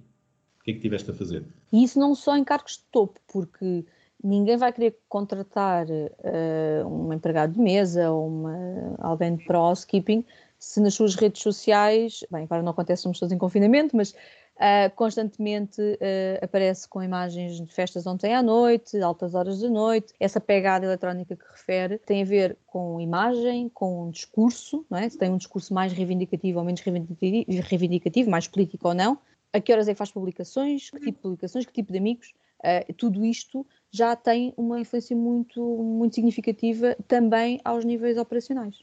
O 0.60 0.64
que 0.64 0.70
é 0.70 0.74
que 0.74 0.80
tiveste 0.80 1.10
a 1.10 1.14
fazer? 1.14 1.44
E 1.72 1.82
isso 1.82 1.98
não 1.98 2.14
só 2.14 2.36
em 2.36 2.44
cargos 2.44 2.74
de 2.74 2.84
topo, 2.92 3.20
porque 3.32 3.84
ninguém 4.22 4.56
vai 4.56 4.72
querer 4.72 4.96
contratar 5.08 5.86
uh, 5.88 6.86
um 6.88 7.12
empregado 7.12 7.54
de 7.54 7.60
mesa 7.60 8.10
ou 8.10 8.28
uma, 8.28 8.94
alguém 8.98 9.36
de 9.36 9.44
housekeeping 9.52 10.24
se 10.62 10.80
nas 10.80 10.94
suas 10.94 11.16
redes 11.16 11.42
sociais, 11.42 12.24
bem, 12.30 12.44
agora 12.44 12.62
não 12.62 12.70
acontece, 12.70 13.02
somos 13.02 13.18
todos 13.18 13.32
em 13.32 13.38
confinamento, 13.38 13.96
mas 13.96 14.14
uh, 14.56 14.94
constantemente 14.94 15.80
uh, 15.80 16.44
aparece 16.44 16.88
com 16.88 17.02
imagens 17.02 17.60
de 17.60 17.72
festas 17.72 18.06
ontem 18.06 18.34
à 18.34 18.42
noite, 18.42 19.00
altas 19.00 19.34
horas 19.34 19.60
da 19.60 19.68
noite. 19.68 20.12
Essa 20.18 20.40
pegada 20.40 20.86
eletrónica 20.86 21.36
que 21.36 21.44
refere 21.50 21.98
tem 21.98 22.22
a 22.22 22.24
ver 22.24 22.56
com 22.66 23.00
imagem, 23.00 23.68
com 23.68 24.10
discurso, 24.10 24.84
não 24.90 24.98
é? 24.98 25.08
se 25.08 25.18
tem 25.18 25.30
um 25.30 25.36
discurso 25.36 25.72
mais 25.72 25.92
reivindicativo 25.92 26.58
ou 26.58 26.64
menos 26.64 26.80
reivindicativo, 26.80 28.30
mais 28.30 28.46
político 28.48 28.88
ou 28.88 28.94
não. 28.94 29.18
A 29.52 29.60
que 29.60 29.72
horas 29.72 29.86
é 29.88 29.92
que 29.92 29.98
faz 29.98 30.10
publicações? 30.10 30.90
Que 30.90 30.98
tipo 30.98 31.12
de 31.12 31.22
publicações? 31.22 31.66
Que 31.66 31.72
tipo 31.72 31.92
de 31.92 31.98
amigos? 31.98 32.32
Uh, 32.60 32.92
tudo 32.94 33.24
isto 33.24 33.66
já 33.90 34.14
tem 34.14 34.54
uma 34.56 34.80
influência 34.80 35.16
muito, 35.16 35.60
muito 35.60 36.14
significativa 36.14 36.96
também 37.06 37.60
aos 37.64 37.84
níveis 37.84 38.16
operacionais. 38.16 38.78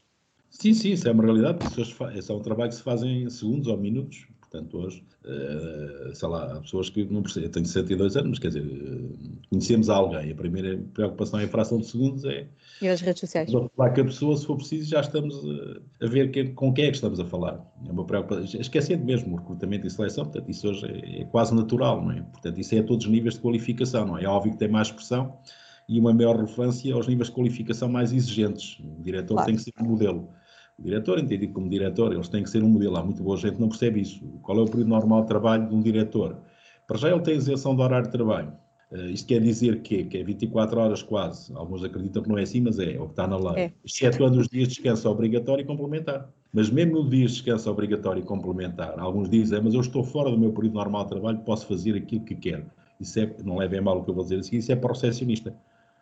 Sim, 0.50 0.74
sim, 0.74 0.90
isso 0.90 1.08
é 1.08 1.12
uma 1.12 1.24
realidade. 1.24 1.64
Isso 1.66 2.32
é 2.32 2.34
um 2.34 2.42
trabalho 2.42 2.70
que 2.70 2.76
se 2.76 2.82
faz 2.82 3.02
em 3.02 3.28
segundos 3.30 3.68
ou 3.68 3.76
minutos. 3.76 4.26
Portanto, 4.50 4.78
hoje, 4.78 5.04
uh, 5.24 6.12
sei 6.12 6.28
lá, 6.28 6.56
há 6.56 6.60
pessoas 6.60 6.90
que 6.90 7.04
não 7.04 7.22
percebem. 7.22 7.46
Eu 7.46 7.52
tenho 7.52 7.66
62 7.66 8.16
anos, 8.16 8.30
mas 8.30 8.38
quer 8.40 8.48
dizer, 8.48 8.64
conhecemos 9.48 9.88
alguém. 9.88 10.32
A 10.32 10.34
primeira 10.34 10.76
preocupação 10.92 11.40
em 11.40 11.46
fração 11.46 11.78
de 11.78 11.86
segundos 11.86 12.24
é. 12.24 12.48
E 12.82 12.88
as 12.88 13.00
redes 13.00 13.20
sociais. 13.20 13.52
Falar 13.52 13.94
com 13.94 14.00
a 14.00 14.04
pessoa, 14.04 14.36
se 14.36 14.44
for 14.44 14.56
preciso, 14.56 14.90
já 14.90 15.00
estamos 15.00 15.36
a, 15.36 16.04
a 16.04 16.08
ver 16.08 16.32
que, 16.32 16.48
com 16.48 16.72
quem 16.72 16.86
é 16.86 16.88
que 16.88 16.96
estamos 16.96 17.20
a 17.20 17.24
falar. 17.24 17.64
É 17.86 17.92
uma 17.92 18.04
preocupação. 18.04 18.60
Esquecendo 18.60 19.04
mesmo 19.04 19.34
o 19.34 19.38
recrutamento 19.38 19.86
e 19.86 19.90
seleção, 19.90 20.24
portanto, 20.24 20.50
isso 20.50 20.68
hoje 20.68 20.84
é, 20.84 21.20
é, 21.20 21.24
quase 21.26 21.54
natural, 21.54 22.02
não 22.02 22.10
é? 22.10 22.20
Portanto, 22.20 22.58
isso 22.58 22.74
é 22.74 22.80
a 22.80 22.82
todos 22.82 23.06
os 23.06 23.10
níveis 23.10 23.34
de 23.34 23.40
qualificação, 23.40 24.04
não 24.04 24.18
é? 24.18 24.24
É 24.24 24.28
óbvio 24.28 24.52
que 24.52 24.58
tem 24.58 24.68
mais 24.68 24.90
pressão 24.90 25.38
e 25.88 26.00
uma 26.00 26.12
maior 26.12 26.34
relevância 26.34 26.92
aos 26.92 27.06
níveis 27.06 27.28
de 27.28 27.34
qualificação 27.34 27.88
mais 27.88 28.12
exigentes. 28.12 28.80
O 28.80 29.00
diretor 29.00 29.34
claro. 29.34 29.46
tem 29.46 29.56
que 29.56 29.62
ser 29.62 29.72
um 29.80 29.84
modelo. 29.84 30.28
Diretor, 30.80 31.18
entendido 31.18 31.52
como 31.52 31.68
diretor, 31.68 32.12
eles 32.12 32.28
têm 32.28 32.42
que 32.42 32.50
ser 32.50 32.62
um 32.62 32.68
modelo. 32.68 32.96
Há 32.96 33.04
muito 33.04 33.22
boa 33.22 33.36
gente 33.36 33.54
que 33.54 33.60
não 33.60 33.68
percebe 33.68 34.00
isso. 34.00 34.24
Qual 34.42 34.58
é 34.58 34.62
o 34.62 34.66
período 34.66 34.88
normal 34.88 35.22
de 35.22 35.28
trabalho 35.28 35.68
de 35.68 35.74
um 35.74 35.80
diretor? 35.80 36.38
Para 36.86 36.98
já 36.98 37.10
ele 37.10 37.20
tem 37.20 37.36
isenção 37.36 37.74
do 37.74 37.82
horário 37.82 38.06
de 38.06 38.12
trabalho. 38.12 38.52
Uh, 38.90 39.06
isto 39.06 39.28
quer 39.28 39.40
dizer 39.40 39.82
que, 39.82 40.04
que 40.04 40.18
é 40.18 40.24
24 40.24 40.80
horas 40.80 41.02
quase. 41.02 41.52
Alguns 41.54 41.84
acreditam 41.84 42.22
que 42.22 42.28
não 42.28 42.38
é 42.38 42.42
assim, 42.42 42.60
mas 42.60 42.78
é, 42.78 42.94
é 42.94 43.00
o 43.00 43.04
que 43.04 43.12
está 43.12 43.26
na 43.26 43.36
lei. 43.36 43.64
É. 43.64 43.72
Excetuando 43.84 44.40
os 44.40 44.48
dias 44.48 44.66
de 44.68 44.74
descanso 44.74 45.08
obrigatório 45.08 45.62
e 45.62 45.64
complementar. 45.64 46.28
Mas 46.52 46.68
mesmo 46.68 47.02
no 47.02 47.08
dia 47.08 47.26
de 47.26 47.32
descanso 47.32 47.70
obrigatório 47.70 48.20
e 48.20 48.24
complementar, 48.24 48.98
alguns 48.98 49.30
dizem, 49.30 49.60
mas 49.62 49.74
eu 49.74 49.80
estou 49.80 50.02
fora 50.02 50.30
do 50.30 50.38
meu 50.38 50.52
período 50.52 50.74
normal 50.74 51.04
de 51.04 51.10
trabalho, 51.10 51.38
posso 51.40 51.66
fazer 51.66 51.94
aquilo 51.94 52.24
que 52.24 52.34
quero. 52.34 52.64
Isso 52.98 53.20
é, 53.20 53.32
não 53.44 53.58
levem 53.58 53.80
mal 53.80 53.98
o 53.98 54.04
que 54.04 54.10
eu 54.10 54.14
vou 54.14 54.24
dizer 54.24 54.40
assim, 54.40 54.56
isso 54.56 54.72
é 54.72 54.74
recepcionista. 54.74 55.54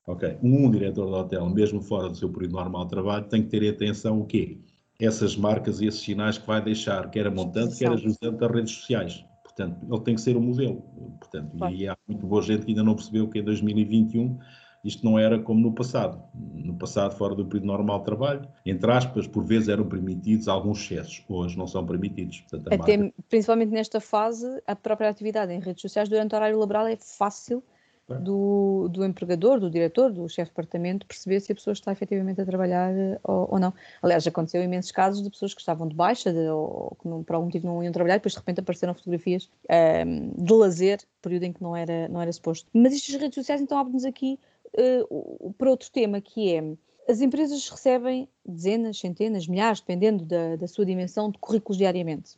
Ok, 0.09 0.39
um 0.43 0.71
diretor 0.71 1.07
de 1.07 1.13
hotel, 1.13 1.51
mesmo 1.51 1.83
fora 1.83 2.09
do 2.09 2.17
seu 2.17 2.31
período 2.31 2.53
normal 2.53 2.85
de 2.85 2.91
trabalho, 2.91 3.27
tem 3.27 3.43
que 3.43 3.51
ter 3.51 3.69
atenção 3.69 4.19
o 4.19 4.25
quê? 4.25 4.59
Essas 4.99 5.37
marcas 5.37 5.83
e 5.83 5.87
esses 5.87 6.01
sinais 6.01 6.39
que 6.39 6.47
vai 6.47 6.63
deixar, 6.63 7.11
quer 7.11 7.27
a 7.27 7.31
montante, 7.31 7.77
quer 7.77 7.91
ajustante 7.93 8.39
das 8.39 8.51
redes 8.51 8.73
sociais. 8.73 9.25
Portanto, 9.45 9.77
ele 9.87 10.01
tem 10.01 10.15
que 10.15 10.21
ser 10.23 10.35
o 10.35 10.39
um 10.39 10.43
modelo. 10.43 10.83
Portanto, 11.21 11.55
claro. 11.59 11.75
e 11.75 11.87
há 11.87 11.97
muito 12.09 12.27
boa 12.27 12.41
gente 12.41 12.65
que 12.65 12.71
ainda 12.71 12.83
não 12.83 12.95
percebeu 12.95 13.29
que 13.29 13.39
em 13.39 13.45
2021 13.45 14.39
isto 14.83 15.05
não 15.05 15.19
era 15.19 15.39
como 15.39 15.61
no 15.61 15.75
passado. 15.75 16.23
No 16.35 16.75
passado, 16.79 17.15
fora 17.15 17.35
do 17.35 17.45
período 17.45 17.67
normal 17.67 17.99
de 17.99 18.07
trabalho, 18.07 18.49
entre 18.65 18.91
aspas, 18.91 19.27
por 19.27 19.45
vezes 19.45 19.69
eram 19.69 19.87
permitidos 19.87 20.49
alguns 20.49 20.81
excessos, 20.81 21.23
hoje 21.29 21.59
não 21.59 21.67
são 21.67 21.85
permitidos. 21.85 22.41
Portanto, 22.49 22.73
Até, 22.73 22.97
marca... 22.97 23.15
Principalmente 23.29 23.71
nesta 23.71 24.01
fase, 24.01 24.47
a 24.67 24.75
própria 24.75 25.11
atividade 25.11 25.53
em 25.53 25.61
redes 25.61 25.83
sociais 25.83 26.09
durante 26.09 26.33
o 26.33 26.37
horário 26.37 26.59
laboral 26.59 26.87
é 26.87 26.97
fácil 26.97 27.63
do, 28.09 28.89
do 28.91 29.05
empregador, 29.05 29.61
do 29.61 29.71
diretor, 29.71 30.11
do 30.11 30.29
chefe 30.29 30.51
de 30.51 30.57
departamento, 30.57 31.07
perceber 31.07 31.41
se 31.41 31.53
a 31.53 31.55
pessoa 31.55 31.73
está 31.73 31.93
efetivamente 31.93 32.41
a 32.41 32.47
trabalhar 32.47 32.91
eh, 32.95 33.21
ou, 33.23 33.53
ou, 33.53 33.59
não. 33.59 33.75
Aliás, 34.01 34.27
aconteceu 34.27 34.63
imensos 34.63 34.91
casos 34.91 35.23
de 35.23 35.31
pessoas 35.31 35.53
que 35.53 35.61
estavam 35.61 35.87
de 35.87 35.95
baixa 35.95 36.33
de, 36.33 36.49
ou 36.49 36.97
que 37.01 37.09
não, 37.09 37.23
por 37.23 37.35
algum 37.35 37.47
motivo 37.47 37.67
não 37.67 37.83
iam 37.83 37.93
trabalhar 37.93 38.17
depois 38.17 38.33
de 38.33 38.39
repente 38.39 38.61
apareceram 38.61 38.95
fotografias 38.95 39.51
um, 39.69 39.75
ehm, 39.75 40.31
de 40.37 40.53
lazer, 40.53 41.01
período 41.21 41.45
em 41.45 41.53
que 41.53 41.63
não 41.63 41.77
era, 41.77 42.09
não 42.09 42.21
era 42.21 42.33
suposto. 42.33 42.69
Mas 42.73 42.95
estas 42.95 43.15
redes 43.17 43.35
sociais 43.35 43.61
então 43.61 43.79
abrem-nos 43.79 44.05
aqui 44.05 44.39
uh, 44.79 45.53
para 45.59 45.71
outro 45.71 45.91
tema 45.91 46.21
que 46.21 46.55
é 46.55 46.63
as 47.09 47.23
empresas 47.23 47.69
recebem 47.71 48.29
dezenas, 48.45 48.99
centenas, 48.99 49.47
milhares, 49.47 49.81
dependendo 49.81 50.25
da, 50.27 50.57
da 50.57 50.69
sua 50.69 50.85
dimensão, 50.85 51.31
de 51.31 51.39
currículos 51.39 51.79
diariamente. 51.79 52.37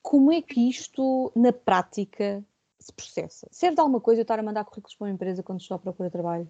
Como 0.00 0.32
é 0.32 0.40
que 0.40 0.70
isto, 0.70 1.30
na 1.36 1.52
prática, 1.52 2.42
se 2.86 2.92
processa? 2.92 3.48
Serve 3.50 3.74
de 3.74 3.80
alguma 3.80 4.00
coisa 4.00 4.20
eu 4.20 4.22
estar 4.22 4.38
a 4.38 4.42
mandar 4.42 4.64
currículos 4.64 4.94
para 4.94 5.06
uma 5.06 5.14
empresa 5.14 5.42
quando 5.42 5.60
estou 5.60 5.74
à 5.74 5.78
procura 5.78 6.08
de 6.08 6.12
trabalho? 6.12 6.48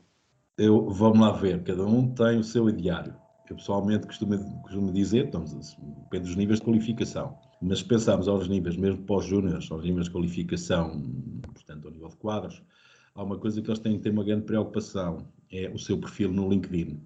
Eu, 0.58 0.88
vamos 0.90 1.20
lá 1.20 1.32
ver, 1.32 1.62
cada 1.62 1.84
um 1.84 2.14
tem 2.14 2.38
o 2.38 2.44
seu 2.44 2.68
ideário. 2.68 3.14
Eu 3.48 3.56
pessoalmente 3.56 4.06
costumo, 4.06 4.62
costumo 4.62 4.92
dizer, 4.92 5.26
estamos, 5.26 5.76
depende 6.02 6.24
dos 6.24 6.36
níveis 6.36 6.58
de 6.58 6.64
qualificação, 6.64 7.38
mas 7.60 7.78
se 7.78 7.84
pensarmos 7.84 8.26
aos 8.26 8.48
níveis, 8.48 8.76
mesmo 8.76 9.02
pós-júniores, 9.04 9.70
aos 9.70 9.84
níveis 9.84 10.06
de 10.06 10.12
qualificação, 10.12 11.02
portanto, 11.42 11.86
ao 11.86 11.92
nível 11.92 12.08
de 12.08 12.16
quadros, 12.16 12.62
há 13.14 13.22
uma 13.22 13.38
coisa 13.38 13.62
que 13.62 13.68
eles 13.68 13.78
têm 13.78 13.96
que 13.96 14.02
ter 14.02 14.10
uma 14.10 14.24
grande 14.24 14.44
preocupação, 14.46 15.28
é 15.50 15.68
o 15.70 15.78
seu 15.78 15.98
perfil 15.98 16.32
no 16.32 16.48
LinkedIn 16.48 17.00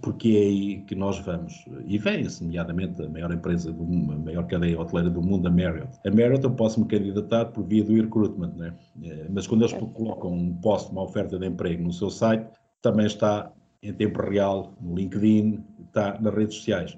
porque 0.00 0.28
é 0.30 0.40
aí 0.40 0.82
que 0.82 0.94
nós 0.94 1.18
vamos. 1.18 1.64
E 1.86 1.98
vem-se, 1.98 2.42
nomeadamente, 2.42 3.02
a 3.02 3.08
maior 3.08 3.32
empresa, 3.32 3.72
do 3.72 3.84
mundo, 3.84 4.12
a 4.12 4.16
maior 4.16 4.46
cadeia 4.46 4.80
hoteleira 4.80 5.10
do 5.10 5.22
mundo, 5.22 5.46
a 5.46 5.50
Marriott. 5.50 5.98
A 6.06 6.10
Marriott 6.10 6.44
eu 6.44 6.50
posso 6.50 6.80
me 6.80 6.86
candidatar 6.86 7.46
por 7.46 7.64
via 7.64 7.84
do 7.84 7.94
recruitment, 7.94 8.52
né? 8.56 8.74
mas 9.30 9.46
quando 9.46 9.62
eles 9.62 9.72
colocam 9.72 10.32
um 10.32 10.54
post, 10.56 10.90
uma 10.90 11.02
oferta 11.02 11.38
de 11.38 11.46
emprego 11.46 11.82
no 11.82 11.92
seu 11.92 12.10
site, 12.10 12.46
também 12.80 13.06
está 13.06 13.52
em 13.82 13.92
tempo 13.92 14.22
real 14.22 14.72
no 14.80 14.94
LinkedIn, 14.94 15.62
está 15.86 16.18
nas 16.20 16.34
redes 16.34 16.56
sociais. 16.56 16.96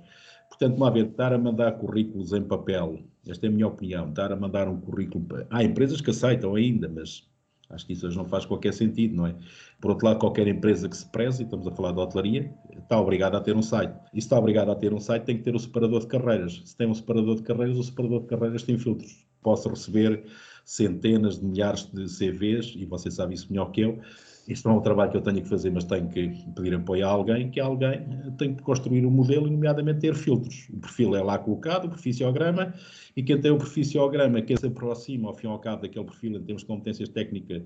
Portanto, 0.48 0.76
uma 0.76 0.90
vez, 0.90 1.08
estar 1.08 1.32
a 1.32 1.38
mandar 1.38 1.72
currículos 1.72 2.32
em 2.32 2.42
papel, 2.42 3.00
esta 3.26 3.46
é 3.46 3.48
a 3.48 3.52
minha 3.52 3.66
opinião, 3.66 4.08
estar 4.08 4.30
a 4.30 4.36
mandar 4.36 4.68
um 4.68 4.80
currículo. 4.80 5.26
Há 5.50 5.64
empresas 5.64 6.00
que 6.00 6.10
aceitam 6.10 6.54
ainda, 6.54 6.88
mas 6.88 7.26
Acho 7.70 7.86
que 7.86 7.92
isso 7.92 8.06
hoje 8.06 8.16
não 8.16 8.24
faz 8.24 8.44
qualquer 8.44 8.72
sentido, 8.72 9.16
não 9.16 9.26
é? 9.26 9.34
Por 9.80 9.90
outro 9.90 10.06
lado, 10.06 10.18
qualquer 10.18 10.46
empresa 10.46 10.88
que 10.88 10.96
se 10.96 11.06
preze, 11.06 11.42
e 11.42 11.44
estamos 11.44 11.66
a 11.66 11.72
falar 11.72 11.92
de 11.92 11.98
hotelaria, 11.98 12.52
está 12.84 13.00
obrigada 13.00 13.38
a 13.38 13.40
ter 13.40 13.56
um 13.56 13.62
site. 13.62 13.94
E 14.12 14.20
se 14.20 14.26
está 14.26 14.38
obrigada 14.38 14.72
a 14.72 14.74
ter 14.74 14.94
um 14.94 15.00
site, 15.00 15.24
tem 15.24 15.36
que 15.36 15.42
ter 15.42 15.54
o 15.54 15.58
separador 15.58 16.00
de 16.00 16.06
carreiras. 16.06 16.62
Se 16.64 16.76
tem 16.76 16.86
um 16.86 16.94
separador 16.94 17.36
de 17.36 17.42
carreiras, 17.42 17.76
o 17.76 17.82
separador 17.82 18.20
de 18.20 18.26
carreiras 18.26 18.62
tem 18.62 18.78
filtros. 18.78 19.26
Posso 19.42 19.68
receber 19.68 20.24
centenas 20.64 21.38
de 21.38 21.44
milhares 21.44 21.90
de 21.92 22.04
CVs, 22.06 22.74
e 22.76 22.86
você 22.86 23.10
sabe 23.10 23.34
isso 23.34 23.48
melhor 23.50 23.70
que 23.70 23.82
eu, 23.82 23.98
isto 24.46 24.68
não 24.68 24.76
é 24.76 24.78
um 24.78 24.82
trabalho 24.82 25.10
que 25.10 25.16
eu 25.16 25.22
tenho 25.22 25.42
que 25.42 25.48
fazer, 25.48 25.70
mas 25.70 25.84
tenho 25.84 26.06
que 26.08 26.28
pedir 26.54 26.74
apoio 26.74 27.06
a 27.06 27.10
alguém, 27.10 27.50
que 27.50 27.58
alguém 27.58 28.06
tem 28.36 28.54
que 28.54 28.62
construir 28.62 29.04
um 29.06 29.10
modelo 29.10 29.50
nomeadamente, 29.50 30.00
ter 30.00 30.14
filtros. 30.14 30.68
O 30.70 30.80
perfil 30.80 31.16
é 31.16 31.22
lá 31.22 31.38
colocado, 31.38 31.86
o 31.86 31.88
proficiograma, 31.88 32.74
e 33.16 33.22
quem 33.22 33.40
tem 33.40 33.50
o 33.50 33.56
proficiograma, 33.56 34.42
que 34.42 34.56
se 34.56 34.66
aproxima, 34.66 35.28
ao 35.28 35.34
fim 35.34 35.46
e 35.46 35.50
ao 35.50 35.58
cabo, 35.58 35.82
daquele 35.82 36.04
perfil 36.04 36.36
em 36.36 36.42
termos 36.42 36.62
de 36.62 36.68
competências 36.68 37.08
técnicas, 37.08 37.62
eh, 37.62 37.64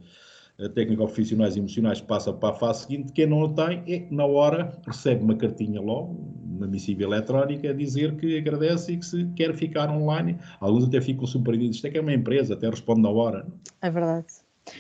técnico-profissionais 0.75 1.55
e 1.55 1.61
emocionais, 1.61 2.01
passa 2.01 2.33
para 2.33 2.51
a 2.51 2.59
fase 2.59 2.83
seguinte. 2.83 3.13
Quem 3.13 3.27
não 3.27 3.43
o 3.43 3.49
tem, 3.55 3.83
é, 3.87 4.07
na 4.11 4.27
hora, 4.27 4.77
recebe 4.87 5.23
uma 5.23 5.37
cartinha 5.37 5.81
logo, 5.81 6.19
uma 6.45 6.67
missiva 6.67 7.05
eletrónica, 7.05 7.71
a 7.71 7.73
dizer 7.73 8.17
que 8.17 8.37
agradece 8.37 8.93
e 8.93 8.97
que 8.97 9.07
se 9.07 9.25
quer 9.37 9.55
ficar 9.55 9.89
online. 9.89 10.37
Alguns 10.59 10.85
até 10.89 11.01
ficam 11.01 11.27
surpreendidos. 11.27 11.77
Isto 11.77 11.87
é 11.87 11.91
que 11.91 11.99
é 11.99 12.01
uma 12.01 12.13
empresa, 12.13 12.55
até 12.55 12.69
responde 12.69 13.01
na 13.01 13.11
hora. 13.11 13.47
É 13.81 13.89
verdade. 13.89 14.27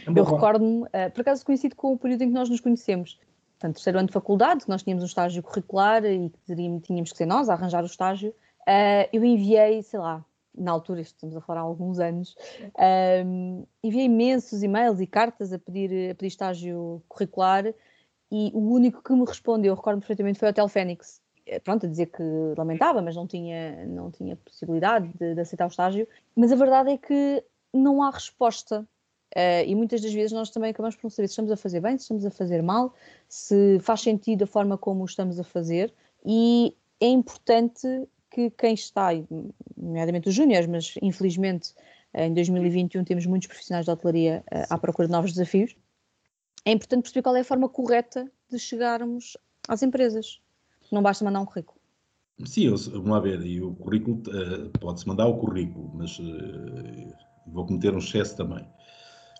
É 0.06 0.10
eu 0.10 0.24
recordo-me, 0.24 0.82
uh, 0.82 1.10
por 1.14 1.20
acaso 1.20 1.46
coincido 1.46 1.76
com 1.76 1.92
o 1.92 1.98
período 1.98 2.22
em 2.22 2.28
que 2.28 2.34
nós 2.34 2.50
nos 2.50 2.60
conhecemos. 2.60 3.18
Portanto, 3.52 3.76
terceiro 3.76 3.98
ano 3.98 4.08
de 4.08 4.12
faculdade, 4.12 4.64
que 4.64 4.68
nós 4.68 4.82
tínhamos 4.82 5.02
um 5.02 5.06
estágio 5.06 5.42
curricular 5.42 6.04
e 6.04 6.30
que 6.30 6.54
tínhamos 6.82 7.12
que 7.12 7.16
ser 7.16 7.26
nós 7.26 7.48
a 7.48 7.54
arranjar 7.54 7.82
o 7.82 7.86
estágio. 7.86 8.30
Uh, 8.62 9.08
eu 9.12 9.24
enviei, 9.24 9.82
sei 9.82 9.98
lá, 10.00 10.24
na 10.58 10.72
altura, 10.72 11.00
estamos 11.00 11.36
a 11.36 11.40
falar 11.40 11.60
há 11.60 11.64
alguns 11.64 11.98
anos, 11.98 12.34
um, 13.24 13.64
enviei 13.82 14.06
imensos 14.06 14.62
e-mails 14.62 15.00
e 15.00 15.06
cartas 15.06 15.52
a 15.52 15.58
pedir, 15.58 16.10
a 16.10 16.14
pedir 16.14 16.28
estágio 16.28 17.02
curricular 17.08 17.66
e 18.30 18.50
o 18.54 18.60
único 18.60 19.02
que 19.02 19.12
me 19.12 19.24
respondeu, 19.24 19.74
recordo 19.74 20.00
perfeitamente, 20.00 20.38
foi 20.38 20.48
o 20.48 20.50
Hotel 20.50 20.68
Fênix. 20.68 21.20
Eh, 21.46 21.60
pronto, 21.60 21.86
a 21.86 21.88
dizer 21.88 22.06
que 22.06 22.22
lamentava, 22.56 23.00
mas 23.00 23.16
não 23.16 23.26
tinha, 23.26 23.86
não 23.86 24.10
tinha 24.10 24.36
possibilidade 24.36 25.08
de, 25.18 25.34
de 25.34 25.40
aceitar 25.40 25.64
o 25.64 25.68
estágio. 25.68 26.06
Mas 26.36 26.52
a 26.52 26.56
verdade 26.56 26.90
é 26.90 26.98
que 26.98 27.42
não 27.72 28.02
há 28.02 28.10
resposta 28.10 28.86
Uh, 29.36 29.62
e 29.66 29.74
muitas 29.74 30.00
das 30.00 30.12
vezes 30.12 30.32
nós 30.32 30.48
também 30.50 30.70
acabamos 30.70 30.96
por 30.96 31.04
não 31.04 31.10
saber 31.10 31.28
se 31.28 31.32
estamos 31.32 31.52
a 31.52 31.56
fazer 31.56 31.80
bem, 31.80 31.98
se 31.98 32.04
estamos 32.04 32.24
a 32.24 32.30
fazer 32.30 32.62
mal, 32.62 32.94
se 33.28 33.78
faz 33.80 34.00
sentido 34.00 34.44
a 34.44 34.46
forma 34.46 34.78
como 34.78 35.02
o 35.02 35.04
estamos 35.04 35.38
a 35.38 35.44
fazer. 35.44 35.92
E 36.24 36.74
é 37.00 37.08
importante 37.08 37.86
que 38.38 38.50
quem 38.50 38.74
está, 38.74 39.08
nomeadamente 39.76 40.28
os 40.28 40.34
júniores, 40.34 40.68
mas 40.68 40.94
infelizmente 41.02 41.72
uh, 42.14 42.20
em 42.20 42.32
2021 42.32 43.02
temos 43.02 43.26
muitos 43.26 43.48
profissionais 43.48 43.84
de 43.84 43.90
hotelaria 43.90 44.44
uh, 44.52 44.66
à 44.70 44.78
procura 44.78 45.08
de 45.08 45.12
novos 45.12 45.32
desafios, 45.32 45.74
é 46.64 46.70
importante 46.70 47.02
perceber 47.02 47.22
qual 47.22 47.34
é 47.34 47.40
a 47.40 47.44
forma 47.44 47.68
correta 47.68 48.30
de 48.48 48.58
chegarmos 48.58 49.36
às 49.66 49.82
empresas. 49.82 50.40
Não 50.92 51.02
basta 51.02 51.24
mandar 51.24 51.40
um 51.40 51.46
currículo. 51.46 51.78
Sim, 52.44 52.68
vamos 52.68 53.08
lá 53.08 53.18
ver, 53.18 53.44
e 53.44 53.60
o 53.60 53.74
currículo, 53.74 54.22
pode-se 54.78 55.08
mandar 55.08 55.26
o 55.26 55.38
currículo, 55.38 55.90
mas 55.94 56.18
vou 57.46 57.66
cometer 57.66 57.92
um 57.92 57.98
excesso 57.98 58.36
também 58.36 58.64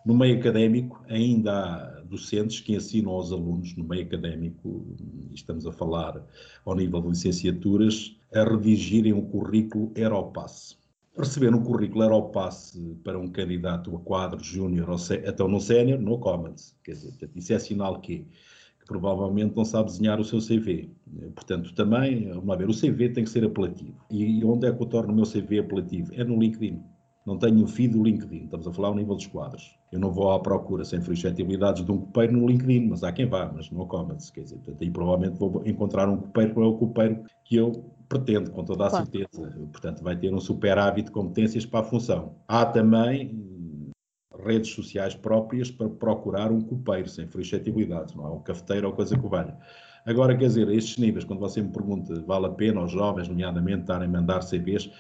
no 0.05 0.15
meio 0.15 0.39
académico, 0.39 1.05
ainda 1.09 1.53
há 1.53 2.01
docentes 2.03 2.61
que 2.61 2.75
ensinam 2.75 3.13
aos 3.13 3.33
alunos, 3.33 3.77
no 3.77 3.85
meio 3.85 4.05
académico, 4.05 4.87
estamos 5.33 5.67
a 5.67 5.73
falar 5.73 6.25
ao 6.65 6.75
nível 6.75 7.03
de 7.03 7.09
licenciaturas, 7.09 8.17
a 8.35 8.45
redigirem 8.45 9.13
um 9.13 9.23
currículo 9.23 9.93
Aeropass. 9.97 10.79
Receber 11.17 11.55
um 11.55 11.63
currículo 11.63 12.03
Aeropass 12.03 12.81
para 13.03 13.19
um 13.19 13.29
candidato 13.29 13.95
a 13.97 14.01
quadro 14.01 14.43
júnior 14.43 14.89
até 15.27 15.45
no 15.47 15.61
sénior, 15.61 16.01
no 16.01 16.19
comments. 16.19 16.77
Quer 16.85 16.93
dizer, 16.93 17.31
isso 17.35 17.53
é 17.53 17.59
sinal 17.59 18.01
que, 18.01 18.27
provavelmente 18.89 19.55
não 19.55 19.67
sabe 19.67 19.91
desenhar 19.91 20.19
o 20.19 20.25
seu 20.25 20.41
CV. 20.41 20.91
Portanto, 21.35 21.75
também, 21.75 22.33
vamos 22.33 22.57
ver, 22.57 22.69
o 22.69 22.75
CV 22.75 23.11
tem 23.11 23.25
que 23.25 23.31
ser 23.31 23.45
apelativo. 23.45 23.95
E 24.11 24.43
onde 24.43 24.67
é 24.67 24.73
que 24.73 24.83
eu 24.83 24.87
torno 24.87 25.13
o 25.13 25.17
meu 25.17 25.27
CV 25.27 25.59
apelativo? 25.59 26.11
É 26.15 26.25
no 26.25 26.39
LinkedIn 26.39 26.83
não 27.29 27.37
tenho 27.37 27.63
um 27.63 27.67
feed 27.67 27.93
do 27.93 28.03
LinkedIn, 28.03 28.45
estamos 28.45 28.67
a 28.67 28.73
falar 28.73 28.89
ao 28.89 28.95
nível 28.95 29.15
dos 29.15 29.27
quadros. 29.27 29.79
Eu 29.93 30.01
não 30.01 30.11
vou 30.11 30.33
à 30.33 30.41
procura 30.41 30.83
sem 30.83 31.01
suscetibilidades 31.03 31.85
de 31.85 31.93
um 31.93 31.99
copeiro 31.99 32.33
no 32.33 32.49
LinkedIn, 32.49 32.89
mas 32.89 33.05
há 33.05 33.13
quem 33.13 33.27
vá, 33.27 33.53
mas 33.55 33.71
no 33.71 33.87
comments, 33.87 34.31
quer 34.31 34.45
dizer, 34.45 34.57
portanto, 34.57 34.83
aí 34.83 34.91
provavelmente 34.91 35.39
vou 35.39 35.63
encontrar 35.67 36.09
um 36.09 36.17
copeiro 36.17 36.55
que 36.55 36.61
é 36.61 36.65
o 36.65 36.73
copeiro 36.73 37.23
que 37.45 37.57
eu 37.57 37.85
pretendo, 38.09 38.51
com 38.51 38.65
toda 38.65 38.87
a 38.87 38.91
claro. 38.91 39.05
certeza. 39.05 39.53
Portanto, 39.71 40.03
vai 40.03 40.17
ter 40.17 40.33
um 40.33 40.41
superávit 40.41 41.07
de 41.07 41.11
competências 41.11 41.67
para 41.67 41.81
a 41.81 41.83
função. 41.83 42.37
Há 42.49 42.65
também 42.65 43.47
redes 44.43 44.71
sociais 44.71 45.15
próprias 45.15 45.71
para 45.71 45.89
procurar 45.89 46.51
um 46.51 46.63
copeiro 46.63 47.09
sem 47.09 47.29
suscetibilidades, 47.31 48.15
não 48.15 48.27
é 48.27 48.31
um 48.31 48.41
cafeteiro 48.41 48.87
ou 48.87 48.95
coisa 48.95 49.19
que 49.19 49.29
valha. 49.29 49.55
Agora, 50.07 50.35
quer 50.35 50.47
dizer, 50.47 50.71
estes 50.71 50.97
níveis, 50.97 51.25
quando 51.25 51.41
você 51.41 51.61
me 51.61 51.71
pergunta, 51.71 52.19
vale 52.23 52.47
a 52.47 52.51
pena 52.51 52.81
aos 52.81 52.91
jovens, 52.91 53.29
nomeadamente, 53.29 53.81
estarem 53.81 54.09
a 54.09 54.11
mandar 54.11 54.41
CVs, 54.41 54.91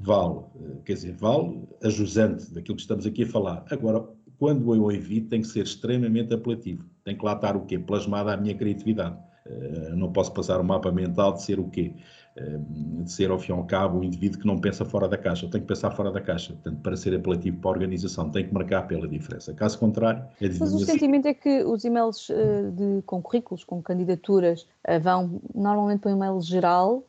vale, 0.00 0.40
eh, 0.56 0.76
quer 0.84 0.94
dizer, 0.94 1.12
vale 1.12 1.68
a 1.82 1.88
jusante 1.88 2.52
daquilo 2.52 2.76
que 2.76 2.82
estamos 2.82 3.06
aqui 3.06 3.22
a 3.22 3.26
falar. 3.26 3.64
Agora, 3.70 4.04
quando 4.38 4.74
eu 4.74 4.90
evito, 4.90 5.28
tem 5.28 5.42
que 5.42 5.48
ser 5.48 5.64
extremamente 5.64 6.32
apelativo. 6.32 6.84
Tem 7.04 7.16
que 7.16 7.24
lá 7.24 7.34
estar 7.34 7.56
o 7.56 7.66
quê? 7.66 7.78
Plasmada 7.78 8.32
a 8.32 8.36
minha 8.36 8.54
criatividade. 8.54 9.16
Uh, 9.46 9.96
não 9.96 10.12
posso 10.12 10.32
passar 10.32 10.60
um 10.60 10.64
mapa 10.64 10.90
mental 10.92 11.32
de 11.32 11.42
ser 11.42 11.58
o 11.58 11.68
quê? 11.68 11.94
Uh, 12.36 13.02
de 13.02 13.12
ser, 13.12 13.30
ao 13.30 13.38
fim 13.38 13.52
e 13.52 13.54
ao 13.54 13.64
cabo, 13.64 13.98
um 13.98 14.04
indivíduo 14.04 14.40
que 14.40 14.46
não 14.46 14.58
pensa 14.58 14.84
fora 14.84 15.08
da 15.08 15.18
caixa. 15.18 15.44
Eu 15.44 15.50
tenho 15.50 15.62
que 15.62 15.68
pensar 15.68 15.90
fora 15.90 16.10
da 16.10 16.20
caixa. 16.20 16.54
Portanto, 16.54 16.80
para 16.80 16.96
ser 16.96 17.14
apelativo 17.14 17.58
para 17.58 17.70
a 17.70 17.72
organização, 17.72 18.30
tem 18.30 18.46
que 18.46 18.54
marcar 18.54 18.86
pela 18.86 19.06
diferença. 19.06 19.52
Caso 19.52 19.78
contrário, 19.78 20.24
é 20.40 20.48
Mas 20.58 20.72
o 20.72 20.78
sentimento 20.78 21.26
é 21.26 21.34
que 21.34 21.62
os 21.64 21.84
e-mails 21.84 22.28
uh, 22.30 22.70
de, 22.72 23.02
com 23.02 23.20
currículos, 23.20 23.64
com 23.64 23.82
candidaturas, 23.82 24.66
vão 25.02 25.40
normalmente 25.54 26.00
para 26.00 26.12
um 26.12 26.16
e-mail 26.16 26.40
geral 26.40 27.04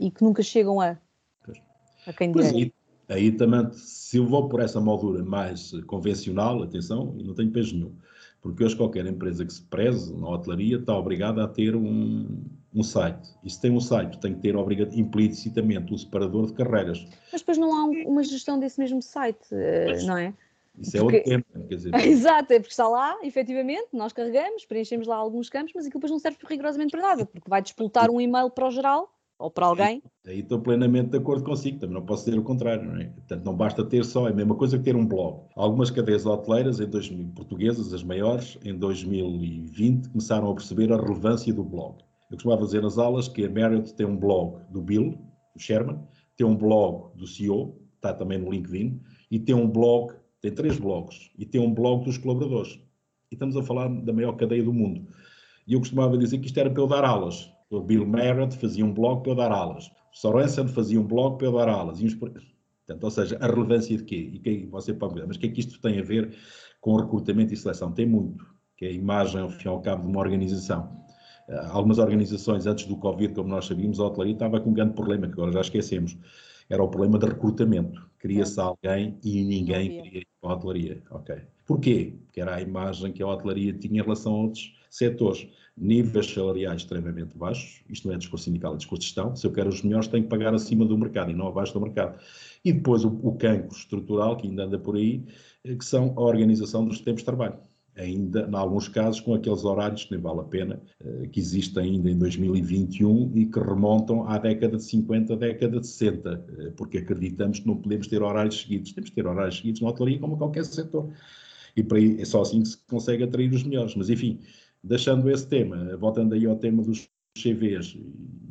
e 0.00 0.10
que 0.10 0.22
nunca 0.24 0.42
chegam 0.42 0.80
a, 0.80 0.96
a 2.06 2.12
quem 2.12 2.32
dirige. 2.32 2.72
Aí 3.08 3.32
também, 3.32 3.68
se 3.72 4.18
eu 4.18 4.26
vou 4.26 4.48
por 4.48 4.60
essa 4.60 4.80
moldura 4.80 5.24
mais 5.24 5.72
convencional, 5.86 6.62
atenção, 6.62 7.14
e 7.18 7.24
não 7.24 7.34
tenho 7.34 7.50
peso 7.50 7.74
nenhum, 7.74 7.92
porque 8.40 8.62
hoje 8.62 8.76
qualquer 8.76 9.04
empresa 9.04 9.44
que 9.44 9.52
se 9.52 9.62
preze 9.62 10.14
na 10.14 10.28
hotelaria 10.28 10.76
está 10.76 10.96
obrigada 10.96 11.42
a 11.42 11.48
ter 11.48 11.74
um, 11.74 12.40
um 12.72 12.82
site. 12.84 13.28
E 13.42 13.50
se 13.50 13.60
tem 13.60 13.72
um 13.72 13.80
site, 13.80 14.20
tem 14.20 14.34
que 14.34 14.40
ter 14.40 14.54
obrigado, 14.54 14.94
implicitamente 14.94 15.90
o 15.90 15.96
um 15.96 15.98
separador 15.98 16.46
de 16.46 16.52
carreiras. 16.52 17.04
Mas 17.32 17.40
depois 17.40 17.58
não 17.58 17.74
há 17.74 17.84
uma 17.84 18.22
gestão 18.22 18.60
desse 18.60 18.78
mesmo 18.78 19.02
site, 19.02 19.48
pois, 19.48 20.06
não 20.06 20.16
é? 20.16 20.32
Isso 20.78 20.96
é 20.96 21.00
porque... 21.00 21.16
outro 21.16 21.30
tema, 21.30 21.66
quer 21.68 21.74
dizer. 21.74 21.94
Exato, 22.06 22.52
é 22.52 22.60
porque 22.60 22.72
está 22.72 22.88
lá, 22.88 23.18
efetivamente, 23.24 23.88
nós 23.92 24.12
carregamos, 24.12 24.64
preenchemos 24.64 25.08
lá 25.08 25.16
alguns 25.16 25.50
campos, 25.50 25.72
mas 25.74 25.84
aquilo 25.84 25.98
depois 25.98 26.12
não 26.12 26.18
serve 26.20 26.38
rigorosamente 26.48 26.92
para 26.92 27.02
nada, 27.02 27.26
porque 27.26 27.50
vai 27.50 27.60
disputar 27.60 28.08
um 28.08 28.20
e-mail 28.20 28.48
para 28.50 28.68
o 28.68 28.70
geral 28.70 29.12
ou 29.40 29.50
para 29.50 29.66
alguém. 29.66 30.02
Aí 30.26 30.40
estou 30.40 30.60
plenamente 30.60 31.08
de 31.08 31.16
acordo 31.16 31.42
consigo, 31.42 31.78
também 31.78 31.94
não 31.94 32.04
posso 32.04 32.26
dizer 32.26 32.38
o 32.38 32.42
contrário, 32.42 32.84
não 32.84 33.00
é? 33.00 33.06
Portanto, 33.06 33.42
não 33.42 33.56
basta 33.56 33.82
ter 33.82 34.04
só, 34.04 34.28
é 34.28 34.30
a 34.30 34.34
mesma 34.34 34.54
coisa 34.54 34.76
que 34.76 34.84
ter 34.84 34.94
um 34.94 35.06
blog. 35.06 35.40
Algumas 35.56 35.90
cadeias 35.90 36.26
hoteleiras, 36.26 36.78
em 36.78 36.86
2000, 36.86 37.28
portuguesas, 37.34 37.94
as 37.94 38.04
maiores, 38.04 38.58
em 38.62 38.78
2020, 38.78 40.10
começaram 40.10 40.50
a 40.50 40.54
perceber 40.54 40.92
a 40.92 40.96
relevância 40.96 41.52
do 41.54 41.64
blog. 41.64 41.96
Eu 42.30 42.36
costumava 42.36 42.64
dizer 42.66 42.82
nas 42.82 42.98
aulas 42.98 43.28
que 43.28 43.44
a 43.46 43.50
Marriott 43.50 43.94
tem 43.94 44.06
um 44.06 44.16
blog 44.16 44.60
do 44.70 44.82
Bill, 44.82 45.18
do 45.54 45.60
Sherman, 45.60 45.98
tem 46.36 46.46
um 46.46 46.54
blog 46.54 47.16
do 47.16 47.26
CEO, 47.26 47.80
está 47.96 48.12
também 48.12 48.38
no 48.38 48.50
LinkedIn, 48.50 49.00
e 49.30 49.38
tem 49.38 49.54
um 49.54 49.66
blog, 49.66 50.12
tem 50.42 50.52
três 50.52 50.78
blogs, 50.78 51.30
e 51.38 51.46
tem 51.46 51.60
um 51.60 51.72
blog 51.72 52.04
dos 52.04 52.18
colaboradores. 52.18 52.78
E 53.32 53.36
estamos 53.36 53.56
a 53.56 53.62
falar 53.62 53.88
da 53.88 54.12
maior 54.12 54.36
cadeia 54.36 54.62
do 54.62 54.72
mundo. 54.72 55.06
E 55.66 55.72
eu 55.72 55.80
costumava 55.80 56.18
dizer 56.18 56.38
que 56.38 56.46
isto 56.46 56.60
era 56.60 56.68
para 56.68 56.82
eu 56.82 56.86
dar 56.86 57.04
aulas 57.04 57.50
o 57.70 57.80
Bill 57.80 58.06
Merritt 58.06 58.56
fazia 58.56 58.84
um 58.84 58.92
blog 58.92 59.22
para 59.22 59.32
eu 59.32 59.36
dar 59.36 59.52
aulas. 59.52 59.86
O 60.12 60.16
Sorensen 60.16 60.66
fazia 60.68 61.00
um 61.00 61.06
blog 61.06 61.38
para 61.38 61.46
eu 61.46 61.52
dar 61.52 61.68
aulas. 61.68 62.00
E 62.00 62.16
Portanto, 62.16 63.04
ou 63.04 63.10
seja, 63.10 63.38
a 63.40 63.46
relevância 63.46 63.96
de 63.96 64.02
quê? 64.02 64.16
E 64.16 64.38
que 64.40 64.66
você 64.66 64.92
pode 64.92 65.14
dizer, 65.14 65.26
mas 65.26 65.36
o 65.36 65.40
que 65.40 65.46
é 65.46 65.50
que 65.50 65.60
isto 65.60 65.80
tem 65.80 66.00
a 66.00 66.02
ver 66.02 66.34
com 66.80 66.96
recrutamento 66.96 67.54
e 67.54 67.56
seleção? 67.56 67.92
Tem 67.92 68.04
muito, 68.04 68.44
que 68.76 68.84
é 68.84 68.88
a 68.88 68.92
imagem, 68.92 69.40
ao 69.40 69.48
fim 69.48 69.66
e 69.66 69.68
ao 69.68 69.80
cabo, 69.80 70.02
de 70.02 70.08
uma 70.08 70.18
organização. 70.18 71.00
Uh, 71.48 71.70
algumas 71.70 71.98
organizações, 71.98 72.66
antes 72.66 72.86
do 72.86 72.96
Covid, 72.96 73.32
como 73.32 73.48
nós 73.48 73.66
sabíamos, 73.66 74.00
a 74.00 74.06
hotelaria 74.06 74.32
estava 74.32 74.60
com 74.60 74.70
um 74.70 74.72
grande 74.72 74.94
problema, 74.94 75.28
que 75.28 75.34
agora 75.34 75.52
já 75.52 75.60
esquecemos. 75.60 76.18
Era 76.68 76.82
o 76.82 76.88
problema 76.88 77.16
de 77.16 77.26
recrutamento. 77.26 78.10
Queria-se 78.18 78.58
alguém 78.58 79.16
e 79.22 79.44
ninguém 79.44 80.02
queria 80.02 80.20
ir 80.20 80.26
para 80.40 80.50
a 80.50 80.54
hotelaria. 80.54 81.02
Ok. 81.10 81.36
Porquê? 81.64 82.18
Porque 82.24 82.40
era 82.40 82.56
a 82.56 82.60
imagem 82.60 83.12
que 83.12 83.22
a 83.22 83.28
hotelaria 83.28 83.72
tinha 83.72 84.00
em 84.00 84.02
relação 84.02 84.34
a 84.34 84.38
outros 84.38 84.72
setores 84.88 85.46
níveis 85.80 86.26
salariais 86.26 86.82
extremamente 86.82 87.36
baixos, 87.36 87.82
isto 87.88 88.06
não 88.06 88.14
é 88.14 88.18
discurso 88.18 88.44
sindical, 88.44 88.74
é 88.74 88.76
discurso 88.76 89.00
de 89.00 89.06
gestão, 89.06 89.34
se 89.34 89.46
eu 89.46 89.52
quero 89.52 89.70
os 89.70 89.82
melhores 89.82 90.08
tenho 90.08 90.24
que 90.24 90.28
pagar 90.28 90.54
acima 90.54 90.84
do 90.84 90.96
mercado 90.96 91.30
e 91.30 91.34
não 91.34 91.48
abaixo 91.48 91.72
do 91.72 91.80
mercado. 91.80 92.20
E 92.64 92.72
depois 92.72 93.04
o, 93.04 93.08
o 93.22 93.32
cancro 93.36 93.74
estrutural 93.74 94.36
que 94.36 94.46
ainda 94.46 94.64
anda 94.64 94.78
por 94.78 94.96
aí, 94.96 95.24
eh, 95.64 95.74
que 95.74 95.84
são 95.84 96.12
a 96.16 96.20
organização 96.20 96.84
dos 96.84 97.00
tempos 97.00 97.22
de 97.22 97.26
trabalho. 97.26 97.58
Ainda, 97.96 98.48
em 98.48 98.54
alguns 98.54 98.88
casos, 98.88 99.20
com 99.20 99.34
aqueles 99.34 99.64
horários 99.64 100.04
que 100.04 100.12
nem 100.12 100.20
vale 100.20 100.40
a 100.40 100.44
pena, 100.44 100.80
eh, 101.00 101.28
que 101.28 101.40
existem 101.40 101.94
ainda 101.94 102.10
em 102.10 102.18
2021 102.18 103.32
e 103.34 103.46
que 103.46 103.58
remontam 103.58 104.28
à 104.28 104.38
década 104.38 104.76
de 104.76 104.84
50, 104.84 105.36
década 105.36 105.80
de 105.80 105.86
60, 105.86 106.44
eh, 106.58 106.72
porque 106.76 106.98
acreditamos 106.98 107.60
que 107.60 107.66
não 107.66 107.76
podemos 107.76 108.06
ter 108.06 108.22
horários 108.22 108.60
seguidos. 108.60 108.92
Temos 108.92 109.10
que 109.10 109.16
ter 109.16 109.26
horários 109.26 109.56
seguidos 109.56 109.80
na 109.80 109.88
hotelaria 109.88 110.18
como 110.18 110.36
qualquer 110.36 110.64
setor. 110.64 111.10
E 111.76 111.82
para 111.82 111.98
aí, 111.98 112.20
é 112.20 112.24
só 112.24 112.42
assim 112.42 112.62
que 112.62 112.68
se 112.68 112.78
consegue 112.86 113.24
atrair 113.24 113.52
os 113.52 113.62
melhores. 113.62 113.94
Mas, 113.94 114.10
enfim, 114.10 114.40
deixando 114.82 115.30
esse 115.30 115.46
tema, 115.46 115.96
voltando 115.96 116.34
aí 116.34 116.46
ao 116.46 116.56
tema 116.56 116.82
dos 116.82 117.08
CVs 117.38 117.96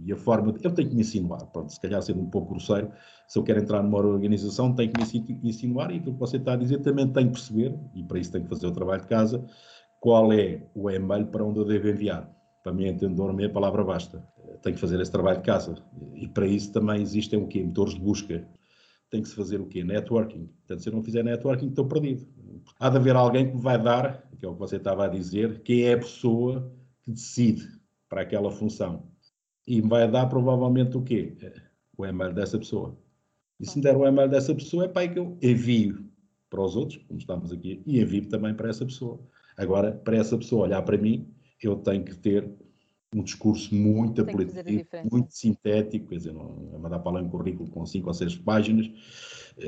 e 0.05 0.11
a 0.11 0.15
forma 0.15 0.53
de. 0.53 0.63
Eu 0.63 0.71
tenho 0.71 0.89
que 0.89 0.95
me 0.95 1.01
insinuar, 1.01 1.45
pronto, 1.47 1.71
se 1.71 1.79
calhar 1.79 2.01
sendo 2.01 2.21
um 2.21 2.29
pouco 2.29 2.51
grosseiro, 2.51 2.91
se 3.27 3.37
eu 3.37 3.43
quero 3.43 3.59
entrar 3.59 3.83
numa 3.83 3.97
organização, 3.97 4.73
tenho 4.73 4.91
que 4.91 5.33
me 5.33 5.49
insinuar 5.49 5.91
e 5.91 5.97
aquilo 5.97 6.13
que 6.13 6.19
você 6.19 6.37
está 6.37 6.53
a 6.53 6.55
dizer 6.55 6.79
também 6.79 7.07
tenho 7.07 7.27
que 7.27 7.33
perceber, 7.33 7.77
e 7.93 8.03
para 8.03 8.19
isso 8.19 8.31
tenho 8.31 8.43
que 8.43 8.49
fazer 8.49 8.67
o 8.67 8.71
trabalho 8.71 9.01
de 9.01 9.07
casa, 9.07 9.45
qual 9.99 10.31
é 10.31 10.65
o 10.73 10.89
e-mail 10.89 11.27
para 11.27 11.43
onde 11.43 11.59
eu 11.59 11.65
devo 11.65 11.89
enviar. 11.89 12.29
Para 12.63 12.73
mim, 12.73 12.87
entendedor, 12.87 13.31
a 13.31 13.49
palavra 13.49 13.83
basta. 13.83 14.23
Tenho 14.61 14.75
que 14.75 14.81
fazer 14.81 14.99
esse 14.99 15.11
trabalho 15.11 15.37
de 15.37 15.43
casa. 15.43 15.75
E 16.15 16.27
para 16.27 16.45
isso 16.45 16.71
também 16.71 17.01
existem 17.01 17.41
o 17.41 17.47
quê? 17.47 17.63
Motores 17.63 17.93
de 17.93 18.01
busca. 18.01 18.47
Tem 19.09 19.21
que 19.21 19.29
se 19.29 19.35
fazer 19.35 19.59
o 19.59 19.65
quê? 19.65 19.83
Networking. 19.83 20.47
Portanto, 20.47 20.83
se 20.83 20.89
eu 20.89 20.93
não 20.93 21.01
fizer 21.01 21.23
networking, 21.23 21.69
estou 21.69 21.87
perdido. 21.87 22.27
Há 22.79 22.89
de 22.89 22.97
haver 22.97 23.15
alguém 23.15 23.51
que 23.51 23.57
vai 23.57 23.81
dar 23.81 24.29
que 24.39 24.45
é 24.45 24.49
o 24.49 24.53
que 24.53 24.59
você 24.59 24.77
estava 24.77 25.05
a 25.05 25.09
dizer, 25.09 25.61
que 25.61 25.83
é 25.83 25.93
a 25.93 25.97
pessoa 25.97 26.73
que 27.03 27.11
decide 27.11 27.67
para 28.07 28.21
aquela 28.21 28.49
função. 28.49 29.03
E 29.67 29.81
vai 29.81 30.09
dar 30.09 30.27
provavelmente 30.27 30.97
o 30.97 31.03
quê? 31.03 31.35
O 31.97 32.05
e-mail 32.05 32.33
dessa 32.33 32.57
pessoa. 32.57 32.97
E 33.59 33.65
se 33.67 33.77
me 33.77 33.83
der 33.83 33.95
o 33.95 34.07
e-mail 34.07 34.29
dessa 34.29 34.55
pessoa, 34.55 34.85
é 34.85 34.87
para 34.87 35.01
aí 35.01 35.09
que 35.09 35.19
eu 35.19 35.37
envio 35.41 36.09
para 36.49 36.61
os 36.61 36.75
outros, 36.75 37.03
como 37.03 37.19
estamos 37.19 37.51
aqui, 37.51 37.83
e 37.85 37.99
envio 37.99 38.27
também 38.29 38.55
para 38.55 38.69
essa 38.69 38.85
pessoa. 38.85 39.19
Agora, 39.57 39.91
para 39.91 40.17
essa 40.17 40.37
pessoa 40.37 40.63
olhar 40.63 40.81
para 40.81 40.97
mim, 40.97 41.29
eu 41.61 41.75
tenho 41.75 42.03
que 42.03 42.15
ter 42.15 42.49
um 43.13 43.21
discurso 43.21 43.75
muito 43.75 44.21
apelativo, 44.21 44.63
muito 45.11 45.33
sintético, 45.33 46.07
quer 46.07 46.15
dizer, 46.15 46.33
não 46.33 46.71
é 46.73 46.77
mandar 46.77 46.99
para 46.99 47.13
lá 47.13 47.21
um 47.21 47.29
currículo 47.29 47.69
com 47.69 47.85
cinco 47.85 48.07
ou 48.07 48.13
seis 48.13 48.35
páginas, 48.35 48.89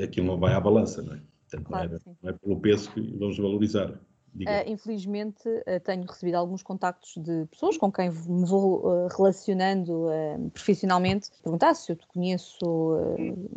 aquilo 0.02 0.26
não 0.28 0.38
vai 0.38 0.54
à 0.54 0.60
balança, 0.60 1.02
não 1.02 1.14
é? 1.14 1.22
Portanto, 1.52 1.66
claro, 1.66 1.90
não, 1.90 2.12
é, 2.12 2.16
não 2.22 2.30
é 2.30 2.32
pelo 2.32 2.60
peso 2.60 2.90
que 2.92 3.00
vamos 3.18 3.38
valorizar. 3.38 3.90
Uh, 4.34 4.64
infelizmente, 4.66 5.46
uh, 5.46 5.80
tenho 5.84 6.04
recebido 6.06 6.36
alguns 6.36 6.62
contactos 6.62 7.22
de 7.22 7.44
pessoas 7.50 7.76
com 7.76 7.92
quem 7.92 8.10
me 8.10 8.46
vou 8.46 8.80
uh, 8.80 9.08
relacionando 9.14 10.06
profissionalmente. 10.54 11.30
Perguntar 11.42 11.74
se 11.74 11.92
eu 11.92 11.96
te 11.96 12.06
conheço, 12.06 12.58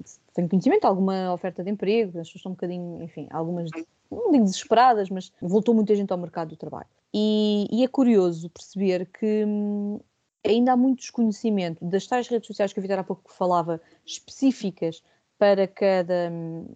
se 0.04 0.20
tenho 0.34 0.50
conhecimento 0.50 0.82
de 0.82 0.88
alguma 0.88 1.34
oferta 1.34 1.64
de 1.64 1.72
emprego. 1.72 2.20
As 2.20 2.28
pessoas 2.28 2.36
estão 2.36 2.52
um 2.52 2.56
bocadinho, 2.56 3.02
enfim, 3.02 3.28
algumas, 3.32 3.70
não 4.12 4.32
digo 4.32 4.44
desesperadas, 4.44 5.10
mas 5.10 5.32
voltou 5.42 5.74
muita 5.74 5.96
gente 5.96 6.12
ao 6.12 6.18
mercado 6.18 6.50
do 6.50 6.58
trabalho. 6.58 6.88
E, 7.14 7.68
e 7.72 7.82
é 7.82 7.88
curioso 7.88 8.50
perceber 8.50 9.06
que 9.06 9.46
hum, 9.46 10.02
ainda 10.46 10.74
há 10.74 10.78
muito 10.78 11.00
desconhecimento 11.00 11.84
das 11.86 12.06
tais 12.06 12.28
redes 12.28 12.48
sociais 12.48 12.74
que 12.74 12.80
a 12.80 12.82
Vitor 12.82 13.00
há 13.00 13.04
pouco 13.04 13.32
falava, 13.32 13.82
específicas 14.06 15.02
para 15.38 15.68
cada, 15.68 16.30
hum, 16.32 16.68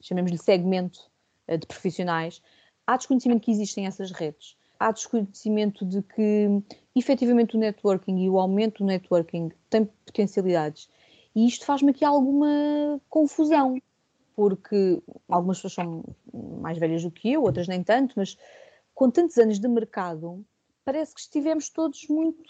chamemos-lhe 0.00 0.38
segmento 0.38 1.10
de 1.48 1.66
profissionais 1.66 2.42
há 2.86 2.96
desconhecimento 2.96 3.42
que 3.42 3.50
existem 3.50 3.86
essas 3.86 4.10
redes, 4.10 4.56
há 4.78 4.90
desconhecimento 4.90 5.84
de 5.84 6.02
que 6.02 6.62
efetivamente 6.94 7.56
o 7.56 7.60
networking 7.60 8.18
e 8.18 8.30
o 8.30 8.38
aumento 8.38 8.78
do 8.78 8.86
networking 8.86 9.50
tem 9.70 9.84
potencialidades. 10.06 10.88
E 11.34 11.46
isto 11.46 11.64
faz-me 11.64 11.90
aqui 11.90 12.04
alguma 12.04 13.00
confusão, 13.08 13.80
porque 14.34 15.02
algumas 15.28 15.58
pessoas 15.58 15.74
são 15.74 16.04
mais 16.60 16.78
velhas 16.78 17.02
do 17.02 17.10
que 17.10 17.32
eu, 17.32 17.42
outras 17.42 17.68
nem 17.68 17.82
tanto, 17.82 18.14
mas 18.16 18.36
com 18.94 19.10
tantos 19.10 19.38
anos 19.38 19.58
de 19.58 19.68
mercado, 19.68 20.44
parece 20.84 21.14
que 21.14 21.20
estivemos 21.20 21.70
todos 21.70 22.06
muito 22.08 22.44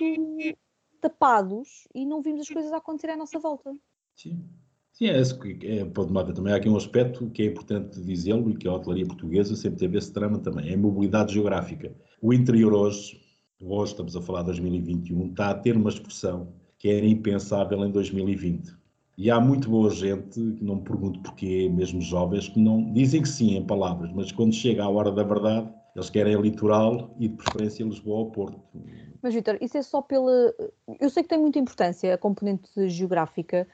tapados 1.01 1.87
e 1.95 2.07
não 2.07 2.23
vimos 2.23 2.43
as 2.43 2.49
coisas 2.49 2.73
acontecer 2.73 3.11
à 3.11 3.17
nossa 3.17 3.39
volta. 3.39 3.75
Sim. 4.17 4.45
Sim, 5.03 5.09
é, 5.09 5.81
é, 5.81 5.85
pode 5.85 6.17
haver 6.17 6.33
também 6.33 6.53
há 6.53 6.57
aqui 6.57 6.69
um 6.69 6.77
aspecto 6.77 7.29
que 7.31 7.43
é 7.43 7.47
importante 7.47 8.01
dizê-lo 8.01 8.49
e 8.51 8.55
que 8.55 8.69
a 8.69 8.73
hotelaria 8.73 9.05
portuguesa 9.05 9.57
sempre 9.57 9.81
teve 9.81 9.99
esse 9.99 10.13
trama 10.13 10.39
também, 10.39 10.71
é 10.71 10.75
a 10.75 10.79
mobilidade 10.79 11.35
geográfica. 11.35 11.93
O 12.21 12.33
interior 12.33 12.73
hoje, 12.73 13.21
hoje 13.61 13.91
estamos 13.91 14.15
a 14.15 14.21
falar 14.21 14.43
de 14.43 14.47
2021, 14.47 15.27
está 15.27 15.51
a 15.51 15.55
ter 15.55 15.77
uma 15.77 15.91
expressão 15.91 16.53
que 16.79 16.89
era 16.89 17.05
impensável 17.05 17.85
em 17.85 17.91
2020. 17.91 18.73
E 19.19 19.29
há 19.29 19.41
muito 19.41 19.69
boa 19.69 19.91
gente, 19.91 20.35
que 20.35 20.65
não 20.65 20.77
me 20.77 20.83
pergunto 20.83 21.21
porquê, 21.21 21.69
mesmo 21.69 22.01
jovens, 22.01 22.49
que 22.49 22.61
não 22.61 22.93
dizem 22.93 23.23
que 23.23 23.29
sim 23.29 23.57
em 23.57 23.67
palavras, 23.67 24.13
mas 24.15 24.31
quando 24.31 24.55
chega 24.55 24.85
a 24.85 24.89
hora 24.89 25.11
da 25.11 25.25
verdade, 25.25 25.69
eles 25.97 26.11
querem 26.11 26.41
litoral 26.41 27.13
e 27.19 27.27
de 27.27 27.35
preferência 27.35 27.83
Lisboa 27.83 28.19
ou 28.19 28.31
Porto. 28.31 28.61
Mas, 29.21 29.35
Vitor, 29.35 29.59
isso 29.61 29.77
é 29.77 29.83
só 29.83 30.01
pela. 30.01 30.55
Eu 31.01 31.11
sei 31.11 31.23
que 31.23 31.29
tem 31.29 31.39
muita 31.39 31.59
importância 31.59 32.15
a 32.15 32.19
componente 32.19 32.89
geográfica, 32.89 33.67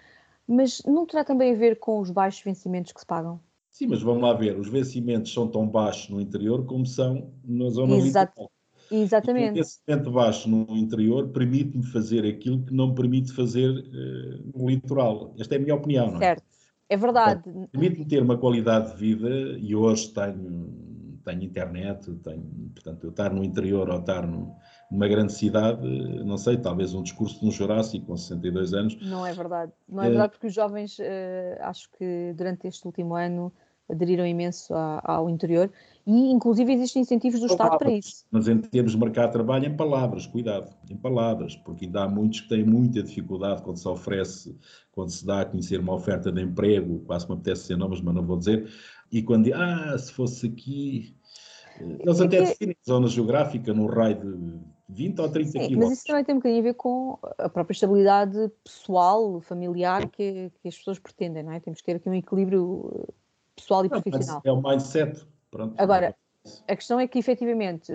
mas 0.49 0.83
não 0.87 1.07
terá 1.07 1.23
também 1.23 1.55
a 1.55 1.57
ver 1.57 1.79
com 1.79 2.01
os 2.01 2.11
baixos 2.11 2.43
vencimentos 2.43 2.93
que 2.93 3.01
se 3.01 3.07
pagam? 3.07 3.39
Sim, 3.71 3.87
mas 3.89 4.03
vamos 4.03 4.23
lá 4.23 4.33
ver, 4.33 4.59
os 4.59 4.69
vencimentos 4.69 5.33
são 5.33 5.47
tão 5.47 5.69
baixos 5.69 6.09
no 6.09 6.21
interior 6.21 6.65
como 6.65 6.85
são 6.87 7.31
na 7.45 7.69
zona 7.69 7.97
Exato. 7.97 8.33
litoral. 8.33 8.53
Exatamente. 8.91 9.59
E 9.59 9.61
esse 9.61 9.79
vencimento 9.87 10.11
baixo 10.11 10.49
no 10.49 10.77
interior 10.77 11.29
permite-me 11.29 11.85
fazer 11.85 12.27
aquilo 12.27 12.65
que 12.65 12.73
não 12.73 12.89
me 12.89 12.95
permite 12.95 13.33
fazer 13.33 13.71
uh, 13.71 14.59
no 14.59 14.69
litoral. 14.69 15.35
Esta 15.39 15.55
é 15.55 15.59
a 15.59 15.61
minha 15.61 15.75
opinião, 15.75 16.07
não 16.09 16.17
é? 16.17 16.21
Certo. 16.21 16.43
É 16.89 16.97
verdade. 16.97 17.43
Permite-me 17.71 18.07
ter 18.07 18.23
uma 18.23 18.39
qualidade 18.39 18.93
de 18.93 18.97
vida 18.97 19.59
e 19.59 19.77
hoje 19.77 20.09
tenho, 20.15 21.21
tenho 21.23 21.43
internet, 21.43 22.11
tenho, 22.25 22.71
portanto, 22.75 23.05
eu 23.05 23.11
estar 23.11 23.31
no 23.31 23.45
interior 23.45 23.91
ou 23.91 24.01
estar 24.01 24.27
no, 24.27 24.57
numa 24.91 25.07
grande 25.07 25.33
cidade, 25.33 25.87
não 26.25 26.39
sei, 26.39 26.57
talvez 26.57 26.95
um 26.95 27.03
discurso 27.03 27.41
de 27.41 27.47
um 27.47 27.51
Jurássico 27.51 28.07
com 28.07 28.17
62 28.17 28.73
anos. 28.73 28.99
Não 29.03 29.27
é 29.27 29.33
verdade. 29.33 29.73
Não 29.89 30.03
é 30.03 30.09
verdade 30.09 30.33
porque 30.33 30.47
os 30.47 30.55
jovens, 30.55 30.99
uh, 30.99 31.03
acho 31.61 31.91
que 31.99 32.33
durante 32.35 32.67
este 32.67 32.87
último 32.87 33.15
ano, 33.15 33.53
aderiram 33.91 34.27
imenso 34.27 34.75
a, 34.75 35.01
ao 35.03 35.31
interior 35.31 35.71
e 36.07 36.31
inclusive 36.31 36.73
existem 36.73 37.03
incentivos 37.03 37.41
do 37.41 37.47
Estado 37.47 37.79
para 37.79 37.91
isso. 37.91 38.25
Mas 38.31 38.49
em 38.49 38.59
termos 38.59 38.93
de 38.93 38.99
mercado 38.99 39.27
de 39.27 39.33
trabalho, 39.33 39.67
em 39.67 39.77
palavras, 39.77 40.27
cuidado, 40.27 40.75
em 40.91 40.97
palavras, 40.97 41.57
porque 41.57 41.87
ainda 41.87 42.05
há 42.05 42.09
muitos 42.09 42.43
que 42.43 42.49
têm 42.49 42.65
muita 42.65 43.03
dificuldade 43.03 43.63
quando 43.63 43.79
se 43.79 43.89
oferece, 43.89 44.57
quando 44.93 45.11
se 45.11 45.25
dá 45.25 45.41
a 45.41 45.45
conhecer 45.45 45.81
uma 45.81 45.95
oferta 45.95 46.31
de 46.31 46.43
emprego, 46.43 47.01
quase 47.07 47.27
me 47.27 47.35
apetece 47.35 47.65
ser 47.65 47.77
nomes, 47.77 48.01
mas 48.01 48.15
não 48.15 48.25
vou 48.25 48.37
dizer, 48.37 48.71
e 49.11 49.23
quando 49.23 49.53
ah, 49.55 49.97
se 49.99 50.13
fosse 50.13 50.47
aqui... 50.47 51.17
Eh, 51.81 51.99
eles 52.01 52.21
é 52.21 52.25
até 52.25 52.55
que... 52.55 52.77
zona 52.87 53.07
geográfica 53.09 53.73
no 53.73 53.87
raio 53.87 54.21
de 54.21 54.78
20 54.89 55.21
ou 55.21 55.29
30 55.29 55.51
Sim, 55.51 55.77
Mas 55.77 55.93
isso 55.93 56.05
também 56.07 56.25
tem 56.25 56.35
um 56.35 56.39
bocadinho 56.39 56.61
a 56.61 56.65
ver 56.65 56.75
com 56.75 57.19
a 57.37 57.49
própria 57.49 57.75
estabilidade 57.75 58.51
pessoal, 58.65 59.41
familiar 59.41 60.09
que, 60.09 60.51
que 60.61 60.69
as 60.69 60.77
pessoas 60.77 60.99
pretendem, 60.99 61.43
não 61.43 61.53
é? 61.53 61.61
Temos 61.61 61.81
que 61.81 61.87
ter 61.87 61.97
aqui 61.97 62.09
um 62.09 62.15
equilíbrio 62.15 63.07
pessoal 63.55 63.85
e 63.85 63.89
profissional. 63.89 64.41
É 64.45 64.53
o 64.53 64.63
mindset. 64.63 65.27
Pronto. 65.51 65.75
Agora, 65.77 66.15
a 66.67 66.77
questão 66.77 66.99
é 66.99 67.07
que, 67.07 67.19
efetivamente, 67.19 67.93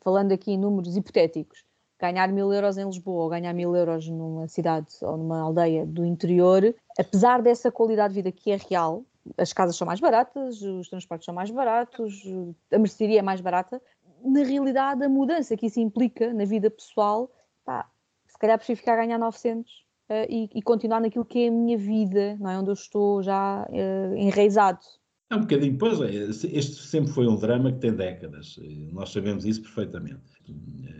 falando 0.00 0.32
aqui 0.32 0.52
em 0.52 0.58
números 0.58 0.96
hipotéticos, 0.96 1.64
ganhar 2.00 2.28
mil 2.28 2.52
euros 2.52 2.78
em 2.78 2.86
Lisboa 2.86 3.24
ou 3.24 3.30
ganhar 3.30 3.52
mil 3.52 3.74
euros 3.74 4.08
numa 4.08 4.48
cidade 4.48 4.88
ou 5.02 5.16
numa 5.16 5.40
aldeia 5.40 5.84
do 5.84 6.04
interior, 6.04 6.74
apesar 6.98 7.42
dessa 7.42 7.70
qualidade 7.70 8.14
de 8.14 8.22
vida 8.22 8.32
que 8.32 8.50
é 8.50 8.56
real, 8.56 9.04
as 9.36 9.52
casas 9.52 9.76
são 9.76 9.86
mais 9.86 10.00
baratas, 10.00 10.62
os 10.62 10.88
transportes 10.88 11.24
são 11.24 11.34
mais 11.34 11.50
baratos, 11.50 12.22
a 12.72 12.78
mercearia 12.78 13.18
é 13.18 13.22
mais 13.22 13.40
barata, 13.40 13.80
na 14.26 14.42
realidade 14.42 15.04
a 15.04 15.08
mudança 15.08 15.56
que 15.56 15.66
isso 15.66 15.80
implica 15.80 16.32
na 16.32 16.44
vida 16.44 16.70
pessoal, 16.70 17.30
pá, 17.64 17.88
se 18.26 18.38
calhar 18.38 18.58
prefiro 18.58 18.78
ficar 18.78 18.94
a 18.94 19.04
ganhar 19.04 19.18
900 19.18 19.70
uh, 19.70 20.14
e, 20.28 20.50
e, 20.54 20.62
continuar 20.62 21.00
naquilo 21.00 21.24
que 21.24 21.44
é 21.44 21.48
a 21.48 21.50
minha 21.50 21.78
vida, 21.78 22.36
não 22.38 22.50
é? 22.50 22.58
Onde 22.58 22.70
eu 22.70 22.74
estou 22.74 23.22
já 23.22 23.66
uh, 23.68 24.16
enraizado. 24.16 24.80
É 25.28 25.34
um 25.34 25.40
bocadinho, 25.40 25.76
pois 25.76 26.00
é, 26.00 26.14
este 26.14 26.74
sempre 26.86 27.10
foi 27.10 27.26
um 27.26 27.34
drama 27.34 27.72
que 27.72 27.80
tem 27.80 27.92
décadas, 27.92 28.60
nós 28.92 29.10
sabemos 29.10 29.44
isso 29.44 29.60
perfeitamente. 29.60 30.22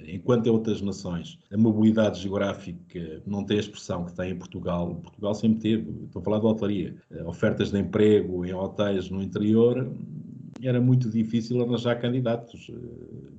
Enquanto 0.09 0.49
em 0.49 0.51
outras 0.51 0.83
nações 0.83 1.39
a 1.53 1.57
mobilidade 1.57 2.21
geográfica 2.21 3.23
não 3.25 3.45
tem 3.45 3.59
a 3.59 3.61
expressão 3.61 4.05
que 4.05 4.13
tem 4.17 4.33
em 4.33 4.37
Portugal, 4.37 4.97
Portugal 4.97 5.33
sempre 5.33 5.61
teve, 5.61 6.07
estou 6.07 6.21
a 6.21 6.25
falar 6.25 6.41
de 6.41 6.47
hotelaria, 6.47 6.97
ofertas 7.25 7.71
de 7.71 7.79
emprego 7.79 8.45
em 8.45 8.53
hotéis 8.53 9.09
no 9.11 9.23
interior, 9.23 9.89
era 10.63 10.81
muito 10.81 11.11
difícil 11.11 11.63
arranjar 11.63 12.01
candidatos. 12.01 12.71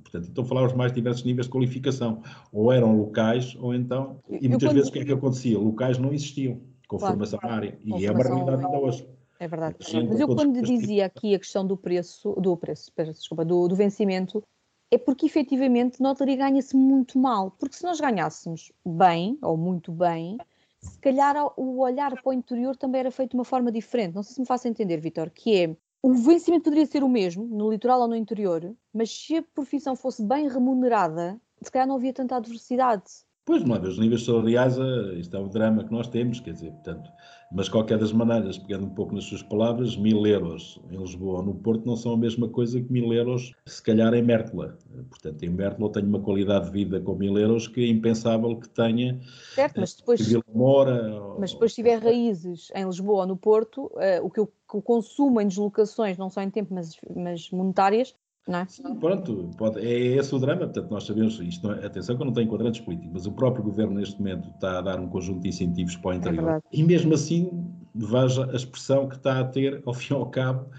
Portanto, 0.02 0.28
estou 0.28 0.44
a 0.44 0.46
falar 0.46 0.66
os 0.66 0.72
mais 0.72 0.92
diversos 0.92 1.24
níveis 1.24 1.46
de 1.46 1.52
qualificação. 1.52 2.22
Ou 2.52 2.72
eram 2.72 2.96
locais, 2.96 3.56
ou 3.60 3.74
então. 3.74 4.20
E 4.28 4.48
muitas 4.48 4.72
vezes 4.72 4.88
o 4.88 4.92
que 4.92 5.00
é 5.00 5.04
que 5.04 5.12
acontecia? 5.12 5.58
Locais 5.58 5.98
não 5.98 6.12
existiam 6.12 6.60
com 6.86 6.98
claro, 6.98 7.14
formação 7.14 7.38
na 7.42 7.50
área. 7.50 7.78
E 7.84 8.06
é 8.06 8.10
uma 8.10 8.22
realidade 8.22 8.64
ainda 8.64 8.78
hoje. 8.78 9.08
É 9.40 9.46
verdade. 9.46 9.76
Mas 9.80 10.20
eu 10.20 10.28
quando 10.28 10.60
dizia 10.62 11.06
aqui 11.06 11.34
a 11.34 11.38
questão 11.38 11.66
do 11.66 11.76
preço, 11.76 12.32
do 12.40 12.56
preço, 12.56 12.90
desculpa, 12.96 13.44
do, 13.44 13.68
do 13.68 13.76
vencimento, 13.76 14.42
é 14.90 14.98
porque 14.98 15.26
efetivamente 15.26 16.00
na 16.00 16.10
lotaria 16.10 16.36
ganha-se 16.36 16.76
muito 16.76 17.18
mal. 17.18 17.52
Porque 17.52 17.76
se 17.76 17.84
nós 17.84 18.00
ganhássemos 18.00 18.72
bem, 18.84 19.38
ou 19.42 19.56
muito 19.56 19.92
bem, 19.92 20.38
se 20.80 20.98
calhar 20.98 21.36
o 21.56 21.80
olhar 21.80 22.20
para 22.20 22.30
o 22.30 22.32
interior 22.32 22.76
também 22.76 23.00
era 23.00 23.10
feito 23.10 23.30
de 23.30 23.36
uma 23.36 23.44
forma 23.44 23.70
diferente. 23.70 24.14
Não 24.14 24.22
sei 24.22 24.34
se 24.34 24.40
me 24.40 24.46
faço 24.46 24.66
entender, 24.66 24.98
Vitor, 24.98 25.30
que 25.30 25.56
é 25.56 25.76
o 26.02 26.12
vencimento 26.14 26.64
poderia 26.64 26.86
ser 26.86 27.02
o 27.02 27.08
mesmo, 27.08 27.44
no 27.46 27.70
litoral 27.70 28.02
ou 28.02 28.08
no 28.08 28.16
interior, 28.16 28.74
mas 28.92 29.10
se 29.10 29.36
a 29.36 29.42
profissão 29.42 29.96
fosse 29.96 30.24
bem 30.24 30.48
remunerada, 30.48 31.40
se 31.62 31.70
calhar 31.70 31.88
não 31.88 31.96
havia 31.96 32.12
tanta 32.12 32.36
adversidade. 32.36 33.04
Pois, 33.44 33.64
não 33.64 33.76
é? 33.76 33.80
Os 33.80 33.98
níveis 33.98 34.24
salariais, 34.24 34.78
eh, 34.78 35.14
isto 35.18 35.36
é 35.36 35.40
o 35.40 35.48
drama 35.48 35.84
que 35.84 35.92
nós 35.92 36.06
temos, 36.08 36.38
quer 36.38 36.52
dizer, 36.52 36.70
portanto, 36.70 37.10
mas 37.50 37.68
qualquer 37.68 37.98
das 37.98 38.12
maneiras, 38.12 38.58
pegando 38.58 38.86
um 38.86 38.90
pouco 38.90 39.14
nas 39.14 39.24
suas 39.24 39.42
palavras, 39.42 39.96
mil 39.96 40.26
euros 40.26 40.80
em 40.90 40.96
Lisboa 40.98 41.38
ou 41.38 41.44
no 41.44 41.54
Porto 41.54 41.86
não 41.86 41.96
são 41.96 42.12
a 42.12 42.16
mesma 42.16 42.48
coisa 42.48 42.80
que 42.80 42.92
mil 42.92 43.12
euros, 43.12 43.52
se 43.66 43.82
calhar, 43.82 44.12
em 44.14 44.22
Mértola. 44.22 44.76
Portanto, 45.08 45.42
em 45.42 45.48
Mértola 45.48 45.92
tenho 45.92 46.06
uma 46.06 46.20
qualidade 46.20 46.66
de 46.66 46.72
vida 46.72 47.00
com 47.00 47.14
mil 47.14 47.38
euros 47.38 47.66
que 47.66 47.84
é 47.84 47.88
impensável 47.88 48.56
que 48.56 48.68
tenha. 48.68 49.18
Certo, 49.54 49.80
mas 49.80 49.94
depois, 49.94 50.20
Mora, 50.54 51.36
mas 51.38 51.52
depois 51.52 51.72
se 51.72 51.76
tiver 51.76 51.98
raízes 52.02 52.70
em 52.74 52.84
Lisboa 52.84 53.22
ou 53.22 53.26
no 53.26 53.36
Porto, 53.36 53.86
uh, 53.86 54.24
o 54.24 54.30
que 54.30 54.40
eu 54.40 54.52
o 54.72 54.82
consumo 54.82 55.40
em 55.40 55.48
deslocações, 55.48 56.18
não 56.18 56.28
só 56.28 56.42
em 56.42 56.50
tempo, 56.50 56.74
mas, 56.74 56.96
mas 57.16 57.50
monetárias, 57.50 58.14
não 58.48 58.60
é? 58.60 58.66
Pronto, 58.98 59.50
pode, 59.58 59.78
é 59.78 60.16
esse 60.16 60.34
o 60.34 60.38
drama. 60.38 60.60
Portanto, 60.60 60.90
nós 60.90 61.04
sabemos, 61.04 61.38
isto 61.40 61.70
é, 61.70 61.84
atenção 61.84 62.16
que 62.16 62.22
eu 62.22 62.26
não 62.26 62.32
tenho 62.32 62.48
quadrantes 62.48 62.80
políticos, 62.80 63.12
mas 63.12 63.26
o 63.26 63.32
próprio 63.32 63.62
governo 63.62 63.94
neste 63.94 64.18
momento 64.18 64.48
está 64.48 64.78
a 64.78 64.80
dar 64.80 64.98
um 64.98 65.06
conjunto 65.06 65.40
de 65.40 65.48
incentivos 65.48 65.94
para 65.96 66.08
o 66.08 66.12
é 66.12 66.16
interior. 66.16 66.48
É 66.50 66.60
e 66.72 66.82
mesmo 66.82 67.12
assim, 67.12 67.50
veja 67.94 68.50
a 68.50 68.56
expressão 68.56 69.06
que 69.06 69.16
está 69.16 69.38
a 69.38 69.44
ter, 69.44 69.82
ao 69.84 69.92
fim 69.92 70.14
e 70.14 70.16
ao 70.16 70.26
cabo, 70.30 70.70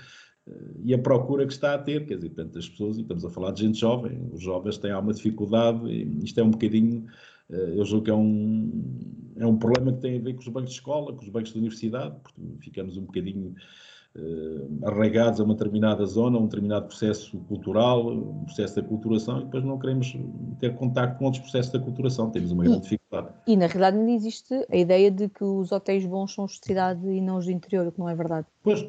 eh, 0.47 0.53
e 0.86 0.93
a 0.95 0.97
procura 0.97 1.45
que 1.45 1.53
está 1.53 1.76
a 1.76 1.78
ter, 1.78 2.07
quer 2.07 2.15
dizer, 2.15 2.32
tantas 2.32 2.67
pessoas, 2.67 2.97
e 2.97 3.01
estamos 3.01 3.24
a 3.24 3.30
falar 3.30 3.51
de 3.51 3.61
gente 3.61 3.80
jovem, 3.80 4.20
os 4.34 4.41
jovens 4.41 4.80
têm 4.80 4.91
alguma 4.91 5.13
dificuldade, 5.13 5.80
isto 6.24 6.39
é 6.39 6.43
um 6.43 6.49
bocadinho, 6.49 7.05
eh, 7.51 7.74
eu 7.76 7.86
julgo 7.86 8.05
que 8.05 8.11
é 8.11 8.15
um, 8.15 8.72
é 9.38 9.45
um 9.45 9.57
problema 9.57 9.93
que 9.93 10.01
tem 10.01 10.17
a 10.17 10.22
ver 10.22 10.34
com 10.34 10.41
os 10.41 10.47
bancos 10.47 10.72
de 10.72 10.76
escola, 10.78 11.13
com 11.13 11.22
os 11.22 11.30
bancos 11.30 11.51
de 11.51 11.59
universidade, 11.59 12.15
porque 12.24 12.41
ficamos 12.61 12.97
um 12.97 13.03
bocadinho 13.03 13.53
arraigados 14.84 15.39
a 15.39 15.43
uma 15.43 15.53
determinada 15.53 16.05
zona, 16.05 16.38
a 16.38 16.41
um 16.41 16.45
determinado 16.45 16.88
processo 16.88 17.38
cultural, 17.47 18.07
um 18.07 18.43
processo 18.45 18.74
de 18.76 18.80
aculturação, 18.82 19.39
e 19.39 19.43
depois 19.45 19.64
não 19.64 19.78
queremos 19.78 20.18
ter 20.60 20.76
contato 20.76 21.18
com 21.18 21.26
outros 21.26 21.41
processos 21.41 21.72
de 21.72 21.78
aculturação, 21.78 22.30
temos 22.30 22.51
uma 22.51 22.64
grande 22.64 22.82
dificuldade. 22.82 23.30
E 23.47 23.55
na 23.55 23.68
realidade 23.68 23.97
ainda 23.97 24.12
existe 24.12 24.66
a 24.70 24.76
ideia 24.76 25.12
de 25.12 25.30
que 25.30 25.43
os 25.43 25.72
hotéis 25.72 26.05
bons 26.05 26.34
são 26.34 26.45
os 26.45 26.53
de 26.53 26.66
cidade 26.66 27.07
e 27.07 27.22
não 27.22 27.38
os 27.38 27.45
de 27.45 27.53
interior, 27.53 27.88
o 27.88 27.91
que 27.91 27.99
não 27.99 28.10
é 28.10 28.16
verdade. 28.16 28.47
Pois, 28.64 28.86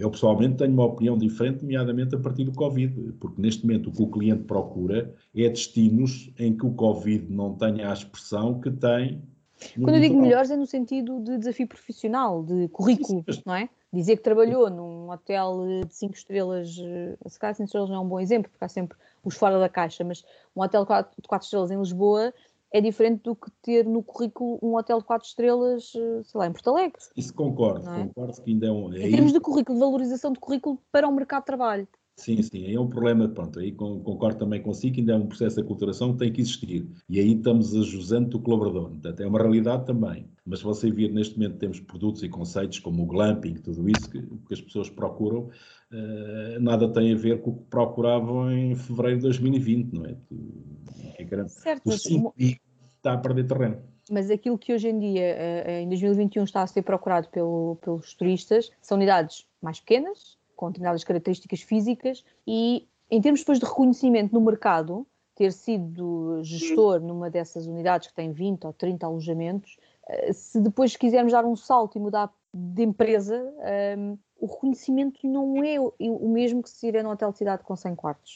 eu 0.00 0.10
pessoalmente 0.10 0.56
tenho 0.56 0.72
uma 0.72 0.86
opinião 0.86 1.16
diferente, 1.18 1.62
nomeadamente 1.62 2.14
a 2.14 2.18
partir 2.18 2.44
do 2.44 2.52
Covid, 2.52 3.12
porque 3.20 3.40
neste 3.40 3.64
momento 3.64 3.90
o 3.90 3.92
que 3.92 4.02
o 4.02 4.08
cliente 4.08 4.44
procura 4.44 5.14
é 5.34 5.48
destinos 5.48 6.32
em 6.38 6.56
que 6.56 6.66
o 6.66 6.72
Covid 6.72 7.30
não 7.32 7.54
tenha 7.54 7.90
a 7.90 7.92
expressão 7.92 8.60
que 8.60 8.70
tem 8.70 9.22
quando 9.80 9.94
eu 9.94 10.00
digo 10.00 10.20
melhores 10.20 10.50
é 10.50 10.56
no 10.56 10.66
sentido 10.66 11.18
de 11.20 11.38
desafio 11.38 11.66
profissional, 11.66 12.44
de 12.44 12.68
currículo, 12.68 13.24
não 13.46 13.54
é? 13.54 13.70
Dizer 13.92 14.16
que 14.16 14.22
trabalhou 14.22 14.68
num 14.68 15.10
hotel 15.10 15.64
de 15.86 15.94
5 15.94 16.14
estrelas, 16.14 16.76
eh, 16.78 17.16
se 17.28 17.38
calhar 17.38 17.54
5 17.54 17.66
estrelas 17.66 17.88
não 17.88 17.96
é 17.96 18.00
um 18.00 18.08
bom 18.08 18.20
exemplo, 18.20 18.50
porque 18.50 18.64
há 18.64 18.68
sempre 18.68 18.96
os 19.24 19.36
fora 19.36 19.58
da 19.58 19.68
caixa, 19.68 20.04
mas 20.04 20.24
um 20.54 20.62
hotel 20.62 20.84
de 20.84 21.28
4 21.28 21.44
estrelas 21.46 21.70
em 21.70 21.78
Lisboa 21.78 22.34
é 22.72 22.80
diferente 22.80 23.22
do 23.22 23.34
que 23.34 23.50
ter 23.62 23.86
no 23.86 24.02
currículo 24.02 24.58
um 24.62 24.76
hotel 24.76 24.98
de 24.98 25.04
4 25.04 25.26
estrelas, 25.26 25.92
eh, 25.94 26.22
sei 26.24 26.38
lá, 26.38 26.46
em 26.46 26.52
Porto 26.52 26.70
Alegre. 26.70 26.98
Isso 27.16 27.32
concordo, 27.32 27.88
é? 27.88 28.04
concordo 28.04 28.42
que 28.42 28.50
ainda 28.50 28.66
é 28.66 28.72
um... 28.72 28.92
É 28.92 29.06
em 29.06 29.10
termos 29.10 29.32
de 29.32 29.40
currículo, 29.40 29.78
de 29.78 29.84
valorização 29.84 30.32
de 30.32 30.40
currículo 30.40 30.78
para 30.90 31.08
o 31.08 31.12
mercado 31.12 31.42
de 31.42 31.46
trabalho. 31.46 31.88
Sim, 32.16 32.40
sim, 32.40 32.64
aí 32.64 32.74
é 32.74 32.80
um 32.80 32.88
problema, 32.88 33.28
pronto, 33.28 33.58
aí 33.58 33.72
concordo 33.72 34.38
também 34.38 34.62
consigo 34.62 34.94
que 34.94 35.00
ainda 35.00 35.12
é 35.12 35.16
um 35.16 35.26
processo 35.26 35.56
de 35.56 35.62
aculturação 35.62 36.12
que 36.12 36.18
tem 36.20 36.32
que 36.32 36.40
existir. 36.40 36.88
E 37.10 37.20
aí 37.20 37.34
estamos 37.34 37.74
ajusando 37.74 38.38
o 38.38 38.40
colaborador, 38.40 38.88
portanto 38.88 39.20
é 39.20 39.26
uma 39.26 39.38
realidade 39.38 39.84
também. 39.84 40.26
Mas 40.44 40.60
se 40.60 40.64
você 40.64 40.90
vir 40.90 41.12
neste 41.12 41.38
momento 41.38 41.58
temos 41.58 41.78
produtos 41.78 42.22
e 42.22 42.28
conceitos 42.30 42.78
como 42.78 43.02
o 43.02 43.06
glamping, 43.06 43.54
tudo 43.56 43.86
isso 43.90 44.08
que, 44.08 44.22
que 44.22 44.54
as 44.54 44.60
pessoas 44.62 44.88
procuram, 44.88 45.50
uh, 45.92 46.58
nada 46.58 46.90
tem 46.90 47.12
a 47.12 47.16
ver 47.16 47.42
com 47.42 47.50
o 47.50 47.56
que 47.58 47.64
procuravam 47.64 48.50
em 48.50 48.74
fevereiro 48.74 49.18
de 49.18 49.22
2020, 49.24 49.92
não 49.92 50.06
é? 50.06 50.16
é 51.18 51.48
certo, 51.48 51.82
mas... 51.84 52.02
E 52.38 52.56
está 52.96 53.12
a 53.12 53.18
perder 53.18 53.46
terreno. 53.46 53.76
Mas 54.10 54.30
aquilo 54.30 54.56
que 54.56 54.72
hoje 54.72 54.88
em 54.88 54.98
dia, 54.98 55.36
uh, 55.66 55.70
em 55.82 55.88
2021, 55.88 56.44
está 56.44 56.62
a 56.62 56.66
ser 56.66 56.80
procurado 56.80 57.28
pelo, 57.28 57.76
pelos 57.82 58.14
turistas 58.14 58.70
são 58.80 58.96
unidades 58.96 59.46
mais 59.60 59.80
pequenas, 59.80 60.38
com 60.56 60.68
determinadas 60.68 61.04
características 61.04 61.60
físicas 61.60 62.24
e, 62.46 62.88
em 63.10 63.20
termos 63.20 63.40
depois 63.40 63.58
de 63.58 63.66
reconhecimento 63.66 64.34
no 64.34 64.40
mercado, 64.40 65.06
ter 65.36 65.52
sido 65.52 66.42
gestor 66.42 67.00
numa 67.00 67.30
dessas 67.30 67.66
unidades 67.66 68.08
que 68.08 68.14
tem 68.14 68.32
20 68.32 68.66
ou 68.66 68.72
30 68.72 69.06
alojamentos, 69.06 69.76
eh, 70.08 70.32
se 70.32 70.58
depois 70.60 70.96
quisermos 70.96 71.32
dar 71.32 71.44
um 71.44 71.54
salto 71.54 71.98
e 71.98 72.00
mudar 72.00 72.32
de 72.52 72.82
empresa, 72.82 73.36
um, 73.36 73.62
ehm, 73.62 74.18
o 74.40 74.46
reconhecimento 74.46 75.26
não 75.26 75.62
é 75.62 75.78
o 75.78 76.28
mesmo 76.28 76.62
que 76.62 76.70
se 76.70 76.88
ir 76.88 77.02
num 77.02 77.10
hotel 77.10 77.32
de 77.32 77.38
cidade 77.38 77.62
com 77.62 77.76
100 77.76 77.94
quartos. 77.94 78.34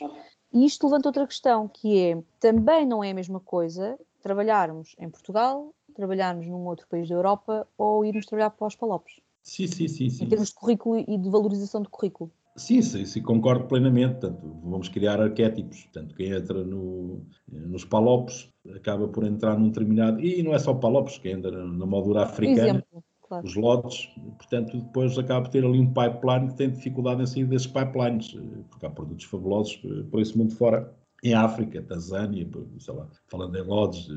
E 0.53 0.64
isto 0.64 0.87
levanta 0.87 1.09
outra 1.09 1.27
questão, 1.27 1.68
que 1.68 1.99
é, 1.99 2.23
também 2.39 2.85
não 2.85 3.03
é 3.05 3.11
a 3.11 3.14
mesma 3.14 3.41
coisa 3.41 3.99
trabalharmos 4.21 4.95
em 4.99 5.09
Portugal, 5.09 5.73
trabalharmos 5.95 6.47
num 6.47 6.66
outro 6.66 6.87
país 6.89 7.09
da 7.09 7.14
Europa 7.14 7.66
ou 7.79 8.05
irmos 8.05 8.27
trabalhar 8.27 8.51
para 8.51 8.66
os 8.66 8.75
Palopes. 8.75 9.21
Sim, 9.43 9.66
sim, 9.66 9.88
sim, 9.88 10.11
sim. 10.11 10.24
Em 10.24 10.28
termos 10.28 10.49
de 10.49 10.55
currículo 10.55 10.99
e 10.99 11.18
de 11.18 11.28
valorização 11.28 11.82
de 11.82 11.88
currículo. 11.88 12.30
Sim, 12.57 12.82
sim, 12.82 13.05
sim, 13.07 13.22
concordo 13.22 13.66
plenamente. 13.66 14.20
Portanto, 14.20 14.61
vamos 14.62 14.88
criar 14.88 15.20
arquétipos. 15.20 15.84
Portanto, 15.84 16.14
quem 16.14 16.30
entra 16.30 16.64
no, 16.64 17.24
nos 17.49 17.84
palopes 17.84 18.53
acaba 18.74 19.09
por 19.09 19.24
entrar 19.24 19.59
num 19.59 19.68
determinado. 19.68 20.20
E 20.20 20.43
não 20.43 20.55
é 20.55 20.59
só 20.59 20.74
palopes, 20.74 21.18
quem 21.18 21.32
entra 21.32 21.51
na 21.66 21.86
moldura 21.86 22.24
africana. 22.24 22.68
Exemplo, 22.68 23.05
claro. 23.22 23.47
os 23.47 23.55
lotes, 23.55 24.09
portanto, 24.36 24.76
depois 24.78 25.16
acaba 25.16 25.43
por 25.43 25.51
ter 25.51 25.64
ali 25.64 25.78
um 25.78 25.86
pipeline 25.86 26.49
que 26.49 26.57
tem 26.57 26.70
dificuldade 26.70 27.22
em 27.22 27.26
sair 27.26 27.47
desses 27.47 27.68
pipelines, 27.68 28.36
porque 28.68 28.84
há 28.84 28.91
produtos 28.91 29.24
fabulosos 29.24 29.80
por 30.11 30.20
esse 30.20 30.36
mundo 30.36 30.55
fora 30.55 30.93
em 31.22 31.34
África, 31.34 31.82
Tanzânia, 31.82 32.49
sei 32.78 32.95
lá, 32.95 33.07
falando 33.28 33.57
em 33.57 33.62
Lodges, 33.62 34.09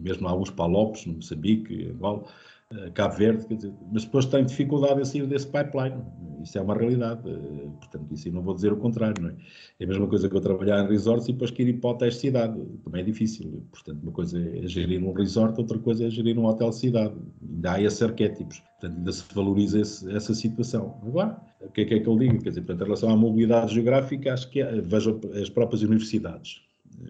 mesmo 0.00 0.26
alguns 0.26 0.50
palopes, 0.50 1.06
no 1.06 1.14
Moçambique, 1.14 1.90
Angola, 1.90 2.24
eh, 2.24 2.51
Cabo 2.94 3.14
Verde, 3.16 3.46
quer 3.46 3.54
dizer, 3.56 3.72
mas 3.92 4.04
depois 4.04 4.26
tem 4.26 4.44
dificuldade 4.44 5.00
em 5.00 5.04
sair 5.04 5.26
desse 5.26 5.46
pipeline. 5.46 6.02
Isso 6.42 6.58
é 6.58 6.60
uma 6.60 6.74
realidade. 6.74 7.20
Eh, 7.28 7.68
portanto, 7.78 8.12
isso 8.12 8.28
eu 8.28 8.32
não 8.32 8.42
vou 8.42 8.54
dizer 8.54 8.72
o 8.72 8.76
contrário, 8.76 9.22
não 9.22 9.30
é? 9.30 9.34
É 9.78 9.84
a 9.84 9.86
mesma 9.86 10.06
coisa 10.06 10.28
que 10.28 10.36
eu 10.36 10.40
trabalhar 10.40 10.84
em 10.84 10.88
resorts 10.88 11.28
e 11.28 11.32
depois 11.32 11.50
querer 11.50 11.70
ir 11.70 11.80
para 11.80 11.90
hotéis 11.90 12.14
de 12.14 12.20
cidade. 12.20 12.60
Também 12.84 13.02
é 13.02 13.04
difícil. 13.04 13.64
Portanto, 13.70 14.02
uma 14.02 14.12
coisa 14.12 14.38
é 14.38 14.66
gerir 14.66 15.02
um 15.02 15.12
resort, 15.12 15.58
outra 15.58 15.78
coisa 15.78 16.06
é 16.06 16.10
gerir 16.10 16.38
um 16.38 16.46
hotel 16.46 16.70
de 16.70 16.76
cidade. 16.76 17.14
Ainda 17.48 17.72
há 17.72 17.80
esses 17.80 18.02
arquétipos. 18.02 18.60
Portanto, 18.80 18.98
ainda 18.98 19.12
se 19.12 19.24
valoriza 19.34 19.80
esse, 19.80 20.10
essa 20.14 20.34
situação. 20.34 20.98
Agora, 21.06 21.40
o 21.60 21.70
que 21.70 21.82
é 21.82 21.84
que, 21.84 21.94
é 21.94 22.00
que 22.00 22.08
eu 22.08 22.18
digo? 22.18 22.42
Quer 22.42 22.50
dizer, 22.50 22.62
portanto, 22.62 22.80
em 22.80 22.84
relação 22.84 23.10
à 23.10 23.16
mobilidade 23.16 23.74
geográfica, 23.74 24.32
acho 24.32 24.50
que 24.50 24.62
vejo 24.64 25.20
as 25.40 25.48
próprias 25.48 25.82
universidades 25.82 26.62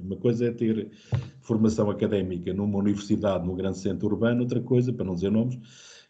uma 0.03 0.16
coisa 0.16 0.47
é 0.47 0.51
ter 0.51 0.91
formação 1.41 1.91
académica 1.91 2.53
numa 2.53 2.78
universidade 2.78 3.47
no 3.47 3.55
grande 3.55 3.78
centro 3.78 4.09
urbano, 4.09 4.43
outra 4.43 4.61
coisa, 4.61 4.93
para 4.93 5.05
não 5.05 5.14
dizer 5.14 5.30
nomes, 5.30 5.59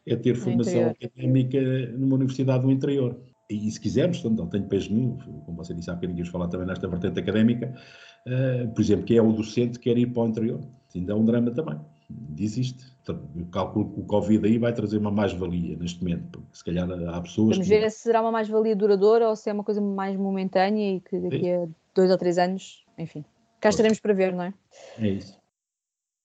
é 0.06 0.16
ter 0.16 0.34
formação 0.34 0.90
académica 0.90 1.60
numa 1.96 2.16
universidade 2.16 2.64
no 2.64 2.70
interior. 2.70 3.18
E, 3.50 3.70
se 3.70 3.80
quisermos, 3.80 4.22
não 4.24 4.46
tenho 4.46 4.66
peso 4.66 4.92
nenhum, 4.92 5.18
como 5.44 5.58
você 5.58 5.74
disse 5.74 5.90
há 5.90 5.94
bocadinho, 5.94 6.18
íamos 6.18 6.30
falar 6.30 6.48
também 6.48 6.66
nesta 6.66 6.88
vertente 6.88 7.20
académica, 7.20 7.74
uh, 8.26 8.68
por 8.72 8.80
exemplo, 8.80 9.04
que 9.04 9.16
é 9.16 9.22
o 9.22 9.32
docente 9.32 9.78
que 9.78 9.90
quer 9.90 9.98
ir 9.98 10.06
para 10.06 10.22
o 10.22 10.28
interior. 10.28 10.60
Ainda 10.94 11.12
é 11.12 11.16
um 11.16 11.24
drama 11.24 11.50
também. 11.50 11.78
Existe. 12.38 12.84
Eu 13.08 13.18
calculo 13.50 13.90
que 13.92 14.00
o 14.00 14.04
Covid 14.04 14.46
aí 14.46 14.58
vai 14.58 14.72
trazer 14.72 14.98
uma 14.98 15.10
mais-valia 15.10 15.76
neste 15.76 16.02
momento, 16.02 16.40
porque 16.40 16.56
se 16.56 16.64
calhar 16.64 16.88
há 16.90 17.20
pessoas. 17.20 17.56
Vamos 17.56 17.68
ver 17.68 17.90
se 17.90 18.00
será 18.00 18.20
uma 18.20 18.30
mais-valia 18.30 18.76
duradoura 18.76 19.28
ou 19.28 19.36
se 19.36 19.48
é 19.48 19.52
uma 19.52 19.64
coisa 19.64 19.80
mais 19.80 20.16
momentânea 20.16 20.96
e 20.96 21.00
que 21.00 21.18
daqui 21.18 21.50
a 21.50 21.66
dois 21.94 22.10
ou 22.10 22.18
três 22.18 22.38
anos, 22.38 22.84
enfim. 22.98 23.24
Cá 23.62 23.68
estaremos 23.68 24.00
para 24.00 24.12
ver, 24.12 24.34
não 24.34 24.42
é? 24.42 24.54
É 24.98 25.08
isso. 25.08 25.38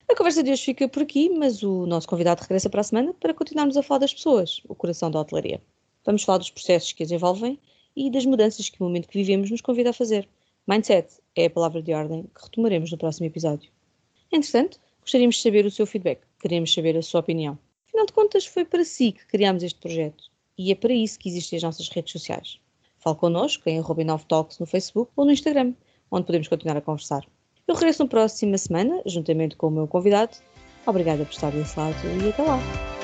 A 0.10 0.16
conversa 0.16 0.42
de 0.42 0.52
hoje 0.52 0.64
fica 0.64 0.90
por 0.90 1.04
aqui, 1.04 1.30
mas 1.30 1.62
o 1.62 1.86
nosso 1.86 2.08
convidado 2.08 2.42
regressa 2.42 2.68
para 2.68 2.82
a 2.82 2.84
semana 2.84 3.14
para 3.14 3.32
continuarmos 3.32 3.78
a 3.78 3.84
falar 3.84 4.00
das 4.00 4.12
pessoas, 4.12 4.60
o 4.68 4.74
coração 4.74 5.12
da 5.12 5.20
hotelaria. 5.20 5.62
Vamos 6.04 6.24
falar 6.24 6.40
dos 6.40 6.50
processos 6.50 6.94
que 6.94 7.04
as 7.04 7.12
envolvem 7.12 7.60
e 7.96 8.10
das 8.10 8.26
mudanças 8.26 8.70
que 8.70 8.82
o 8.82 8.86
momento 8.86 9.08
que 9.08 9.20
vivemos 9.20 9.52
nos 9.52 9.62
convida 9.62 9.92
a 9.92 9.94
fazer. 9.94 10.28
Mindset 10.68 11.14
é 11.36 11.46
a 11.46 11.50
palavra 11.52 11.80
de 11.80 11.94
ordem 11.94 12.24
que 12.24 12.44
retomaremos 12.44 12.92
no 12.92 12.98
próximo 12.98 13.28
episódio. 13.28 13.70
Entretanto, 14.32 14.80
gostaríamos 15.00 15.36
de 15.36 15.44
saber 15.44 15.64
o 15.64 15.70
seu 15.70 15.86
feedback, 15.86 16.22
queremos 16.40 16.74
saber 16.74 16.98
a 16.98 17.04
sua 17.04 17.20
opinião. 17.20 17.60
Afinal 17.88 18.08
de 18.08 18.14
contas, 18.14 18.48
foi 18.48 18.66
para 18.66 18.84
si 18.84 19.12
que 19.12 19.28
criámos 19.28 19.62
este 19.62 19.80
projeto 19.80 20.24
e 20.58 20.72
é 20.72 20.76
para 20.76 20.92
isso 20.92 21.20
que 21.20 21.30
existem 21.30 21.58
as 21.58 21.64
nossas 21.64 21.88
redes 21.90 22.14
sociais. 22.14 22.60
Fale 22.98 23.16
connosco 23.16 23.70
em 23.70 23.80
Robin 23.80 24.08
Talks 24.28 24.58
no 24.58 24.66
Facebook 24.66 25.12
ou 25.16 25.24
no 25.24 25.32
Instagram 25.32 25.76
onde 26.12 26.26
podemos 26.26 26.48
continuar 26.48 26.78
a 26.78 26.82
conversar. 26.82 27.24
Eu 27.68 27.76
regresso 27.76 28.04
na 28.04 28.10
próxima 28.10 28.58
semana, 28.58 29.02
juntamente 29.06 29.56
com 29.56 29.68
o 29.68 29.72
meu 29.72 29.88
convidado. 29.88 30.38
Obrigada 30.86 31.26
por 31.26 31.34
estar 31.34 31.52
desse 31.52 31.78
lado 31.78 31.96
e 32.24 32.30
até 32.30 32.44
lá! 32.44 32.97